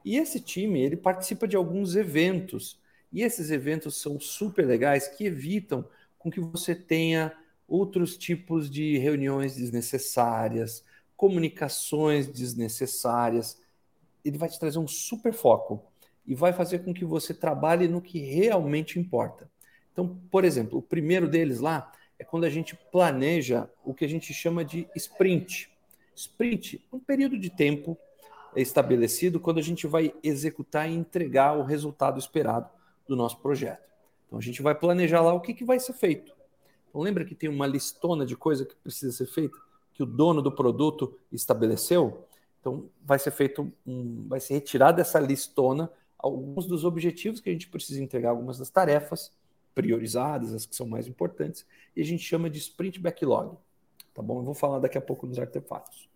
E 0.04 0.16
esse 0.16 0.40
time, 0.40 0.80
ele 0.80 0.96
participa 0.96 1.46
de 1.46 1.54
alguns 1.54 1.94
eventos, 1.94 2.80
e 3.12 3.22
esses 3.22 3.52
eventos 3.52 4.00
são 4.00 4.18
super 4.18 4.66
legais 4.66 5.06
que 5.06 5.24
evitam 5.24 5.88
com 6.18 6.32
que 6.32 6.40
você 6.40 6.74
tenha 6.74 7.32
outros 7.68 8.16
tipos 8.16 8.68
de 8.68 8.98
reuniões 8.98 9.54
desnecessárias, 9.54 10.84
comunicações 11.16 12.26
desnecessárias. 12.26 13.56
Ele 14.24 14.36
vai 14.36 14.48
te 14.48 14.58
trazer 14.58 14.80
um 14.80 14.88
super 14.88 15.32
foco 15.32 15.84
e 16.26 16.34
vai 16.34 16.52
fazer 16.52 16.80
com 16.80 16.92
que 16.92 17.04
você 17.04 17.32
trabalhe 17.32 17.86
no 17.86 18.00
que 18.00 18.18
realmente 18.18 18.98
importa. 18.98 19.48
Então, 19.92 20.18
por 20.30 20.44
exemplo, 20.44 20.78
o 20.78 20.82
primeiro 20.82 21.28
deles 21.28 21.60
lá 21.60 21.92
é 22.18 22.24
quando 22.24 22.44
a 22.44 22.50
gente 22.50 22.76
planeja 22.90 23.68
o 23.84 23.94
que 23.94 24.04
a 24.04 24.08
gente 24.08 24.32
chama 24.34 24.64
de 24.64 24.88
sprint. 24.96 25.70
Sprint 26.14 26.84
é 26.92 26.96
um 26.96 26.98
período 26.98 27.38
de 27.38 27.50
tempo 27.50 27.96
estabelecido 28.54 29.38
quando 29.38 29.58
a 29.58 29.62
gente 29.62 29.86
vai 29.86 30.14
executar 30.22 30.90
e 30.90 30.94
entregar 30.94 31.56
o 31.56 31.62
resultado 31.62 32.18
esperado 32.18 32.68
do 33.06 33.14
nosso 33.14 33.38
projeto. 33.38 33.84
Então 34.26 34.38
a 34.38 34.42
gente 34.42 34.62
vai 34.62 34.74
planejar 34.74 35.20
lá 35.20 35.32
o 35.32 35.40
que, 35.40 35.54
que 35.54 35.64
vai 35.64 35.78
ser 35.78 35.92
feito. 35.92 36.34
Então 36.88 37.00
lembra 37.00 37.24
que 37.24 37.34
tem 37.34 37.48
uma 37.48 37.66
listona 37.66 38.24
de 38.24 38.36
coisa 38.36 38.64
que 38.64 38.74
precisa 38.76 39.12
ser 39.12 39.26
feita, 39.26 39.56
que 39.92 40.02
o 40.02 40.06
dono 40.06 40.42
do 40.42 40.50
produto 40.50 41.18
estabeleceu? 41.30 42.26
Então 42.60 42.88
vai 43.04 43.18
ser 43.18 43.30
feito 43.30 43.72
um, 43.86 44.26
vai 44.26 44.40
ser 44.40 44.54
retirada 44.54 45.00
essa 45.00 45.20
listona 45.20 45.90
alguns 46.18 46.66
dos 46.66 46.84
objetivos 46.84 47.40
que 47.40 47.48
a 47.48 47.52
gente 47.52 47.68
precisa 47.68 48.02
entregar, 48.02 48.30
algumas 48.30 48.58
das 48.58 48.70
tarefas 48.70 49.32
priorizadas, 49.74 50.54
as 50.54 50.64
que 50.64 50.74
são 50.74 50.86
mais 50.86 51.06
importantes, 51.06 51.66
e 51.94 52.00
a 52.00 52.04
gente 52.04 52.22
chama 52.22 52.48
de 52.48 52.58
sprint 52.58 52.98
backlog. 52.98 53.56
Tá 54.14 54.22
bom? 54.22 54.38
Eu 54.38 54.44
vou 54.44 54.54
falar 54.54 54.78
daqui 54.78 54.96
a 54.96 55.00
pouco 55.00 55.26
dos 55.26 55.38
artefatos. 55.38 56.08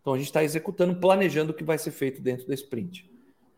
Então 0.00 0.14
a 0.14 0.16
gente 0.16 0.28
está 0.28 0.42
executando, 0.42 0.94
planejando 0.94 1.50
o 1.52 1.54
que 1.54 1.64
vai 1.64 1.76
ser 1.76 1.90
feito 1.90 2.22
dentro 2.22 2.46
da 2.46 2.54
sprint. 2.54 3.10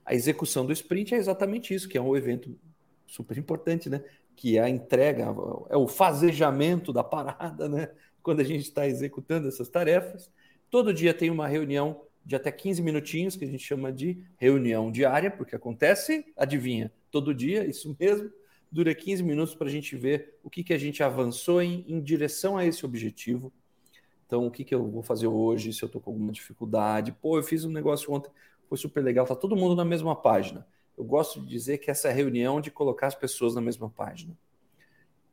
A 0.04 0.14
execução 0.14 0.66
do 0.66 0.72
sprint 0.72 1.14
é 1.14 1.18
exatamente 1.18 1.74
isso, 1.74 1.88
que 1.88 1.96
é 1.96 2.00
um 2.00 2.16
evento 2.16 2.58
super 3.06 3.36
importante, 3.36 3.88
né? 3.88 4.02
Que 4.34 4.56
é 4.56 4.62
a 4.62 4.68
entrega, 4.68 5.26
é 5.68 5.76
o 5.76 5.86
fazejamento 5.86 6.92
da 6.92 7.04
parada, 7.04 7.68
né? 7.68 7.90
Quando 8.22 8.40
a 8.40 8.44
gente 8.44 8.62
está 8.62 8.86
executando 8.86 9.48
essas 9.48 9.68
tarefas. 9.68 10.30
Todo 10.70 10.94
dia 10.94 11.12
tem 11.12 11.28
uma 11.28 11.46
reunião 11.46 12.00
de 12.24 12.36
até 12.36 12.50
15 12.50 12.82
minutinhos, 12.82 13.36
que 13.36 13.44
a 13.44 13.48
gente 13.48 13.64
chama 13.64 13.92
de 13.92 14.18
reunião 14.36 14.90
diária, 14.90 15.30
porque 15.30 15.56
acontece, 15.56 16.24
adivinha, 16.36 16.92
todo 17.10 17.34
dia, 17.34 17.66
isso 17.66 17.96
mesmo, 17.98 18.30
dura 18.70 18.94
15 18.94 19.22
minutos 19.22 19.54
para 19.54 19.66
a 19.66 19.70
gente 19.70 19.96
ver 19.96 20.38
o 20.42 20.48
que, 20.48 20.64
que 20.64 20.72
a 20.72 20.78
gente 20.78 21.02
avançou 21.02 21.60
em, 21.60 21.84
em 21.86 22.00
direção 22.00 22.56
a 22.56 22.64
esse 22.64 22.86
objetivo. 22.86 23.52
Então, 24.26 24.46
o 24.46 24.50
que, 24.50 24.64
que 24.64 24.74
eu 24.74 24.90
vou 24.90 25.02
fazer 25.02 25.26
hoje, 25.26 25.74
se 25.74 25.82
eu 25.82 25.86
estou 25.86 26.00
com 26.00 26.10
alguma 26.10 26.32
dificuldade. 26.32 27.12
Pô, 27.12 27.36
eu 27.36 27.42
fiz 27.42 27.64
um 27.64 27.70
negócio 27.70 28.10
ontem, 28.10 28.30
foi 28.66 28.78
super 28.78 29.04
legal, 29.04 29.26
tá 29.26 29.34
todo 29.34 29.54
mundo 29.54 29.76
na 29.76 29.84
mesma 29.84 30.16
página. 30.16 30.66
Eu 30.96 31.04
gosto 31.04 31.40
de 31.40 31.48
dizer 31.48 31.78
que 31.78 31.90
essa 31.90 32.08
é 32.08 32.12
reunião 32.12 32.60
de 32.60 32.70
colocar 32.70 33.08
as 33.08 33.14
pessoas 33.14 33.54
na 33.54 33.60
mesma 33.60 33.90
página. 33.90 34.34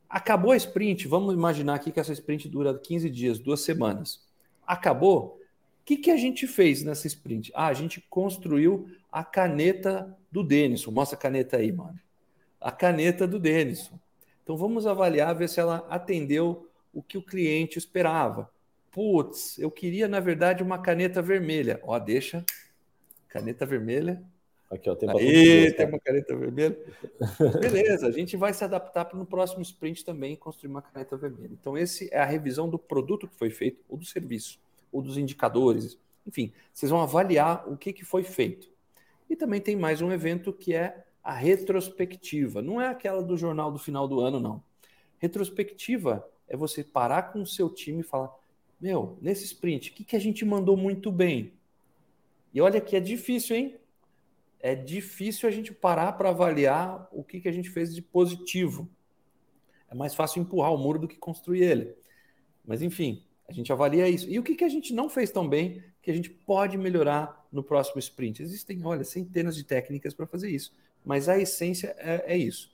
Acabou 0.06 0.52
a 0.52 0.56
sprint, 0.56 1.08
vamos 1.08 1.32
imaginar 1.32 1.76
aqui 1.76 1.90
que 1.90 2.00
essa 2.00 2.12
sprint 2.12 2.48
dura 2.48 2.76
15 2.76 3.08
dias, 3.08 3.38
duas 3.38 3.60
semanas. 3.60 4.26
Acabou, 4.66 5.39
que, 5.84 5.96
que 5.96 6.10
a 6.10 6.16
gente 6.16 6.46
fez 6.46 6.82
nessa 6.82 7.06
sprint? 7.06 7.50
Ah, 7.54 7.66
a 7.66 7.72
gente 7.72 8.00
construiu 8.08 8.88
a 9.10 9.24
caneta 9.24 10.16
do 10.30 10.44
Denison. 10.44 10.90
Mostra 10.90 11.18
a 11.18 11.20
caneta 11.20 11.56
aí, 11.56 11.72
mano. 11.72 11.98
A 12.60 12.70
caneta 12.70 13.26
do 13.26 13.38
Denison. 13.38 13.98
Então 14.42 14.56
vamos 14.56 14.86
avaliar, 14.86 15.34
ver 15.34 15.48
se 15.48 15.60
ela 15.60 15.86
atendeu 15.88 16.68
o 16.92 17.02
que 17.02 17.18
o 17.18 17.22
cliente 17.22 17.78
esperava. 17.78 18.50
Putz, 18.90 19.58
eu 19.58 19.70
queria, 19.70 20.08
na 20.08 20.20
verdade, 20.20 20.62
uma 20.62 20.78
caneta 20.78 21.22
vermelha. 21.22 21.80
Ó, 21.82 21.98
deixa. 21.98 22.44
Caneta 23.28 23.64
vermelha. 23.64 24.22
Aqui, 24.70 24.88
ó, 24.88 24.94
tem 24.94 25.10
Aí, 25.10 25.72
tem 25.72 25.86
uma 25.86 25.98
caneta 25.98 26.36
vermelha. 26.36 26.78
Beleza, 27.60 28.06
a 28.06 28.12
gente 28.12 28.36
vai 28.36 28.52
se 28.52 28.62
adaptar 28.62 29.04
para 29.04 29.18
no 29.18 29.26
próximo 29.26 29.62
sprint 29.62 30.04
também 30.04 30.36
construir 30.36 30.70
uma 30.70 30.82
caneta 30.82 31.16
vermelha. 31.16 31.50
Então, 31.52 31.76
esse 31.76 32.08
é 32.12 32.18
a 32.18 32.24
revisão 32.24 32.68
do 32.68 32.78
produto 32.78 33.26
que 33.26 33.34
foi 33.36 33.50
feito 33.50 33.82
ou 33.88 33.96
do 33.96 34.04
serviço 34.04 34.60
ou 34.92 35.02
dos 35.02 35.16
indicadores. 35.16 35.98
Enfim, 36.26 36.52
vocês 36.72 36.90
vão 36.90 37.00
avaliar 37.00 37.68
o 37.70 37.76
que, 37.76 37.92
que 37.92 38.04
foi 38.04 38.22
feito. 38.22 38.70
E 39.28 39.36
também 39.36 39.60
tem 39.60 39.76
mais 39.76 40.00
um 40.00 40.10
evento 40.12 40.52
que 40.52 40.74
é 40.74 41.04
a 41.22 41.32
retrospectiva. 41.32 42.60
Não 42.62 42.80
é 42.80 42.88
aquela 42.88 43.22
do 43.22 43.36
jornal 43.36 43.70
do 43.70 43.78
final 43.78 44.08
do 44.08 44.20
ano, 44.20 44.40
não. 44.40 44.62
Retrospectiva 45.18 46.26
é 46.48 46.56
você 46.56 46.82
parar 46.82 47.32
com 47.32 47.42
o 47.42 47.46
seu 47.46 47.70
time 47.70 48.00
e 48.00 48.04
falar: 48.04 48.30
Meu, 48.80 49.18
nesse 49.20 49.44
sprint, 49.44 49.90
o 49.90 49.94
que, 49.94 50.04
que 50.04 50.16
a 50.16 50.20
gente 50.20 50.44
mandou 50.44 50.76
muito 50.76 51.12
bem? 51.12 51.52
E 52.52 52.60
olha 52.60 52.80
que 52.80 52.96
é 52.96 53.00
difícil, 53.00 53.56
hein? 53.56 53.76
É 54.58 54.74
difícil 54.74 55.48
a 55.48 55.52
gente 55.52 55.72
parar 55.72 56.12
para 56.12 56.30
avaliar 56.30 57.08
o 57.12 57.22
que, 57.22 57.40
que 57.40 57.48
a 57.48 57.52
gente 57.52 57.70
fez 57.70 57.94
de 57.94 58.02
positivo. 58.02 58.88
É 59.88 59.94
mais 59.94 60.14
fácil 60.14 60.42
empurrar 60.42 60.74
o 60.74 60.78
muro 60.78 60.98
do 60.98 61.08
que 61.08 61.16
construir 61.16 61.62
ele. 61.62 61.94
Mas 62.64 62.82
enfim, 62.82 63.24
a 63.50 63.52
gente 63.52 63.72
avalia 63.72 64.08
isso. 64.08 64.28
E 64.30 64.38
o 64.38 64.42
que, 64.42 64.54
que 64.54 64.64
a 64.64 64.68
gente 64.68 64.94
não 64.94 65.08
fez 65.08 65.30
tão 65.30 65.48
bem 65.48 65.82
que 66.00 66.10
a 66.10 66.14
gente 66.14 66.30
pode 66.30 66.78
melhorar 66.78 67.46
no 67.52 67.64
próximo 67.64 67.98
sprint? 67.98 68.42
Existem, 68.42 68.80
olha, 68.84 69.02
centenas 69.02 69.56
de 69.56 69.64
técnicas 69.64 70.14
para 70.14 70.26
fazer 70.26 70.50
isso, 70.50 70.72
mas 71.04 71.28
a 71.28 71.36
essência 71.36 71.94
é, 71.98 72.34
é, 72.34 72.38
isso. 72.38 72.72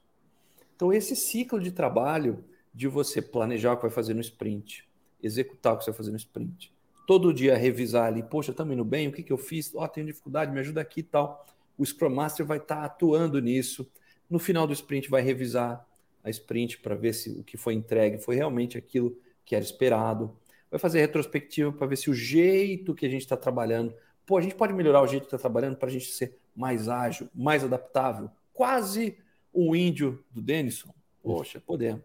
Então, 0.74 0.92
esse 0.92 1.16
ciclo 1.16 1.58
de 1.58 1.72
trabalho 1.72 2.44
de 2.74 2.86
você 2.86 3.22
planejar 3.22 3.72
o 3.72 3.76
que 3.76 3.82
vai 3.82 3.90
fazer 3.90 4.12
no 4.12 4.20
sprint, 4.20 4.86
executar 5.22 5.72
o 5.72 5.78
que 5.78 5.84
você 5.84 5.90
vai 5.90 5.96
fazer 5.96 6.10
no 6.10 6.18
sprint, 6.18 6.70
todo 7.06 7.32
dia 7.32 7.56
revisar 7.56 8.06
ali, 8.06 8.22
poxa, 8.22 8.50
estamos 8.50 8.74
indo 8.74 8.84
bem, 8.84 9.08
o 9.08 9.12
que, 9.12 9.22
que 9.22 9.32
eu 9.32 9.38
fiz? 9.38 9.74
Ó, 9.74 9.82
oh, 9.82 9.88
tenho 9.88 10.06
dificuldade, 10.06 10.52
me 10.52 10.60
ajuda 10.60 10.82
aqui 10.82 11.00
e 11.00 11.04
tal. 11.04 11.46
O 11.78 11.86
Scrum 11.86 12.10
Master 12.10 12.44
vai 12.44 12.58
estar 12.58 12.76
tá 12.76 12.84
atuando 12.84 13.40
nisso. 13.40 13.90
No 14.28 14.38
final 14.38 14.66
do 14.66 14.74
sprint, 14.74 15.08
vai 15.08 15.22
revisar 15.22 15.86
a 16.22 16.28
sprint 16.28 16.78
para 16.80 16.94
ver 16.94 17.14
se 17.14 17.30
o 17.30 17.44
que 17.44 17.56
foi 17.56 17.72
entregue 17.72 18.18
foi 18.18 18.36
realmente 18.36 18.76
aquilo 18.76 19.16
que 19.44 19.54
era 19.54 19.64
esperado. 19.64 20.36
Vai 20.70 20.78
fazer 20.80 21.00
retrospectiva 21.00 21.72
para 21.72 21.86
ver 21.86 21.96
se 21.96 22.10
o 22.10 22.14
jeito 22.14 22.94
que 22.94 23.06
a 23.06 23.08
gente 23.08 23.22
está 23.22 23.36
trabalhando, 23.36 23.94
pô, 24.24 24.36
a 24.36 24.42
gente 24.42 24.54
pode 24.54 24.72
melhorar 24.72 25.02
o 25.02 25.06
jeito 25.06 25.22
que 25.22 25.28
está 25.28 25.38
trabalhando 25.38 25.76
para 25.76 25.88
a 25.88 25.92
gente 25.92 26.06
ser 26.06 26.38
mais 26.54 26.88
ágil, 26.88 27.28
mais 27.34 27.62
adaptável, 27.62 28.30
quase 28.52 29.18
o 29.52 29.76
índio 29.76 30.24
do 30.30 30.42
Denison. 30.42 30.92
Poxa, 31.22 31.60
podemos. 31.60 32.02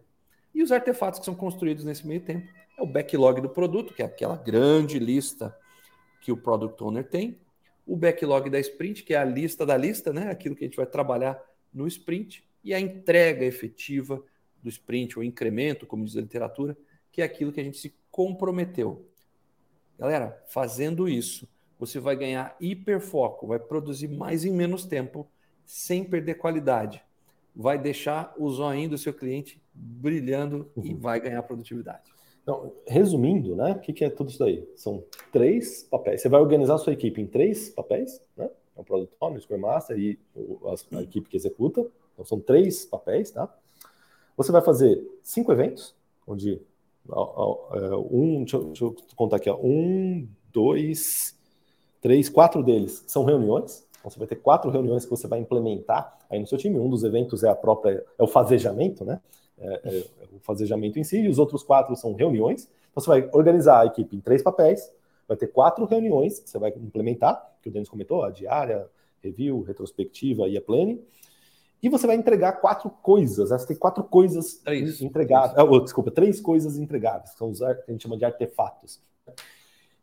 E 0.54 0.62
os 0.62 0.70
artefatos 0.70 1.18
que 1.18 1.24
são 1.24 1.34
construídos 1.34 1.84
nesse 1.84 2.06
meio 2.06 2.20
tempo 2.20 2.46
é 2.78 2.82
o 2.82 2.86
backlog 2.86 3.40
do 3.40 3.48
produto, 3.48 3.94
que 3.94 4.02
é 4.02 4.04
aquela 4.04 4.36
grande 4.36 4.98
lista 4.98 5.56
que 6.20 6.30
o 6.30 6.36
product 6.36 6.82
owner 6.82 7.08
tem, 7.08 7.38
o 7.86 7.96
backlog 7.96 8.48
da 8.48 8.60
sprint, 8.60 9.02
que 9.02 9.14
é 9.14 9.18
a 9.18 9.24
lista 9.24 9.66
da 9.66 9.76
lista, 9.76 10.12
né? 10.12 10.30
Aquilo 10.30 10.54
que 10.54 10.64
a 10.64 10.66
gente 10.66 10.76
vai 10.76 10.86
trabalhar 10.86 11.40
no 11.72 11.86
sprint, 11.86 12.44
e 12.62 12.72
a 12.72 12.78
entrega 12.78 13.44
efetiva 13.44 14.22
do 14.62 14.68
sprint, 14.68 15.18
ou 15.18 15.24
incremento, 15.24 15.86
como 15.86 16.04
diz 16.04 16.16
a 16.16 16.20
literatura, 16.20 16.76
que 17.10 17.22
é 17.22 17.24
aquilo 17.24 17.52
que 17.52 17.60
a 17.60 17.64
gente 17.64 17.78
se 17.78 17.94
comprometeu. 18.12 19.04
Galera, 19.98 20.40
fazendo 20.46 21.08
isso, 21.08 21.48
você 21.78 21.98
vai 21.98 22.14
ganhar 22.14 22.54
hiperfoco, 22.60 23.46
vai 23.48 23.58
produzir 23.58 24.06
mais 24.06 24.44
em 24.44 24.52
menos 24.52 24.84
tempo, 24.84 25.26
sem 25.64 26.04
perder 26.04 26.34
qualidade. 26.34 27.02
Vai 27.56 27.78
deixar 27.78 28.34
o 28.38 28.48
zoinho 28.50 28.90
do 28.90 28.98
seu 28.98 29.12
cliente 29.12 29.60
brilhando 29.74 30.70
uhum. 30.76 30.84
e 30.84 30.94
vai 30.94 31.18
ganhar 31.18 31.42
produtividade. 31.42 32.12
Então, 32.42 32.72
resumindo, 32.86 33.54
né? 33.54 33.72
O 33.72 33.80
que, 33.80 34.04
é 34.04 34.10
tudo 34.10 34.30
isso 34.30 34.38
daí? 34.38 34.68
São 34.76 35.04
três 35.30 35.84
papéis. 35.84 36.20
Você 36.20 36.28
vai 36.28 36.40
organizar 36.40 36.74
a 36.74 36.78
sua 36.78 36.92
equipe 36.92 37.20
em 37.20 37.26
três 37.26 37.70
papéis, 37.70 38.20
né? 38.36 38.50
É 38.76 38.80
o 38.80 38.84
Product 38.84 39.14
Owner, 39.20 39.38
o 39.38 39.40
Scrum 39.40 39.58
Master 39.58 39.98
e 39.98 40.18
a, 40.64 40.98
a 40.98 41.02
equipe 41.02 41.28
que 41.28 41.36
executa. 41.36 41.86
Então, 42.12 42.24
são 42.24 42.40
três 42.40 42.84
papéis, 42.84 43.30
tá? 43.30 43.52
Você 44.36 44.50
vai 44.50 44.62
fazer 44.62 45.00
cinco 45.22 45.52
eventos, 45.52 45.94
onde 46.26 46.60
um, 47.08 48.44
deixa 48.44 48.58
deixa 48.58 48.84
eu 48.84 48.96
contar 49.16 49.36
aqui, 49.36 49.50
ó, 49.50 49.56
um, 49.56 50.28
dois, 50.52 51.36
três, 52.00 52.28
quatro 52.28 52.62
deles 52.62 53.04
são 53.06 53.24
reuniões. 53.24 53.86
Então, 53.98 54.10
você 54.10 54.18
vai 54.18 54.26
ter 54.26 54.36
quatro 54.36 54.70
reuniões 54.70 55.04
que 55.04 55.10
você 55.10 55.28
vai 55.28 55.38
implementar 55.38 56.18
aí 56.28 56.38
no 56.38 56.46
seu 56.46 56.58
time. 56.58 56.78
Um 56.78 56.88
dos 56.88 57.04
eventos 57.04 57.44
é 57.44 57.48
a 57.48 57.54
própria, 57.54 58.04
é 58.18 58.22
o 58.22 58.26
fazejamento, 58.26 59.04
né? 59.04 59.20
É, 59.58 59.80
é, 59.84 59.98
é 59.98 60.04
o 60.34 60.40
fazejamento 60.40 60.98
em 60.98 61.04
si, 61.04 61.20
e 61.20 61.28
os 61.28 61.38
outros 61.38 61.62
quatro 61.62 61.94
são 61.94 62.14
reuniões. 62.14 62.68
Então, 62.90 63.02
você 63.02 63.08
vai 63.08 63.28
organizar 63.32 63.80
a 63.80 63.86
equipe 63.86 64.16
em 64.16 64.20
três 64.20 64.42
papéis, 64.42 64.92
vai 65.28 65.36
ter 65.36 65.46
quatro 65.46 65.84
reuniões 65.84 66.40
que 66.40 66.50
você 66.50 66.58
vai 66.58 66.70
implementar, 66.70 67.52
que 67.62 67.68
o 67.68 67.72
Denis 67.72 67.88
comentou, 67.88 68.24
a 68.24 68.30
diária, 68.30 68.88
review, 69.22 69.62
retrospectiva 69.62 70.48
e 70.48 70.56
a 70.56 70.60
planning. 70.60 71.00
E 71.82 71.88
você 71.88 72.06
vai 72.06 72.14
entregar 72.16 72.52
quatro 72.60 72.88
coisas. 72.88 73.50
Você 73.50 73.66
tem 73.66 73.76
quatro 73.76 74.04
coisas 74.04 74.54
três. 74.64 75.00
entregáveis. 75.00 75.58
Ah, 75.58 75.64
oh, 75.64 75.80
desculpa, 75.80 76.10
três 76.10 76.40
coisas 76.40 76.78
entregáveis, 76.78 77.32
que 77.32 77.38
são 77.38 77.50
os 77.50 77.58
que 77.58 77.64
a 77.64 77.92
gente 77.92 78.02
chama 78.02 78.16
de 78.16 78.24
artefatos. 78.24 79.00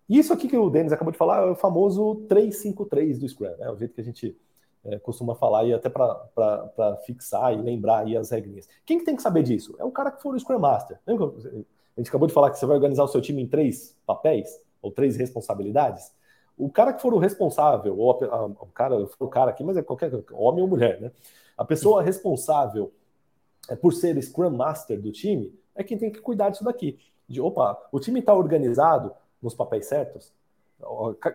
Isso 0.09 0.33
aqui 0.33 0.47
que 0.47 0.57
o 0.57 0.69
Denis 0.69 0.91
acabou 0.91 1.11
de 1.11 1.17
falar 1.17 1.47
é 1.47 1.51
o 1.51 1.55
famoso 1.55 2.15
353 2.27 3.19
do 3.19 3.29
Scrum, 3.29 3.55
né? 3.57 3.69
o 3.69 3.77
jeito 3.77 3.93
que 3.93 4.01
a 4.01 4.03
gente 4.03 4.35
é, 4.83 4.97
costuma 4.97 5.35
falar 5.35 5.65
e 5.65 5.73
até 5.73 5.87
para 5.87 6.97
fixar 7.05 7.53
e 7.53 7.61
lembrar 7.61 7.99
aí 7.99 8.17
as 8.17 8.31
regrinhas. 8.31 8.67
Quem 8.85 8.97
que 8.97 9.05
tem 9.05 9.15
que 9.15 9.21
saber 9.21 9.43
disso? 9.43 9.75
É 9.77 9.83
o 9.85 9.91
cara 9.91 10.11
que 10.11 10.21
for 10.21 10.33
o 10.33 10.39
Scrum 10.39 10.59
Master. 10.59 10.99
A 11.05 12.01
gente 12.01 12.09
acabou 12.09 12.27
de 12.27 12.33
falar 12.33 12.49
que 12.49 12.57
você 12.57 12.65
vai 12.65 12.75
organizar 12.75 13.03
o 13.03 13.07
seu 13.07 13.21
time 13.21 13.41
em 13.41 13.47
três 13.47 13.95
papéis 14.05 14.49
ou 14.81 14.91
três 14.91 15.15
responsabilidades. 15.15 16.11
O 16.57 16.69
cara 16.69 16.91
que 16.91 17.01
for 17.01 17.13
o 17.13 17.19
responsável, 17.19 17.97
ou 17.97 18.11
a, 18.11 18.25
a, 18.25 18.45
o 18.45 18.67
cara, 18.73 19.07
o 19.19 19.27
cara 19.27 19.51
aqui, 19.51 19.63
mas 19.63 19.77
é 19.77 19.81
qualquer 19.81 20.11
homem 20.33 20.61
ou 20.61 20.67
mulher, 20.67 20.99
né? 20.99 21.11
A 21.59 21.65
pessoa 21.65 22.01
responsável 22.01 22.89
é, 23.67 23.75
por 23.75 23.91
ser 23.91 24.17
Scrum 24.23 24.51
Master 24.51 24.97
do 25.01 25.11
time 25.11 25.53
é 25.75 25.83
quem 25.83 25.97
tem 25.97 26.09
que 26.09 26.21
cuidar 26.21 26.51
disso 26.51 26.63
daqui. 26.63 26.97
De, 27.27 27.41
opa, 27.41 27.77
o 27.91 27.99
time 27.99 28.21
está 28.21 28.33
organizado 28.33 29.11
nos 29.41 29.53
papéis 29.53 29.85
certos? 29.85 30.31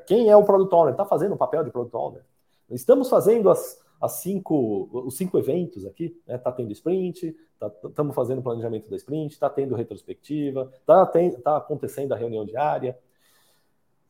Quem 0.07 0.31
é 0.31 0.35
o 0.35 0.43
Product 0.43 0.75
Owner? 0.75 0.93
Está 0.93 1.05
fazendo 1.05 1.35
o 1.35 1.37
papel 1.37 1.63
de 1.63 1.71
Product 1.71 1.95
Owner? 1.95 2.23
Estamos 2.71 3.11
fazendo 3.11 3.51
as, 3.51 3.79
as 4.01 4.13
cinco, 4.13 4.89
os 4.91 5.15
cinco 5.15 5.39
eventos 5.39 5.85
aqui, 5.85 6.19
né? 6.27 6.39
Tá 6.39 6.51
tendo 6.51 6.73
sprint, 6.73 7.37
estamos 7.85 7.95
tá, 7.95 8.15
fazendo 8.15 8.41
planejamento 8.41 8.89
da 8.89 8.97
sprint, 8.97 9.35
está 9.35 9.51
tendo 9.51 9.75
retrospectiva, 9.75 10.73
está 10.81 11.05
tá 11.05 11.59
acontecendo 11.59 12.13
a 12.13 12.17
reunião 12.17 12.47
diária. 12.47 12.99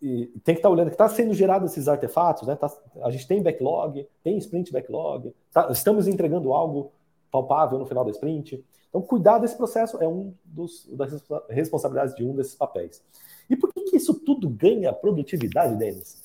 E 0.04 0.26
tem 0.44 0.54
que 0.54 0.58
estar 0.58 0.68
tá 0.68 0.70
olhando 0.70 0.88
que 0.88 0.94
está 0.94 1.08
sendo 1.08 1.32
gerado 1.32 1.64
esses 1.64 1.88
artefatos, 1.88 2.46
né? 2.46 2.54
Tá, 2.54 2.70
a 3.02 3.10
gente 3.10 3.26
tem 3.26 3.42
backlog, 3.42 4.06
tem 4.22 4.36
sprint 4.36 4.70
backlog, 4.70 5.34
tá, 5.50 5.70
estamos 5.70 6.06
entregando 6.06 6.52
algo 6.52 6.92
palpável 7.32 7.78
no 7.78 7.86
final 7.86 8.04
da 8.04 8.10
sprint. 8.10 8.62
Então, 8.90 9.00
cuidar 9.00 9.38
desse 9.38 9.56
processo 9.56 9.96
é 10.02 10.06
um 10.06 10.34
dos 10.44 10.86
das 10.92 11.24
responsabilidades 11.48 12.14
de 12.14 12.22
um 12.22 12.36
desses 12.36 12.54
papéis. 12.54 13.02
E 13.48 13.56
por 13.56 13.72
que, 13.72 13.80
que 13.84 13.96
isso 13.96 14.12
tudo 14.12 14.46
ganha 14.46 14.92
produtividade, 14.92 15.74
Denis? 15.76 16.22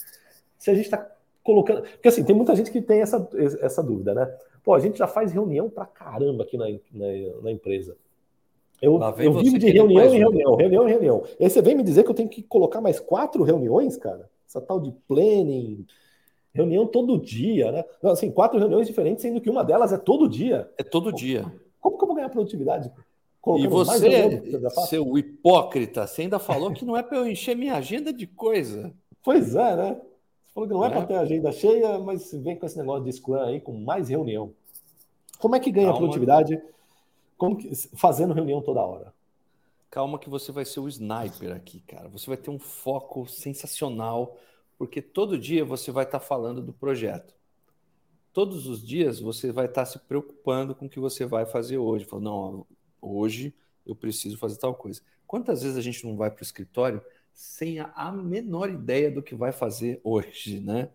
Se 0.58 0.70
a 0.70 0.76
gente 0.76 0.84
está 0.84 1.10
colocando. 1.42 1.84
Porque 1.84 2.10
assim, 2.10 2.26
tem 2.26 2.36
muita 2.36 2.54
gente 2.58 2.72
que 2.72 2.82
tem 2.82 3.00
essa, 3.00 3.30
essa 3.62 3.82
dúvida, 3.82 4.14
né? 4.14 4.26
Pô, 4.62 4.74
a 4.74 4.80
gente 4.80 4.98
já 4.98 5.08
faz 5.08 5.32
reunião 5.32 5.70
pra 5.70 5.86
caramba 5.86 6.44
aqui 6.44 6.58
na, 6.58 6.66
na, 6.92 7.42
na 7.44 7.52
empresa. 7.52 7.96
Eu, 8.82 9.00
eu 9.18 9.34
vivo 9.34 9.60
de 9.60 9.70
reunião 9.70 10.14
em 10.14 10.18
reunião, 10.18 10.56
reunião 10.56 10.88
em 10.88 10.92
reunião. 10.92 11.24
E 11.40 11.44
aí 11.44 11.50
você 11.50 11.62
vem 11.62 11.76
me 11.76 11.84
dizer 11.84 12.04
que 12.04 12.10
eu 12.10 12.16
tenho 12.16 12.30
que 12.30 12.42
colocar 12.42 12.80
mais 12.80 13.00
quatro 13.00 13.44
reuniões, 13.44 13.98
cara? 13.98 14.30
Essa 14.48 14.62
tal 14.62 14.80
de 14.80 14.92
planning, 15.08 15.86
reunião 16.54 16.88
todo 16.88 17.20
dia, 17.20 17.72
né? 17.72 17.84
Não, 18.02 18.12
assim, 18.12 18.32
quatro 18.32 18.58
reuniões 18.58 18.88
diferentes, 18.88 19.22
sendo 19.22 19.42
que 19.42 19.50
uma 19.50 19.64
delas 19.64 19.92
é 19.92 19.98
todo 19.98 20.30
dia. 20.30 20.70
É 20.78 20.84
todo 20.84 21.12
dia. 21.12 21.46
Como 21.80 21.98
que 21.98 22.04
eu 22.04 22.08
vou 22.08 22.16
ganhar 22.16 22.30
produtividade? 22.30 22.92
e 23.58 23.68
você, 23.68 24.44
seu 24.88 25.18
hipócrita, 25.18 26.06
você 26.06 26.24
ainda 26.24 26.40
falou 26.40 26.72
que 26.72 26.86
não 26.86 26.96
é 26.96 27.02
para 27.02 27.18
eu 27.18 27.28
encher 27.28 27.56
minha 27.56 27.76
agenda 27.76 28.12
de 28.12 28.28
coisa. 28.28 28.94
Pois 29.24 29.56
é, 29.56 29.76
né? 29.76 30.02
Você 30.46 30.54
falou 30.54 30.68
que 30.68 30.76
não 30.76 30.84
é, 30.84 30.88
é 30.88 30.92
para 30.92 31.06
ter 31.06 31.16
agenda 31.16 31.52
cheia, 31.52 31.98
mas 32.00 32.32
vem 32.34 32.58
com 32.58 32.66
esse 32.66 32.78
negócio 32.78 33.04
de 33.04 33.14
Scrum 33.14 33.36
aí, 33.36 33.62
com 33.62 33.72
mais 33.74 34.10
reunião. 34.10 34.52
Como 35.40 35.56
é 35.56 35.60
que 35.60 35.72
ganha 35.72 35.88
Calma. 35.88 36.00
produtividade 36.00 36.58
como 36.58 36.70
que, 37.58 37.74
fazendo 37.96 38.34
reunião 38.34 38.62
toda 38.62 38.82
hora? 38.82 39.14
Calma 39.90 40.20
que 40.20 40.30
você 40.30 40.52
vai 40.52 40.66
ser 40.66 40.80
o 40.82 40.88
sniper 40.88 41.56
aqui, 41.56 41.80
cara. 41.82 42.10
Você 42.10 42.28
vai 42.28 42.38
ter 42.38 42.52
um 42.52 42.60
foco 42.60 43.28
sensacional, 43.28 44.38
porque 44.78 45.02
todo 45.02 45.38
dia 45.38 45.66
você 45.66 45.92
vai 45.92 46.04
estar 46.04 46.20
tá 46.20 46.26
falando 46.26 46.62
do 46.62 46.74
projeto. 46.74 47.34
Todos 48.32 48.68
os 48.68 48.86
dias 48.86 49.20
você 49.20 49.52
vai 49.52 49.66
estar 49.66 49.82
tá 49.82 49.86
se 49.86 49.98
preocupando 50.00 50.76
com 50.76 50.86
o 50.86 50.90
que 50.90 51.00
você 51.00 51.26
vai 51.26 51.46
fazer 51.46 51.78
hoje. 51.78 52.06
Falando, 52.06 52.26
não, 52.26 52.68
hoje 53.02 53.54
eu 53.86 53.96
preciso 53.96 54.38
fazer 54.38 54.58
tal 54.58 54.76
coisa. 54.76 55.02
Quantas 55.26 55.64
vezes 55.64 55.78
a 55.78 55.82
gente 55.82 56.06
não 56.06 56.16
vai 56.16 56.30
para 56.30 56.42
o 56.42 56.44
escritório 56.44 57.02
sem 57.34 57.80
a 57.80 58.12
menor 58.12 58.70
ideia 58.70 59.10
do 59.10 59.24
que 59.24 59.34
vai 59.34 59.52
fazer 59.52 60.00
hoje, 60.04 60.60
né? 60.60 60.90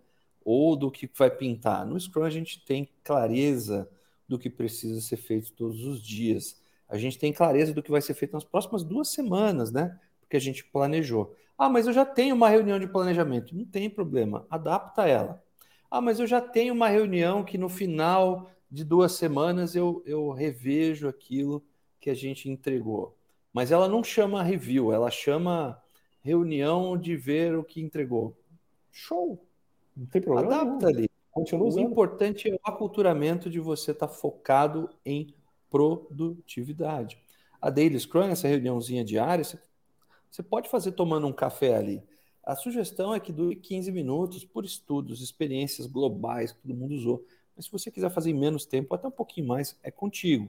Ou 0.45 0.77
do 0.77 0.91
que 0.91 1.11
vai 1.17 1.31
pintar? 1.31 1.87
No 1.87 1.99
Scrum 1.99 2.23
a 2.23 2.31
gente 2.31 2.65
tem 2.65 2.89
clareza 3.03 3.89
do 4.29 4.39
que 4.39 4.49
precisa 4.51 5.01
ser 5.01 5.17
feito 5.17 5.53
todos 5.53 5.85
os 5.85 6.03
dias. 6.03 6.61
A 6.89 6.97
gente 6.97 7.19
tem 7.19 7.33
clareza 7.33 7.73
do 7.73 7.83
que 7.83 7.91
vai 7.91 8.01
ser 8.01 8.15
feito 8.15 8.33
nas 8.33 8.45
próximas 8.45 8.83
duas 8.83 9.09
semanas, 9.09 9.73
né? 9.73 9.99
Porque 10.21 10.37
a 10.37 10.41
gente 10.41 10.65
planejou. 10.65 11.35
Ah, 11.57 11.69
mas 11.69 11.87
eu 11.87 11.93
já 11.93 12.05
tenho 12.05 12.35
uma 12.35 12.49
reunião 12.49 12.79
de 12.79 12.87
planejamento. 12.87 13.57
Não 13.57 13.65
tem 13.65 13.89
problema, 13.89 14.47
adapta 14.51 15.07
ela. 15.07 15.43
Ah, 15.91 16.01
mas 16.01 16.19
eu 16.19 16.27
já 16.27 16.41
tenho 16.41 16.75
uma 16.75 16.89
reunião 16.89 17.45
que 17.45 17.57
no 17.57 17.69
final 17.69 18.51
de 18.71 18.85
duas 18.85 19.13
semanas 19.13 19.77
eu, 19.77 20.03
eu 20.05 20.31
revejo 20.31 21.09
aquilo 21.09 21.65
que 22.01 22.11
a 22.11 22.15
gente 22.15 22.51
entregou. 22.51 23.17
Mas 23.53 23.71
ela 23.71 23.89
não 23.89 24.03
chama 24.03 24.43
review, 24.43 24.93
ela 24.93 25.11
chama 25.11 25.81
reunião 26.23 26.99
de 26.99 27.17
ver 27.17 27.55
o 27.57 27.63
que 27.63 27.81
entregou. 27.81 28.37
Show! 28.91 29.47
Não 29.97 30.07
tem 30.07 30.21
problema. 30.21 30.53
Adapta 30.53 30.89
ali. 30.89 31.09
Continua 31.35 31.67
usando. 31.67 31.85
O 31.85 31.91
importante 31.91 32.49
é 32.49 32.55
o 32.55 32.61
aculturamento 32.63 33.51
de 33.51 33.59
você 33.59 33.91
estar 33.91 34.07
tá 34.07 34.13
focado 34.13 34.89
em 35.05 35.35
produtividade. 35.69 37.19
A 37.61 37.71
Daily 37.71 37.99
Scrum, 37.99 38.29
essa 38.29 38.47
reuniãozinha 38.47 39.05
diária, 39.05 39.45
você 40.31 40.43
pode 40.43 40.71
fazer 40.71 40.93
tomando 40.93 41.27
um 41.27 41.33
café 41.33 41.75
ali. 41.75 42.01
A 42.45 42.55
sugestão 42.55 43.13
é 43.13 43.19
que 43.19 43.33
dure 43.33 43.57
15 43.57 43.91
minutos 43.91 44.45
por 44.45 44.65
estudos, 44.65 45.21
experiências 45.21 45.89
globais 45.89 46.53
que 46.53 46.61
todo 46.61 46.75
mundo 46.75 46.95
usou. 46.95 47.27
Mas 47.57 47.65
se 47.65 47.73
você 47.73 47.91
quiser 47.91 48.11
fazer 48.11 48.31
em 48.31 48.35
menos 48.35 48.65
tempo, 48.65 48.95
até 48.95 49.09
um 49.09 49.11
pouquinho 49.11 49.49
mais, 49.49 49.77
é 49.83 49.91
contigo. 49.91 50.49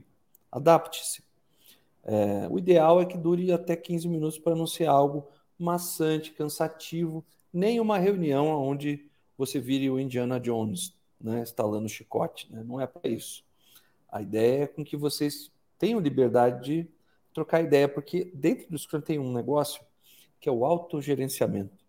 Adapte-se. 0.52 1.24
É, 2.04 2.46
o 2.48 2.58
ideal 2.58 3.00
é 3.00 3.04
que 3.04 3.18
dure 3.18 3.50
até 3.50 3.74
15 3.74 4.06
minutos 4.08 4.38
para 4.38 4.54
não 4.54 4.68
ser 4.68 4.86
algo 4.86 5.26
maçante, 5.58 6.30
cansativo, 6.30 7.24
nem 7.52 7.80
uma 7.80 7.98
reunião 7.98 8.46
onde 8.46 9.10
você 9.36 9.58
vire 9.60 9.90
o 9.90 9.98
Indiana 9.98 10.40
Jones, 10.40 10.94
né, 11.20 11.42
instalando 11.42 11.86
o 11.86 11.88
chicote. 11.88 12.52
Né? 12.52 12.62
Não 12.64 12.80
é 12.80 12.86
para 12.86 13.10
isso. 13.10 13.44
A 14.10 14.22
ideia 14.22 14.64
é 14.64 14.66
com 14.66 14.84
que 14.84 14.96
vocês 14.96 15.50
tenham 15.78 16.00
liberdade 16.00 16.64
de 16.64 16.88
trocar 17.34 17.62
ideia, 17.62 17.88
porque 17.88 18.30
dentro 18.34 18.70
do 18.70 18.78
Scrum 18.78 19.00
tem 19.00 19.18
um 19.18 19.32
negócio 19.32 19.82
que 20.40 20.48
é 20.48 20.52
o 20.52 20.64
autogerenciamento. 20.64 21.84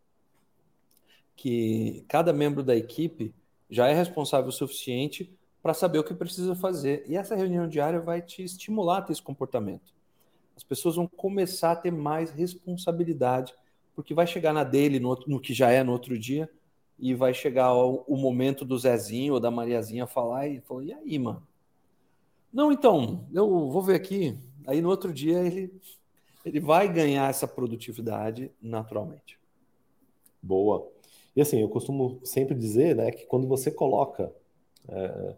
Que 1.35 2.03
cada 2.07 2.33
membro 2.33 2.63
da 2.63 2.75
equipe 2.75 3.33
já 3.69 3.87
é 3.87 3.93
responsável 3.93 4.49
o 4.49 4.51
suficiente 4.51 5.31
para 5.61 5.73
saber 5.73 5.99
o 5.99 6.03
que 6.03 6.13
precisa 6.13 6.55
fazer. 6.55 7.03
E 7.07 7.15
essa 7.15 7.35
reunião 7.35 7.67
diária 7.67 7.99
vai 7.99 8.21
te 8.21 8.43
estimular 8.43 8.97
a 8.97 9.01
ter 9.01 9.13
esse 9.13 9.21
comportamento. 9.21 9.93
As 10.55 10.63
pessoas 10.63 10.95
vão 10.95 11.07
começar 11.07 11.71
a 11.71 11.75
ter 11.75 11.91
mais 11.91 12.31
responsabilidade, 12.31 13.53
porque 13.95 14.13
vai 14.13 14.25
chegar 14.25 14.53
na 14.53 14.63
dele, 14.63 14.99
no, 14.99 15.15
no 15.27 15.39
que 15.39 15.53
já 15.53 15.69
é 15.69 15.83
no 15.83 15.91
outro 15.91 16.17
dia, 16.17 16.49
e 16.99 17.13
vai 17.13 17.33
chegar 17.33 17.73
o, 17.73 18.03
o, 18.07 18.17
momento 18.17 18.65
do 18.65 18.77
Zezinho 18.77 19.35
ou 19.35 19.39
da 19.39 19.51
Mariazinha 19.51 20.07
falar 20.07 20.47
e 20.47 20.59
falar: 20.61 20.83
e 20.83 20.93
aí, 20.93 21.19
mano? 21.19 21.45
Não, 22.51 22.71
então, 22.71 23.25
eu 23.33 23.69
vou 23.69 23.81
ver 23.81 23.95
aqui. 23.95 24.37
Aí 24.65 24.81
no 24.81 24.89
outro 24.89 25.13
dia 25.13 25.39
ele, 25.39 25.71
ele 26.43 26.59
vai 26.59 26.91
ganhar 26.91 27.29
essa 27.29 27.47
produtividade 27.47 28.51
naturalmente. 28.61 29.39
Boa. 30.41 30.87
E 31.35 31.41
assim, 31.41 31.61
eu 31.61 31.69
costumo 31.69 32.19
sempre 32.23 32.55
dizer 32.55 32.95
né, 32.95 33.11
que 33.11 33.25
quando 33.25 33.47
você 33.47 33.69
coloca. 33.69 34.31
É, 34.89 35.35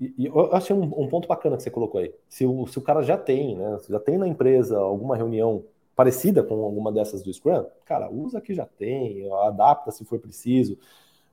e, 0.00 0.14
e, 0.16 0.26
eu 0.26 0.54
achei 0.54 0.74
um, 0.74 0.82
um, 0.82 1.08
ponto 1.08 1.26
bacana 1.26 1.56
que 1.56 1.62
você 1.62 1.70
colocou 1.70 2.00
aí. 2.00 2.14
Se 2.28 2.46
o, 2.46 2.66
se 2.66 2.78
o 2.78 2.82
cara 2.82 3.02
já 3.02 3.18
tem, 3.18 3.56
né, 3.56 3.78
já 3.88 3.98
tem 3.98 4.16
na 4.16 4.28
empresa 4.28 4.78
alguma 4.78 5.16
reunião 5.16 5.64
parecida 6.00 6.42
com 6.42 6.54
alguma 6.64 6.90
dessas 6.90 7.22
do 7.22 7.30
Scrum, 7.30 7.66
cara, 7.84 8.10
usa 8.10 8.40
que 8.40 8.54
já 8.54 8.64
tem, 8.64 9.30
adapta 9.42 9.90
se 9.90 10.02
for 10.02 10.18
preciso. 10.18 10.78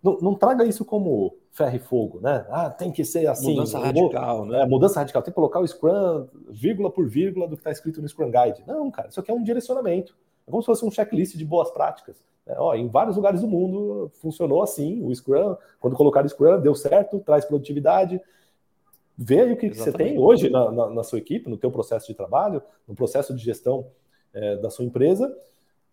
Não, 0.04 0.18
não, 0.20 0.36
traga 0.36 0.66
isso 0.66 0.84
como 0.84 1.38
ferro 1.54 1.78
e 1.78 1.80
fogo, 1.80 2.20
né? 2.20 2.46
Ah, 2.50 2.70
tem 2.70 2.92
que 2.92 3.06
ser 3.06 3.28
assim. 3.28 3.54
Mudança 3.54 3.80
radical, 3.80 4.46
né? 4.46 4.64
É, 4.64 4.66
mudança 4.66 5.00
radical. 5.00 5.22
Tem 5.22 5.32
que 5.32 5.36
colocar 5.36 5.62
o 5.62 5.68
Scrum 5.68 6.28
vírgula 6.50 6.92
por 6.92 7.08
vírgula 7.08 7.48
do 7.48 7.56
que 7.56 7.62
está 7.62 7.72
escrito 7.72 8.02
no 8.02 8.10
Scrum 8.10 8.30
Guide. 8.30 8.62
Não, 8.68 8.92
cara, 8.92 9.08
isso 9.08 9.22
aqui 9.22 9.32
é 9.32 9.34
um 9.34 9.42
direcionamento. 9.42 10.14
É 10.46 10.52
como 10.52 10.62
se 10.62 10.66
fosse 10.66 10.84
um 10.84 10.92
checklist 10.92 11.38
de 11.38 11.46
boas 11.46 11.72
práticas. 11.72 12.18
É, 12.46 12.60
ó, 12.60 12.76
em 12.76 12.90
vários 12.90 13.16
lugares 13.16 13.40
do 13.40 13.48
mundo 13.48 14.12
funcionou 14.16 14.62
assim. 14.62 15.02
O 15.02 15.16
Scrum, 15.16 15.56
quando 15.80 15.96
colocaram 15.96 16.26
o 16.26 16.30
Scrum, 16.30 16.60
deu 16.60 16.76
certo, 16.76 17.20
traz 17.20 17.46
produtividade. 17.46 18.20
Vê 19.18 19.44
aí 19.44 19.54
o 19.54 19.58
que, 19.58 19.70
que 19.70 19.78
você 19.78 19.94
tem 19.94 20.20
hoje 20.20 20.50
na, 20.50 20.70
na, 20.70 20.90
na, 20.90 21.04
sua 21.04 21.20
equipe, 21.20 21.50
no 21.50 21.58
teu 21.58 21.72
processo 21.72 22.06
de 22.06 22.14
trabalho, 22.14 22.62
no 22.86 22.94
processo 22.94 23.34
de 23.34 23.42
gestão 23.42 23.88
é, 24.38 24.56
da 24.58 24.70
sua 24.70 24.86
empresa. 24.86 25.36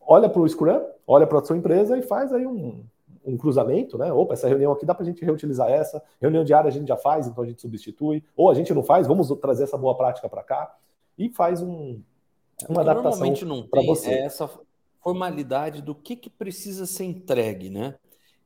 Olha 0.01 0.29
para 0.29 0.41
o 0.41 0.49
Scrum, 0.49 0.83
olha 1.07 1.27
para 1.27 1.39
a 1.39 1.45
sua 1.45 1.57
empresa 1.57 1.97
e 1.97 2.03
faz 2.03 2.33
aí 2.33 2.47
um, 2.47 2.85
um 3.25 3.37
cruzamento, 3.37 3.97
né? 3.97 4.13
Opa, 4.13 4.35
essa 4.35 4.49
reunião 4.49 4.73
aqui 4.73 4.85
dá 4.85 4.95
para 4.95 5.03
a 5.03 5.07
gente 5.07 5.25
reutilizar 5.25 5.71
essa. 5.71 6.03
Reunião 6.21 6.45
diária 6.45 6.69
a 6.69 6.73
gente 6.73 6.89
já 6.89 6.97
faz, 6.97 7.27
então 7.27 7.43
a 7.43 7.47
gente 7.47 7.63
substitui. 7.63 8.23
Ou 8.37 8.51
a 8.51 8.55
gente 8.55 8.73
não 8.75 8.83
faz, 8.83 9.07
vamos 9.07 9.29
trazer 9.41 9.65
essa 9.65 9.79
boa 9.79 9.97
prática 9.97 10.29
para 10.29 10.43
cá 10.43 10.77
e 11.17 11.31
faz 11.31 11.63
um, 11.63 12.01
uma 12.69 12.83
adaptação 12.83 13.11
normalmente 13.11 13.45
não 13.45 13.67
tem 13.67 13.87
você. 13.87 14.11
É 14.11 14.25
essa 14.25 14.51
formalidade 15.01 15.83
do 15.83 15.95
que, 15.95 16.17
que 16.17 16.31
precisa 16.31 16.87
ser 16.87 17.05
entregue, 17.05 17.71
né? 17.71 17.95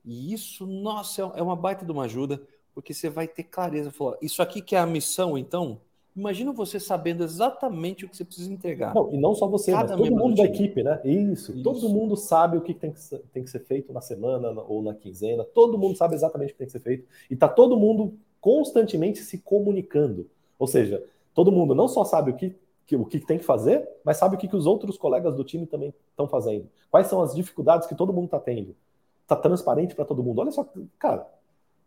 E 0.04 0.32
isso, 0.32 0.66
nossa, 0.66 1.22
é 1.34 1.42
uma 1.42 1.56
baita 1.56 1.84
de 1.84 1.92
uma 1.92 2.04
ajuda, 2.04 2.40
porque 2.74 2.94
você 2.94 3.10
vai 3.10 3.26
ter 3.26 3.44
clareza. 3.44 3.90
Falar, 3.90 4.16
isso 4.22 4.40
aqui 4.42 4.62
que 4.62 4.76
é 4.76 4.78
a 4.78 4.86
missão, 4.86 5.36
então, 5.36 5.80
Imagina 6.18 6.52
você 6.52 6.80
sabendo 6.80 7.22
exatamente 7.22 8.04
o 8.04 8.08
que 8.08 8.16
você 8.16 8.24
precisa 8.24 8.52
entregar. 8.52 8.92
Não, 8.92 9.14
e 9.14 9.16
não 9.16 9.36
só 9.36 9.46
você, 9.46 9.70
Cada 9.70 9.96
mas 9.96 10.08
todo 10.08 10.18
mundo 10.18 10.34
da 10.34 10.44
equipe, 10.44 10.82
né? 10.82 11.00
Isso, 11.04 11.52
Isso, 11.52 11.62
todo 11.62 11.88
mundo 11.88 12.16
sabe 12.16 12.56
o 12.56 12.60
que 12.60 12.74
tem 12.74 12.90
que, 12.90 13.00
ser, 13.00 13.20
tem 13.32 13.44
que 13.44 13.50
ser 13.50 13.60
feito 13.60 13.92
na 13.92 14.00
semana 14.00 14.50
ou 14.62 14.82
na 14.82 14.94
quinzena, 14.94 15.44
todo 15.44 15.78
mundo 15.78 15.96
sabe 15.96 16.16
exatamente 16.16 16.50
o 16.50 16.52
que 16.54 16.58
tem 16.58 16.66
que 16.66 16.72
ser 16.72 16.80
feito, 16.80 17.06
e 17.30 17.36
tá 17.36 17.48
todo 17.48 17.76
mundo 17.76 18.18
constantemente 18.40 19.20
se 19.20 19.38
comunicando. 19.38 20.28
Ou 20.58 20.66
seja, 20.66 21.04
todo 21.32 21.52
mundo 21.52 21.72
não 21.72 21.86
só 21.86 22.04
sabe 22.04 22.32
o 22.32 22.34
que, 22.34 22.56
que 22.84 22.96
o 22.96 23.04
que 23.04 23.20
tem 23.20 23.38
que 23.38 23.44
fazer, 23.44 23.88
mas 24.02 24.16
sabe 24.16 24.34
o 24.34 24.38
que, 24.38 24.48
que 24.48 24.56
os 24.56 24.66
outros 24.66 24.98
colegas 24.98 25.36
do 25.36 25.44
time 25.44 25.66
também 25.66 25.94
estão 26.10 26.26
fazendo. 26.26 26.68
Quais 26.90 27.06
são 27.06 27.22
as 27.22 27.32
dificuldades 27.32 27.86
que 27.86 27.94
todo 27.94 28.12
mundo 28.12 28.24
está 28.24 28.40
tendo. 28.40 28.74
Está 29.22 29.36
transparente 29.36 29.94
para 29.94 30.04
todo 30.04 30.22
mundo. 30.24 30.40
Olha 30.40 30.50
só, 30.50 30.66
cara, 30.98 31.28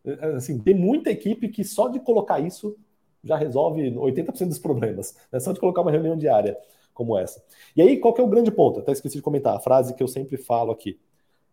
é, 0.06 0.12
é, 0.12 0.26
assim, 0.36 0.58
tem 0.58 0.74
muita 0.74 1.12
equipe 1.12 1.50
que 1.50 1.66
só 1.66 1.90
de 1.90 2.00
colocar 2.00 2.40
isso 2.40 2.78
já 3.24 3.36
resolve 3.36 3.92
80% 3.92 4.48
dos 4.48 4.60
problemas. 4.60 5.16
É 5.32 5.40
só 5.40 5.52
de 5.52 5.60
colocar 5.60 5.82
uma 5.82 5.92
reunião 5.92 6.18
diária 6.18 6.58
como 6.94 7.18
essa. 7.18 7.44
E 7.76 7.82
aí, 7.82 7.98
qual 7.98 8.14
que 8.14 8.22
é 8.22 8.24
o 8.24 8.28
grande 8.28 8.52
ponto? 8.52 8.80
Até 8.80 8.92
esqueci 8.92 9.18
de 9.18 9.22
comentar 9.22 9.56
a 9.56 9.60
frase 9.60 9.94
que 9.94 10.04
eu 10.04 10.08
sempre 10.08 10.38
falo 10.38 10.72
aqui. 10.72 11.00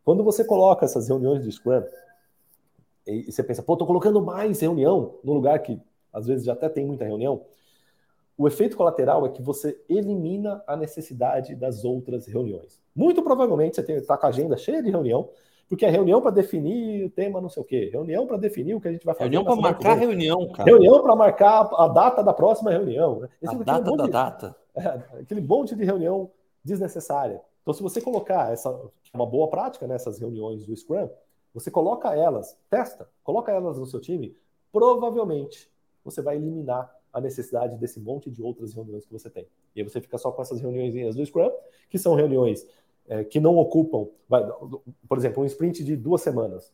Quando 0.04 0.24
você 0.24 0.44
coloca 0.44 0.84
essas 0.84 1.08
reuniões 1.08 1.44
de 1.44 1.52
Scrum, 1.52 1.82
e 3.06 3.30
você 3.30 3.42
pensa, 3.42 3.62
pô, 3.62 3.76
tô 3.76 3.86
colocando 3.86 4.20
mais 4.20 4.60
reunião 4.60 5.18
no 5.24 5.32
lugar 5.32 5.58
que 5.60 5.80
às 6.12 6.26
vezes 6.26 6.44
já 6.44 6.52
até 6.52 6.68
tem 6.68 6.84
muita 6.84 7.04
reunião, 7.04 7.42
o 8.36 8.46
efeito 8.46 8.76
colateral 8.76 9.26
é 9.26 9.30
que 9.30 9.42
você 9.42 9.80
elimina 9.88 10.62
a 10.66 10.76
necessidade 10.76 11.54
das 11.54 11.84
outras 11.84 12.26
reuniões. 12.26 12.80
Muito 12.94 13.22
provavelmente 13.22 13.76
você 13.76 13.92
está 13.92 14.16
com 14.16 14.26
a 14.26 14.28
agenda 14.28 14.56
cheia 14.56 14.82
de 14.82 14.90
reunião, 14.90 15.28
porque 15.68 15.84
é 15.84 15.90
reunião 15.90 16.20
para 16.22 16.30
definir 16.30 17.04
o 17.04 17.10
tema, 17.10 17.40
não 17.40 17.50
sei 17.50 17.62
o 17.62 17.66
quê. 17.66 17.90
Reunião 17.92 18.26
para 18.26 18.38
definir 18.38 18.74
o 18.74 18.80
que 18.80 18.88
a 18.88 18.92
gente 18.92 19.04
vai 19.04 19.14
fazer. 19.14 19.30
Reunião 19.30 19.44
para 19.44 19.56
marcar 19.56 19.94
reunião, 19.94 20.48
cara. 20.50 20.70
Reunião 20.70 21.02
para 21.02 21.14
marcar 21.14 21.70
a 21.74 21.88
data 21.88 22.22
da 22.22 22.32
próxima 22.32 22.70
reunião. 22.70 23.20
Né? 23.20 23.28
Esse 23.42 23.54
a 23.54 23.58
data 23.58 23.96
da 23.96 24.04
de, 24.04 24.10
data. 24.10 24.56
É, 24.78 25.20
aquele 25.22 25.40
monte 25.40 25.74
de 25.74 25.84
reunião 25.84 26.30
desnecessária. 26.64 27.40
Então, 27.62 27.74
se 27.74 27.82
você 27.82 28.00
colocar 28.00 28.52
essa 28.52 28.70
uma 29.12 29.26
boa 29.26 29.48
prática 29.48 29.88
nessas 29.88 30.20
reuniões 30.20 30.64
do 30.64 30.76
Scrum, 30.76 31.08
você 31.52 31.68
coloca 31.68 32.14
elas, 32.14 32.56
testa, 32.70 33.08
coloca 33.24 33.50
elas 33.50 33.76
no 33.76 33.86
seu 33.86 34.00
time, 34.00 34.36
provavelmente 34.70 35.68
você 36.04 36.22
vai 36.22 36.36
eliminar 36.36 36.94
a 37.12 37.20
necessidade 37.20 37.76
desse 37.76 37.98
monte 37.98 38.30
de 38.30 38.40
outras 38.40 38.72
reuniões 38.72 39.04
que 39.04 39.12
você 39.12 39.28
tem. 39.28 39.48
E 39.74 39.80
aí 39.80 39.88
você 39.88 40.00
fica 40.00 40.16
só 40.16 40.30
com 40.30 40.40
essas 40.42 40.60
reuniões 40.60 41.16
do 41.16 41.26
Scrum, 41.26 41.50
que 41.90 41.98
são 41.98 42.14
reuniões 42.14 42.64
é, 43.08 43.24
que 43.24 43.40
não 43.40 43.56
ocupam, 43.56 44.08
por 45.08 45.18
exemplo, 45.18 45.42
um 45.42 45.46
sprint 45.46 45.82
de 45.82 45.96
duas 45.96 46.20
semanas. 46.22 46.72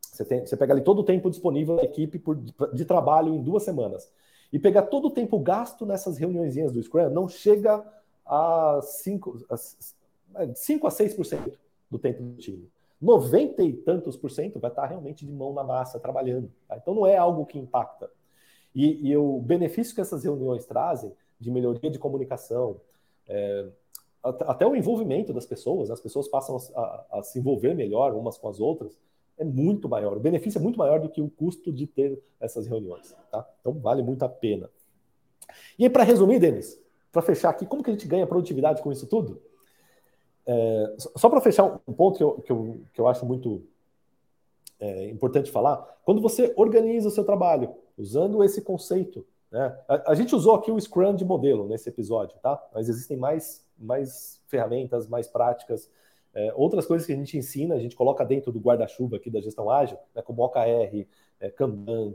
Você, 0.00 0.24
tem, 0.24 0.44
você 0.44 0.56
pega 0.56 0.74
ali 0.74 0.82
todo 0.82 1.00
o 1.00 1.04
tempo 1.04 1.30
disponível 1.30 1.76
da 1.76 1.84
equipe 1.84 2.18
por, 2.18 2.36
de 2.36 2.84
trabalho 2.84 3.34
em 3.34 3.42
duas 3.42 3.62
semanas. 3.62 4.10
E 4.52 4.58
pegar 4.58 4.82
todo 4.82 5.08
o 5.08 5.10
tempo 5.10 5.38
gasto 5.38 5.86
nessas 5.86 6.18
reuniões 6.18 6.54
do 6.54 6.82
Scrum 6.82 7.08
não 7.08 7.26
chega 7.26 7.82
a 8.26 8.80
5 8.82 9.46
a, 9.48 9.56
5 10.54 10.86
a 10.86 10.90
6% 10.90 11.52
do 11.90 11.98
tempo 11.98 12.22
do 12.22 12.36
time. 12.36 12.70
90 13.00 13.62
e 13.64 13.72
tantos 13.72 14.16
por 14.16 14.30
cento 14.30 14.60
vai 14.60 14.70
estar 14.70 14.86
realmente 14.86 15.26
de 15.26 15.32
mão 15.32 15.52
na 15.52 15.64
massa, 15.64 15.98
trabalhando. 15.98 16.52
Tá? 16.68 16.76
Então 16.76 16.94
não 16.94 17.06
é 17.06 17.16
algo 17.16 17.46
que 17.46 17.58
impacta. 17.58 18.08
E, 18.74 19.10
e, 19.10 19.16
o 19.16 19.40
benefício 19.40 19.94
que 19.94 20.00
essas 20.00 20.24
reuniões 20.24 20.64
trazem 20.64 21.12
de 21.38 21.50
melhoria 21.50 21.90
de 21.90 21.98
comunicação, 21.98 22.80
é, 23.26 23.66
até 24.22 24.66
o 24.66 24.76
envolvimento 24.76 25.32
das 25.32 25.44
pessoas, 25.44 25.90
as 25.90 26.00
pessoas 26.00 26.28
passam 26.28 26.56
a, 26.76 27.06
a, 27.18 27.22
se 27.22 27.38
envolver 27.38 27.74
melhor 27.74 28.14
umas 28.14 28.38
com 28.38 28.48
as 28.48 28.60
outras, 28.60 28.96
é 29.36 29.44
muito 29.44 29.88
maior. 29.88 30.16
O 30.16 30.20
benefício 30.20 30.58
é 30.58 30.62
muito 30.62 30.78
maior 30.78 31.00
do 31.00 31.08
que 31.08 31.20
o 31.20 31.28
custo 31.28 31.72
de 31.72 31.86
ter 31.86 32.22
essas 32.40 32.66
reuniões. 32.66 33.16
Tá? 33.30 33.48
Então 33.60 33.72
vale 33.72 34.02
muito 34.02 34.24
a 34.24 34.28
pena. 34.28 34.70
E 35.78 35.84
aí, 35.84 35.90
para 35.90 36.04
resumir, 36.04 36.38
Denis, 36.38 36.80
para 37.10 37.22
fechar 37.22 37.50
aqui, 37.50 37.66
como 37.66 37.82
que 37.82 37.90
a 37.90 37.92
gente 37.92 38.06
ganha 38.06 38.26
produtividade 38.26 38.80
com 38.80 38.92
isso 38.92 39.06
tudo? 39.06 39.42
É, 40.46 40.94
só 40.98 41.28
para 41.28 41.40
fechar 41.40 41.80
um 41.86 41.92
ponto 41.92 42.16
que 42.16 42.22
eu, 42.22 42.40
que 42.40 42.52
eu, 42.52 42.80
que 42.94 43.00
eu 43.00 43.08
acho 43.08 43.26
muito 43.26 43.62
é, 44.78 45.08
importante 45.10 45.50
falar, 45.50 46.00
quando 46.04 46.20
você 46.20 46.52
organiza 46.56 47.08
o 47.08 47.12
seu 47.12 47.24
trabalho 47.24 47.74
usando 47.96 48.42
esse 48.42 48.62
conceito, 48.62 49.24
né? 49.52 49.78
A, 49.86 50.12
a 50.12 50.14
gente 50.14 50.34
usou 50.34 50.54
aqui 50.54 50.72
o 50.72 50.80
Scrum 50.80 51.14
de 51.14 51.24
modelo 51.24 51.68
nesse 51.68 51.88
episódio, 51.88 52.36
tá? 52.42 52.60
Mas 52.74 52.88
existem 52.88 53.16
mais 53.16 53.64
mais 53.82 54.40
ferramentas, 54.46 55.06
mais 55.06 55.26
práticas. 55.26 55.90
É, 56.34 56.52
outras 56.54 56.86
coisas 56.86 57.06
que 57.06 57.12
a 57.12 57.16
gente 57.16 57.36
ensina, 57.36 57.74
a 57.74 57.78
gente 57.78 57.94
coloca 57.94 58.24
dentro 58.24 58.50
do 58.50 58.60
guarda-chuva 58.60 59.16
aqui 59.16 59.30
da 59.30 59.40
gestão 59.40 59.70
ágil, 59.70 59.98
né, 60.14 60.22
como 60.22 60.42
OKR, 60.42 61.06
é, 61.40 61.50
Kanban, 61.50 62.14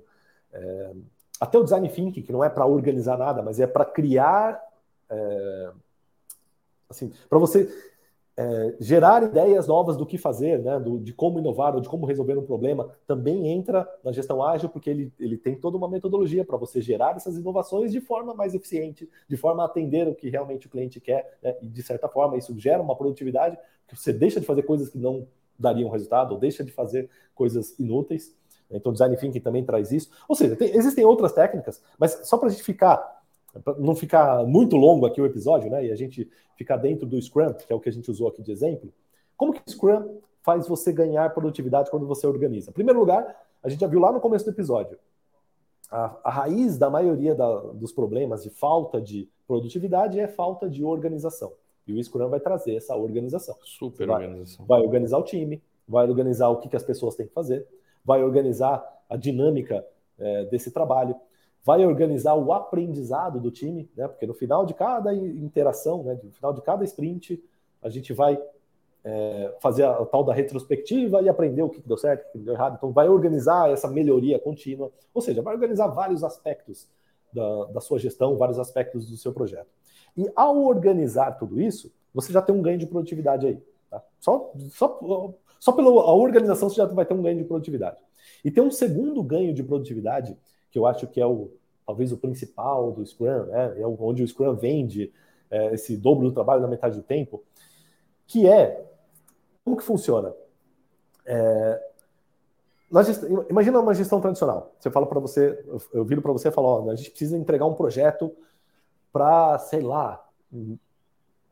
é, 0.52 0.92
até 1.40 1.58
o 1.58 1.64
design 1.64 1.88
thinking, 1.88 2.24
que 2.24 2.32
não 2.32 2.44
é 2.44 2.50
para 2.50 2.66
organizar 2.66 3.18
nada, 3.18 3.44
mas 3.44 3.60
é 3.60 3.68
para 3.68 3.86
criar, 3.86 4.60
é, 5.10 5.72
assim, 6.90 7.12
para 7.30 7.38
você 7.38 7.70
é, 8.38 8.76
gerar 8.80 9.24
ideias 9.24 9.66
novas 9.66 9.98
do 9.98 10.06
que 10.06 10.16
fazer, 10.16 10.60
né, 10.60 10.80
do, 10.80 11.00
de 11.00 11.12
como 11.12 11.40
inovar 11.40 11.74
ou 11.74 11.82
de 11.82 11.90
como 11.90 12.06
resolver 12.06 12.38
um 12.38 12.46
problema, 12.46 12.92
também 13.08 13.48
entra 13.48 13.90
na 14.04 14.12
gestão 14.12 14.44
ágil, 14.44 14.70
porque 14.70 14.92
ele, 14.92 15.12
ele 15.20 15.38
tem 15.38 15.56
toda 15.56 15.76
uma 15.76 15.90
metodologia 15.90 16.46
para 16.46 16.56
você 16.56 16.80
gerar 16.80 17.16
essas 17.16 17.36
inovações 17.36 17.92
de 17.92 18.00
forma 18.00 18.36
mais 18.36 18.54
eficiente, 18.54 19.10
de 19.28 19.36
forma 19.36 19.64
a 19.64 19.66
atender 19.66 20.08
o 20.08 20.14
que 20.14 20.30
realmente 20.30 20.68
o 20.68 20.70
cliente 20.70 21.02
quer, 21.02 21.40
né, 21.42 21.56
e 21.64 21.68
de 21.68 21.82
certa 21.82 22.08
forma 22.08 22.38
isso 22.38 22.58
gera 22.60 22.82
uma 22.82 22.96
produtividade, 22.96 23.58
que 23.88 23.96
você 23.96 24.14
deixa 24.14 24.40
de 24.40 24.46
fazer 24.46 24.62
coisas 24.62 24.90
que 24.90 25.00
não 25.00 25.28
dariam 25.58 25.90
resultado, 25.90 26.34
ou 26.34 26.40
deixa 26.40 26.64
de 26.64 26.72
fazer 26.72 27.10
coisas 27.34 27.78
inúteis. 27.80 28.36
Então, 28.70 28.92
design 28.92 29.16
thinking 29.16 29.40
também 29.40 29.64
traz 29.64 29.92
isso. 29.92 30.12
Ou 30.28 30.36
seja, 30.36 30.56
tem, 30.56 30.76
existem 30.76 31.04
outras 31.06 31.32
técnicas, 31.32 31.82
mas 31.98 32.28
só 32.28 32.38
para 32.38 32.50
a 32.50 32.52
gente 32.52 32.64
ficar 32.64 33.17
para 33.64 33.78
não 33.80 33.96
ficar 33.96 34.46
muito 34.46 34.76
longo 34.76 35.06
aqui 35.06 35.22
o 35.22 35.26
episódio, 35.26 35.70
né? 35.70 35.86
E 35.86 35.92
a 35.92 35.96
gente 35.96 36.30
ficar 36.56 36.78
dentro 36.78 37.06
do 37.06 37.22
Scrum, 37.22 37.54
que 37.54 37.72
é 37.72 37.76
o 37.76 37.80
que 37.80 37.90
a 37.90 37.92
gente 37.92 38.10
usou 38.10 38.28
aqui 38.28 38.42
de 38.42 38.52
exemplo. 38.52 38.92
Como 39.36 39.54
que 39.54 39.62
o 39.66 39.72
Scrum 39.72 40.20
faz 40.42 40.68
você 40.68 40.92
ganhar 40.92 41.34
produtividade 41.34 41.92
quando 41.92 42.08
você 42.08 42.26
organiza? 42.26 42.72
Em 42.72 42.74
primeiro 42.74 43.00
lugar, 43.00 43.36
a 43.64 43.70
gente 43.70 43.80
já 43.80 43.88
viu 43.88 44.00
lá 44.00 44.12
no 44.12 44.20
começo 44.20 44.46
do 44.46 44.52
episódio. 44.52 44.98
A, 45.92 46.18
a 46.24 46.32
raiz 46.32 46.78
da 46.78 46.90
maioria 46.90 47.36
da, 47.36 47.60
dos 47.74 47.92
problemas 47.92 48.44
de 48.44 48.50
falta 48.50 49.00
de 49.00 49.30
produtividade 49.48 50.20
é 50.20 50.28
falta 50.28 50.70
de 50.70 50.84
organização. 50.84 51.54
E 51.88 51.94
o 51.94 52.04
Scrum 52.04 52.28
vai 52.28 52.40
trazer 52.40 52.76
essa 52.76 52.96
organização. 52.96 53.56
Super 53.64 54.08
vai, 54.08 54.26
organização. 54.26 54.66
Vai 54.66 54.82
organizar 54.82 55.18
o 55.18 55.24
time, 55.24 55.62
vai 55.88 56.08
organizar 56.08 56.50
o 56.50 56.58
que, 56.58 56.68
que 56.68 56.76
as 56.76 56.84
pessoas 56.84 57.16
têm 57.16 57.28
que 57.28 57.34
fazer, 57.34 57.66
vai 58.04 58.22
organizar 58.22 58.84
a 59.10 59.16
dinâmica 59.16 59.86
é, 60.20 60.46
desse 60.46 60.72
trabalho, 60.72 61.16
vai 61.64 61.86
organizar 61.86 62.34
o 62.36 62.54
aprendizado 62.54 63.40
do 63.40 63.52
time, 63.52 63.90
né? 63.96 64.08
Porque 64.08 64.26
no 64.26 64.34
final 64.34 64.66
de 64.66 64.74
cada 64.74 65.14
interação, 65.14 66.04
né, 66.04 66.18
no 66.24 66.32
final 66.32 66.54
de 66.54 66.62
cada 66.62 66.84
sprint, 66.84 67.44
a 67.82 67.90
gente 67.90 68.14
vai 68.14 68.40
é, 69.04 69.56
fazer 69.60 69.84
a, 69.84 69.92
a, 69.92 70.06
tal 70.06 70.24
da 70.24 70.34
retrospectiva 70.34 71.22
e 71.22 71.30
aprender 71.30 71.62
o 71.62 71.70
que 71.70 71.82
deu 71.82 71.98
certo, 71.98 72.28
o 72.28 72.32
que 72.32 72.38
deu 72.40 72.54
errado. 72.54 72.76
Então, 72.78 72.92
vai 72.92 73.08
organizar 73.08 73.70
essa 73.70 73.88
melhoria 73.88 74.40
contínua, 74.40 74.92
ou 75.14 75.22
seja, 75.22 75.42
vai 75.42 75.54
organizar 75.54 75.88
vários 75.88 76.24
aspectos 76.24 76.88
da, 77.34 77.66
da 77.66 77.82
sua 77.82 78.00
gestão, 78.00 78.38
vários 78.38 78.60
aspectos 78.60 79.10
do 79.10 79.18
seu 79.18 79.34
projeto. 79.34 79.70
E 80.18 80.30
ao 80.36 80.64
organizar 80.64 81.34
tudo 81.34 81.62
isso, 81.62 81.94
você 82.14 82.34
já 82.34 82.42
tem 82.42 82.56
um 82.56 82.62
ganho 82.62 82.78
de 82.78 82.88
produtividade 82.88 83.46
aí. 83.46 83.62
Tá? 83.90 84.04
Só, 84.20 84.52
só, 84.72 85.34
só 85.60 85.72
pela 85.72 85.90
organização 85.90 86.70
você 86.70 86.78
já 86.78 86.86
vai 86.86 87.06
ter 87.06 87.14
um 87.14 87.22
ganho 87.22 87.38
de 87.38 87.44
produtividade. 87.44 88.02
E 88.44 88.52
tem 88.52 88.64
um 88.64 88.72
segundo 88.72 89.22
ganho 89.24 89.54
de 89.54 89.64
produtividade 89.64 90.38
que 90.78 90.80
eu 90.80 90.86
acho 90.86 91.08
que 91.08 91.20
é 91.20 91.26
o 91.26 91.50
talvez 91.86 92.12
o 92.12 92.18
principal 92.18 92.92
do 92.92 93.04
Scrum, 93.06 93.46
né? 93.46 93.82
é 93.82 93.88
onde 93.88 94.22
o 94.22 94.28
Scrum 94.28 94.54
vende 94.56 95.12
é, 95.50 95.74
esse 95.74 95.98
dobro 95.98 96.28
do 96.28 96.34
trabalho 96.34 96.62
na 96.62 96.68
metade 96.68 96.98
do 96.98 97.04
tempo, 97.04 97.44
que 98.28 98.46
é 98.46 98.86
como 99.64 99.78
que 99.78 99.84
funciona. 99.84 100.34
É, 101.26 101.82
gestão, 103.06 103.46
imagina 103.50 103.80
uma 103.80 103.94
gestão 103.94 104.20
tradicional. 104.20 104.76
Você 104.78 104.92
fala 104.92 105.08
para 105.08 105.20
você, 105.20 105.64
eu 105.94 106.04
viro 106.04 106.22
para 106.22 106.34
você 106.34 106.50
e 106.50 106.52
falo, 106.52 106.68
ó, 106.68 106.92
a 106.92 106.96
gente 106.96 107.10
precisa 107.10 107.38
entregar 107.38 107.66
um 107.66 107.74
projeto 107.74 108.36
para, 109.12 109.58
sei 109.60 109.82
lá, 109.82 110.24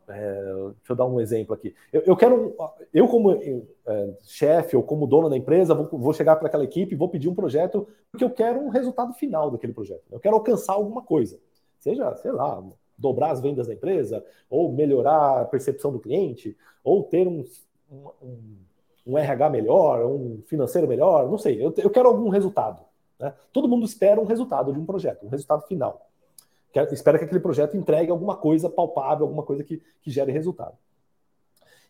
é, 0.08 0.43
deixa 0.78 0.91
eu 0.91 0.95
dar 0.95 1.06
um 1.06 1.20
exemplo 1.20 1.53
aqui. 1.53 1.74
Eu, 1.91 2.01
eu 2.01 2.16
quero, 2.16 2.56
eu 2.93 3.08
como 3.08 3.32
é, 3.32 4.14
chefe 4.24 4.76
ou 4.76 4.84
como 4.84 5.08
dono 5.08 5.30
da 5.30 5.38
empresa, 5.38 5.74
vou, 5.74 5.99
vou 5.99 6.14
chegar 6.14 6.36
para 6.36 6.47
aquela 6.47 6.64
equipe 6.64 6.93
e 6.93 6.97
vou 6.97 7.10
pedir 7.10 7.28
um 7.28 7.36
projeto 7.36 7.88
porque 8.12 8.24
eu 8.24 8.30
quero 8.30 8.60
um 8.60 8.70
resultado 8.70 9.14
final 9.14 9.49
daquele 9.49 9.74
projeto. 9.74 10.03
Eu 10.12 10.20
quero 10.20 10.36
alcançar 10.36 10.74
alguma 10.74 11.01
coisa, 11.01 11.39
seja, 11.80 12.16
sei 12.18 12.32
lá, 12.32 12.64
dobrar 12.97 13.32
as 13.32 13.41
vendas 13.41 13.68
da 13.68 13.74
empresa, 13.74 14.24
ou 14.49 14.72
melhorar 14.72 15.41
a 15.41 15.45
percepção 15.45 15.91
do 15.91 15.99
cliente, 15.99 16.56
ou 16.84 17.03
ter 17.03 17.28
um, 17.28 17.43
um, 17.91 18.58
um 19.08 19.18
RH 19.18 19.49
melhor, 19.49 20.06
um 20.06 20.41
financeiro 20.45 20.88
melhor, 20.88 21.30
não 21.30 21.38
sei. 21.38 21.64
Eu, 21.64 21.74
eu 21.78 21.89
quero 21.89 22.08
algum 22.08 22.30
resultado. 22.30 22.82
Né? 23.20 23.34
Todo 23.51 23.68
mundo 23.68 23.86
espera 23.86 24.22
um 24.22 24.26
resultado 24.26 24.72
de 24.72 24.80
um 24.80 24.86
projeto, 24.86 25.26
um 25.26 25.30
resultado 25.30 25.66
final 25.68 26.05
espera 26.84 27.18
que 27.18 27.26
aquele 27.26 27.40
projeto 27.40 27.78
entregue 27.78 28.12
alguma 28.12 28.36
coisa 28.36 28.70
palpável, 28.70 29.26
alguma 29.26 29.44
coisa 29.44 29.64
que, 29.64 29.82
que 30.02 30.12
gere 30.12 30.32
resultado. 30.32 30.78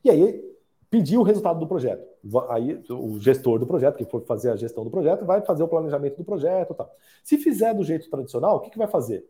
E 0.04 0.10
aí, 0.10 0.56
pedir 0.90 1.18
o 1.18 1.24
resultado 1.24 1.60
do 1.60 1.68
projeto. 1.68 2.06
Aí, 2.50 2.82
o 2.90 3.20
gestor 3.20 3.60
do 3.60 3.66
projeto, 3.66 3.98
que 3.98 4.06
for 4.06 4.22
fazer 4.22 4.52
a 4.52 4.56
gestão 4.56 4.84
do 4.84 4.90
projeto, 4.90 5.26
vai 5.26 5.42
fazer 5.42 5.64
o 5.64 5.68
planejamento 5.68 6.18
do 6.18 6.24
projeto 6.24 6.74
tal. 6.74 6.94
Se 7.24 7.38
fizer 7.38 7.74
do 7.74 7.84
jeito 7.84 8.10
tradicional, 8.10 8.58
o 8.58 8.60
que, 8.60 8.70
que 8.70 8.78
vai 8.78 8.88
fazer? 8.88 9.28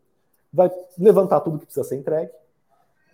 Vai 0.52 0.70
levantar 0.98 1.40
tudo 1.40 1.58
que 1.58 1.64
precisa 1.64 1.84
ser 1.84 1.96
entregue, 1.96 2.30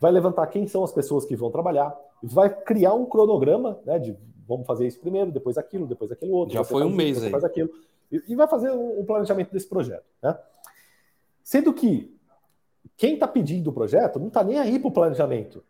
vai 0.01 0.11
levantar 0.13 0.47
quem 0.49 0.67
são 0.67 0.83
as 0.85 0.93
pessoas 0.93 1.25
que 1.25 1.37
vão 1.37 1.51
trabalhar, 1.51 1.97
vai 2.23 2.51
criar 2.51 2.95
um 2.95 3.07
cronograma, 3.07 3.79
né, 3.87 3.99
de 3.99 4.17
vamos 4.47 4.67
fazer 4.67 4.87
isso 4.87 5.01
primeiro, 5.01 5.31
depois 5.31 5.57
aquilo, 5.57 5.87
depois 5.87 6.11
aquele 6.11 6.33
outro. 6.33 6.55
Já 6.55 6.65
foi 6.65 6.85
um 6.85 6.91
mês 6.91 7.23
aí. 7.23 7.31
Faz 7.31 7.45
aquilo, 7.45 7.71
e, 8.11 8.37
vai 8.37 8.47
fazer 8.47 8.71
o 8.71 9.03
planejamento 9.05 9.51
desse 9.51 9.67
projeto. 9.67 10.05
Né? 10.23 10.37
Sendo 11.43 11.73
que 11.73 12.15
quem 12.97 13.15
está 13.15 13.27
pedindo 13.27 13.71
o 13.71 13.73
projeto 13.73 14.19
não 14.19 14.29
está 14.29 14.43
nem 14.45 14.59
aí 14.59 14.79
para 14.79 14.89
o 14.89 14.93
planejamento. 14.93 15.63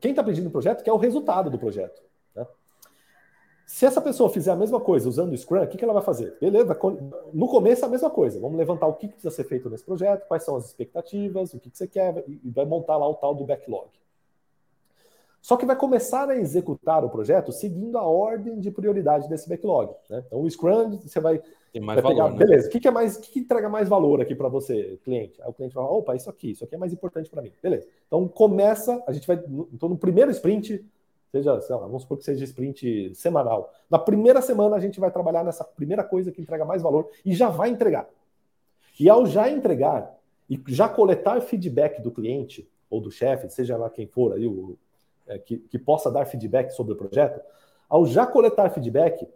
Quem 0.00 0.10
está 0.10 0.22
pedindo 0.22 0.48
o 0.48 0.50
projeto 0.50 0.82
quer 0.82 0.92
o 0.92 0.96
resultado 0.96 1.48
do 1.48 1.58
projeto. 1.58 2.02
Né? 2.34 2.46
Se 3.66 3.86
essa 3.86 4.00
pessoa 4.00 4.28
fizer 4.30 4.50
a 4.50 4.56
mesma 4.56 4.80
coisa 4.80 5.08
usando 5.08 5.32
o 5.32 5.36
Scrum, 5.36 5.62
o 5.62 5.66
que, 5.66 5.76
que 5.76 5.84
ela 5.84 5.92
vai 5.92 6.02
fazer? 6.02 6.36
Beleza, 6.40 6.76
no 7.32 7.48
começo 7.48 7.84
é 7.84 7.88
a 7.88 7.90
mesma 7.90 8.10
coisa. 8.10 8.40
Vamos 8.40 8.58
levantar 8.58 8.86
o 8.86 8.94
que 8.94 9.08
precisa 9.08 9.30
ser 9.30 9.44
feito 9.44 9.70
nesse 9.70 9.84
projeto, 9.84 10.26
quais 10.26 10.44
são 10.44 10.56
as 10.56 10.66
expectativas, 10.66 11.54
o 11.54 11.60
que, 11.60 11.70
que 11.70 11.78
você 11.78 11.86
quer, 11.86 12.24
e 12.26 12.50
vai 12.50 12.64
montar 12.64 12.96
lá 12.96 13.08
o 13.08 13.14
tal 13.14 13.34
do 13.34 13.44
backlog. 13.44 13.88
Só 15.46 15.56
que 15.56 15.64
vai 15.64 15.76
começar 15.76 16.28
a 16.28 16.36
executar 16.36 17.04
o 17.04 17.08
projeto 17.08 17.52
seguindo 17.52 17.96
a 17.96 18.02
ordem 18.02 18.58
de 18.58 18.68
prioridade 18.68 19.28
desse 19.28 19.48
backlog. 19.48 19.94
Né? 20.10 20.24
Então, 20.26 20.40
o 20.40 20.50
Scrum, 20.50 20.98
você 20.98 21.20
vai, 21.20 21.40
Tem 21.76 21.84
mais 21.84 22.00
vai 22.00 22.10
pegar, 22.10 22.24
valor, 22.24 22.38
né? 22.38 22.46
beleza, 22.46 22.68
o 22.68 22.70
que, 22.70 22.80
que, 22.80 22.88
é 22.88 22.90
mais, 22.90 23.16
o 23.16 23.20
que, 23.20 23.32
que 23.32 23.38
entrega 23.40 23.68
mais 23.68 23.86
valor 23.86 24.22
aqui 24.22 24.34
para 24.34 24.48
você, 24.48 24.98
cliente? 25.04 25.42
Aí 25.42 25.50
o 25.50 25.52
cliente 25.52 25.74
vai 25.74 25.84
falar, 25.84 25.94
opa, 25.94 26.16
isso 26.16 26.30
aqui, 26.30 26.52
isso 26.52 26.64
aqui 26.64 26.74
é 26.74 26.78
mais 26.78 26.90
importante 26.90 27.28
para 27.28 27.42
mim. 27.42 27.52
Beleza. 27.62 27.86
Então, 28.06 28.26
começa, 28.26 29.04
a 29.06 29.12
gente 29.12 29.26
vai, 29.26 29.36
então 29.70 29.86
no 29.86 29.98
primeiro 29.98 30.30
sprint, 30.30 30.82
seja, 31.30 31.60
sei 31.60 31.76
lá, 31.76 31.82
vamos 31.82 32.00
supor 32.00 32.16
que 32.16 32.24
seja 32.24 32.42
sprint 32.44 33.14
semanal. 33.14 33.70
Na 33.90 33.98
primeira 33.98 34.40
semana, 34.40 34.74
a 34.74 34.80
gente 34.80 34.98
vai 34.98 35.10
trabalhar 35.10 35.44
nessa 35.44 35.64
primeira 35.64 36.02
coisa 36.02 36.32
que 36.32 36.40
entrega 36.40 36.64
mais 36.64 36.80
valor 36.80 37.10
e 37.22 37.34
já 37.34 37.50
vai 37.50 37.68
entregar. 37.68 38.08
E 38.98 39.10
ao 39.10 39.26
já 39.26 39.50
entregar 39.50 40.18
e 40.48 40.58
já 40.68 40.88
coletar 40.88 41.42
feedback 41.42 42.00
do 42.00 42.10
cliente 42.10 42.66
ou 42.88 43.02
do 43.02 43.10
chefe, 43.10 43.50
seja 43.50 43.76
lá 43.76 43.90
quem 43.90 44.06
for 44.06 44.32
aí, 44.32 44.46
o 44.46 44.78
é, 45.26 45.38
que, 45.38 45.58
que, 45.58 45.78
possa 45.78 46.10
dar 46.10 46.24
feedback 46.24 46.70
sobre 46.70 46.94
o 46.94 46.96
projeto, 46.96 47.38
ao 47.86 48.06
já 48.06 48.26
coletar 48.26 48.70
feedback, 48.70 49.28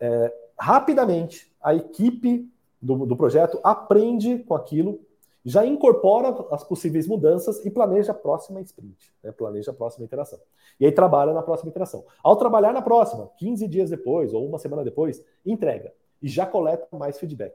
é, 0.00 0.34
rapidamente 0.58 1.52
a 1.62 1.74
equipe 1.74 2.48
do, 2.80 3.06
do, 3.06 3.16
projeto 3.16 3.58
aprende 3.62 4.38
com 4.38 4.54
aquilo, 4.54 5.00
já 5.44 5.64
incorpora 5.64 6.46
as 6.50 6.64
possíveis 6.64 7.06
mudanças 7.06 7.64
e 7.64 7.70
planeja 7.70 8.12
a 8.12 8.14
próxima 8.14 8.60
sprint, 8.60 9.12
né, 9.22 9.32
planeja 9.32 9.70
a 9.70 9.74
próxima 9.74 10.04
interação. 10.04 10.38
E 10.78 10.86
aí 10.86 10.92
trabalha 10.92 11.32
na 11.32 11.42
próxima 11.42 11.68
interação. 11.70 12.04
Ao 12.22 12.36
trabalhar 12.36 12.72
na 12.72 12.82
próxima, 12.82 13.30
15 13.38 13.68
dias 13.68 13.90
depois 13.90 14.32
ou 14.32 14.46
uma 14.46 14.58
semana 14.58 14.82
depois, 14.82 15.22
entrega 15.44 15.92
e 16.22 16.28
já 16.28 16.46
coleta 16.46 16.86
mais 16.96 17.18
feedback. 17.18 17.54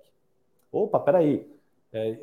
Opa, 0.72 1.00
peraí, 1.00 1.50
é, 1.92 2.20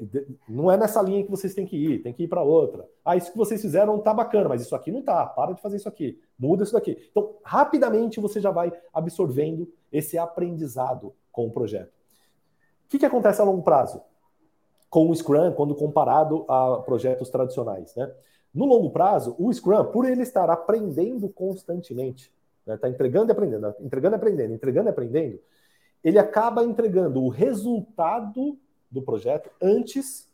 não 0.49 0.71
é 0.71 0.77
nessa 0.77 1.03
linha 1.03 1.25
que 1.25 1.31
vocês 1.31 1.53
têm 1.53 1.67
que 1.67 1.77
ir, 1.77 2.03
tem 2.03 2.13
que 2.13 2.23
ir 2.23 2.29
para 2.29 2.43
outra. 2.43 2.89
Ah, 3.05 3.17
isso 3.17 3.33
que 3.33 3.39
vocês 3.39 3.61
fizeram 3.61 3.99
tá 3.99 4.15
bacana, 4.15 4.49
mas 4.49 4.63
isso 4.63 4.77
aqui 4.77 4.93
não 4.93 5.03
tá. 5.03 5.27
Para 5.27 5.53
de 5.53 5.61
fazer 5.61 5.77
isso 5.77 5.89
aqui, 5.89 6.21
muda 6.39 6.63
isso 6.63 6.73
daqui. 6.73 6.97
Então, 7.11 7.37
rapidamente 7.43 8.21
você 8.21 8.41
já 8.41 8.51
vai 8.51 8.73
absorvendo 8.93 9.71
esse 9.91 10.17
aprendizado 10.17 11.13
com 11.33 11.47
o 11.47 11.51
projeto. 11.51 11.89
O 11.89 12.89
que, 12.89 12.99
que 12.99 13.07
acontece 13.07 13.41
a 13.41 13.45
longo 13.45 13.63
prazo 13.63 14.01
com 14.89 15.11
o 15.11 15.15
Scrum 15.15 15.53
quando 15.53 15.75
comparado 15.75 16.45
a 16.49 16.79
projetos 16.79 17.29
tradicionais? 17.29 17.95
Né? 17.97 18.13
No 18.55 18.67
longo 18.67 18.91
prazo, 18.91 19.35
o 19.37 19.53
Scrum, 19.53 19.85
por 19.87 20.09
ele 20.09 20.23
estar 20.23 20.49
aprendendo 20.49 21.29
constantemente, 21.29 22.33
está 22.61 22.73
né, 22.73 22.77
tá 22.77 22.89
entregando 22.89 23.31
e 23.31 23.33
aprendendo, 23.33 23.75
entregando 23.81 24.15
e 24.15 24.17
aprendendo, 24.17 24.55
entregando 24.55 24.89
e 24.89 24.91
aprendendo, 24.91 25.41
ele 26.05 26.21
acaba 26.21 26.63
entregando 26.63 27.21
o 27.23 27.29
resultado 27.29 28.57
do 28.91 29.03
projeto 29.03 29.51
antes 29.61 30.31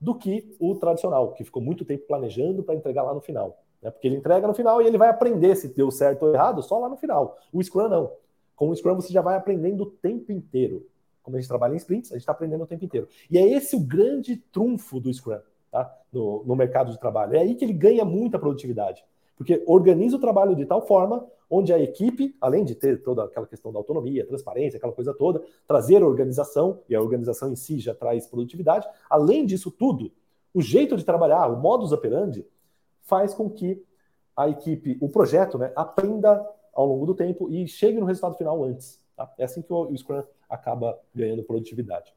do 0.00 0.14
que 0.14 0.54
o 0.58 0.74
tradicional, 0.74 1.32
que 1.32 1.44
ficou 1.44 1.62
muito 1.62 1.84
tempo 1.84 2.06
planejando 2.06 2.62
para 2.62 2.74
entregar 2.74 3.02
lá 3.02 3.14
no 3.14 3.20
final. 3.20 3.62
Né? 3.82 3.90
Porque 3.90 4.06
ele 4.06 4.16
entrega 4.16 4.46
no 4.46 4.54
final 4.54 4.80
e 4.82 4.86
ele 4.86 4.98
vai 4.98 5.08
aprender 5.08 5.54
se 5.56 5.68
deu 5.68 5.90
certo 5.90 6.24
ou 6.24 6.34
errado 6.34 6.62
só 6.62 6.78
lá 6.78 6.88
no 6.88 6.96
final. 6.96 7.38
O 7.52 7.62
Scrum 7.62 7.88
não. 7.88 8.12
Com 8.54 8.70
o 8.70 8.76
Scrum 8.76 8.94
você 8.94 9.12
já 9.12 9.20
vai 9.20 9.36
aprendendo 9.36 9.82
o 9.82 9.86
tempo 9.90 10.32
inteiro. 10.32 10.86
Como 11.22 11.36
a 11.36 11.40
gente 11.40 11.48
trabalha 11.48 11.74
em 11.74 11.76
sprints, 11.76 12.12
a 12.12 12.14
gente 12.14 12.22
está 12.22 12.32
aprendendo 12.32 12.62
o 12.62 12.66
tempo 12.66 12.84
inteiro. 12.84 13.08
E 13.30 13.36
é 13.36 13.46
esse 13.48 13.74
o 13.74 13.80
grande 13.80 14.36
trunfo 14.36 15.00
do 15.00 15.12
Scrum 15.12 15.38
tá? 15.70 15.92
no, 16.12 16.44
no 16.44 16.54
mercado 16.54 16.92
de 16.92 17.00
trabalho. 17.00 17.34
É 17.34 17.40
aí 17.40 17.54
que 17.54 17.64
ele 17.64 17.72
ganha 17.72 18.04
muita 18.04 18.38
produtividade. 18.38 19.04
Porque 19.36 19.62
organiza 19.66 20.16
o 20.16 20.20
trabalho 20.20 20.54
de 20.54 20.64
tal 20.64 20.86
forma 20.86 21.26
onde 21.48 21.72
a 21.72 21.78
equipe, 21.78 22.36
além 22.40 22.64
de 22.64 22.74
ter 22.74 23.02
toda 23.02 23.24
aquela 23.24 23.46
questão 23.46 23.72
da 23.72 23.78
autonomia, 23.78 24.26
transparência, 24.26 24.76
aquela 24.76 24.92
coisa 24.92 25.14
toda, 25.14 25.42
trazer 25.66 26.02
organização, 26.02 26.80
e 26.88 26.94
a 26.94 27.00
organização 27.00 27.52
em 27.52 27.56
si 27.56 27.78
já 27.78 27.94
traz 27.94 28.26
produtividade, 28.26 28.86
além 29.08 29.46
disso 29.46 29.70
tudo, 29.70 30.12
o 30.52 30.60
jeito 30.60 30.96
de 30.96 31.04
trabalhar, 31.04 31.46
o 31.48 31.56
modus 31.60 31.92
operandi, 31.92 32.46
faz 33.02 33.32
com 33.34 33.48
que 33.48 33.82
a 34.36 34.48
equipe, 34.48 34.98
o 35.00 35.08
projeto, 35.08 35.56
né, 35.56 35.72
aprenda 35.76 36.44
ao 36.74 36.86
longo 36.86 37.06
do 37.06 37.14
tempo 37.14 37.50
e 37.50 37.66
chegue 37.66 37.98
no 37.98 38.06
resultado 38.06 38.36
final 38.36 38.62
antes. 38.64 39.00
Tá? 39.16 39.32
É 39.38 39.44
assim 39.44 39.62
que 39.62 39.72
o 39.72 39.96
Scrum 39.96 40.22
acaba 40.48 40.98
ganhando 41.14 41.42
produtividade. 41.42 42.12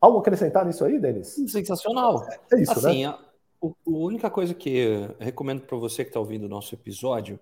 Algo 0.00 0.18
acrescentar 0.18 0.64
nisso 0.64 0.84
aí, 0.84 0.98
Denis? 0.98 1.28
Sensacional. 1.48 2.24
É 2.52 2.60
isso, 2.60 2.72
assim, 2.72 3.04
né? 3.04 3.08
A, 3.08 3.66
a 3.66 3.70
única 3.84 4.30
coisa 4.30 4.54
que 4.54 5.08
recomendo 5.18 5.62
para 5.62 5.76
você 5.76 6.04
que 6.04 6.10
está 6.10 6.20
ouvindo 6.20 6.44
o 6.44 6.48
nosso 6.48 6.74
episódio 6.74 7.38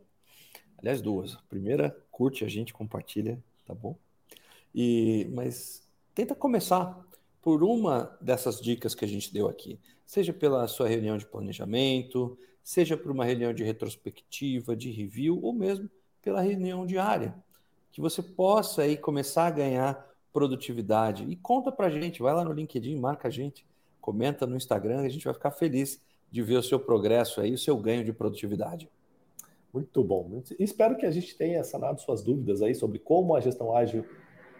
Aliás, 0.79 1.01
duas. 1.01 1.37
primeira, 1.49 1.97
curte 2.11 2.45
a 2.45 2.49
gente, 2.49 2.73
compartilha, 2.73 3.43
tá 3.65 3.75
bom? 3.75 3.97
E 4.75 5.29
mas 5.33 5.83
tenta 6.15 6.35
começar 6.35 7.05
por 7.41 7.63
uma 7.63 8.17
dessas 8.21 8.61
dicas 8.61 8.95
que 8.95 9.05
a 9.05 9.09
gente 9.09 9.33
deu 9.33 9.49
aqui, 9.49 9.79
seja 10.05 10.33
pela 10.33 10.67
sua 10.67 10.89
reunião 10.89 11.17
de 11.17 11.27
planejamento, 11.27 12.37
seja 12.63 12.97
por 12.97 13.13
uma 13.13 13.25
reunião 13.25 13.53
de 13.53 13.63
retrospectiva, 13.63 14.75
de 14.75 14.91
review 14.91 15.41
ou 15.43 15.53
mesmo 15.53 15.89
pela 16.21 16.41
reunião 16.41 16.85
diária, 16.85 17.35
que 17.93 18.01
você 18.01 18.21
possa 18.21 18.83
aí 18.83 18.97
começar 18.97 19.47
a 19.47 19.51
ganhar 19.51 20.07
produtividade 20.33 21.25
e 21.29 21.37
conta 21.37 21.71
pra 21.71 21.89
gente, 21.89 22.21
vai 22.21 22.35
lá 22.35 22.45
no 22.45 22.53
LinkedIn, 22.53 22.97
marca 22.99 23.29
a 23.29 23.31
gente, 23.31 23.65
comenta 24.01 24.47
no 24.47 24.57
Instagram, 24.57 25.01
a 25.01 25.09
gente 25.09 25.25
vai 25.25 25.33
ficar 25.33 25.53
feliz 25.53 26.01
de 26.31 26.43
ver 26.43 26.57
o 26.57 26.63
seu 26.63 26.79
progresso 26.81 27.41
aí, 27.41 27.55
o 27.55 27.59
seu 27.59 27.77
ganho 27.77 28.05
de 28.05 28.13
produtividade. 28.13 28.91
Muito 29.73 30.03
bom. 30.03 30.43
Espero 30.59 30.97
que 30.97 31.07
a 31.07 31.11
gente 31.11 31.37
tenha 31.37 31.63
sanado 31.63 32.01
suas 32.01 32.23
dúvidas 32.23 32.63
aí 32.63 32.75
sobre 32.75 32.99
como 32.99 33.35
a 33.35 33.41
gestão 33.41 33.77
ágil 33.77 34.05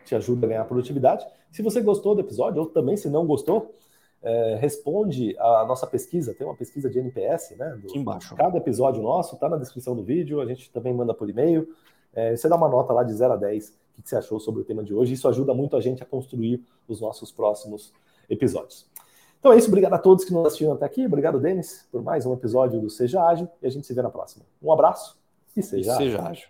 te 0.05 0.15
ajuda 0.15 0.47
a 0.47 0.49
ganhar 0.49 0.65
produtividade. 0.65 1.27
Se 1.51 1.63
você 1.63 1.81
gostou 1.81 2.15
do 2.15 2.21
episódio, 2.21 2.63
ou 2.63 2.69
também 2.69 2.97
se 2.97 3.09
não 3.09 3.27
gostou, 3.27 3.75
é, 4.23 4.57
responde 4.57 5.37
a 5.39 5.65
nossa 5.67 5.87
pesquisa, 5.87 6.35
tem 6.35 6.47
uma 6.47 6.57
pesquisa 6.57 6.89
de 6.89 6.99
NPS, 6.99 7.57
né? 7.57 7.71
Do, 7.81 7.89
Aqui 7.89 7.99
embaixo. 7.99 8.35
Cada 8.35 8.57
episódio 8.59 9.03
nosso 9.03 9.35
está 9.35 9.49
na 9.49 9.57
descrição 9.57 9.95
do 9.95 10.03
vídeo, 10.03 10.41
a 10.41 10.47
gente 10.47 10.71
também 10.71 10.93
manda 10.93 11.15
por 11.15 11.29
e-mail. 11.29 11.69
É, 12.15 12.35
você 12.37 12.49
dá 12.49 12.57
uma 12.57 12.69
nota 12.69 12.93
lá 12.93 13.05
de 13.05 13.13
0 13.13 13.35
a 13.35 13.37
10, 13.37 13.69
o 13.99 14.03
que 14.03 14.09
você 14.09 14.17
achou 14.17 14.41
sobre 14.41 14.63
o 14.63 14.65
tema 14.65 14.83
de 14.83 14.95
hoje. 14.95 15.13
Isso 15.13 15.29
ajuda 15.29 15.55
muito 15.55 15.77
a 15.77 15.81
gente 15.81 16.03
a 16.03 16.07
construir 16.07 16.65
os 16.89 17.01
nossos 17.01 17.31
próximos 17.31 17.93
episódios. 18.29 18.87
Então 19.39 19.53
é 19.53 19.59
isso, 19.59 19.69
obrigado 19.69 19.95
a 19.95 19.99
todos 19.99 20.25
que 20.25 20.33
nos 20.33 20.47
assistiram 20.47 20.73
até 20.73 20.85
aqui. 20.85 21.07
Obrigado, 21.07 21.39
Denis, 21.39 21.87
por 21.91 22.03
mais 22.03 22.27
um 22.27 22.33
episódio 22.33 22.81
do 22.81 22.91
Seja 22.91 23.23
Ágil 23.23 23.49
e 23.63 23.67
a 23.67 23.71
gente 23.71 23.87
se 23.87 23.95
vê 23.95 24.03
na 24.03 24.11
próxima. 24.11 24.45
Um 24.63 24.73
abraço 24.73 25.17
e 25.57 25.63
seja, 25.63 25.93
e 25.93 25.97
seja 25.97 26.23
ágil. 26.23 26.49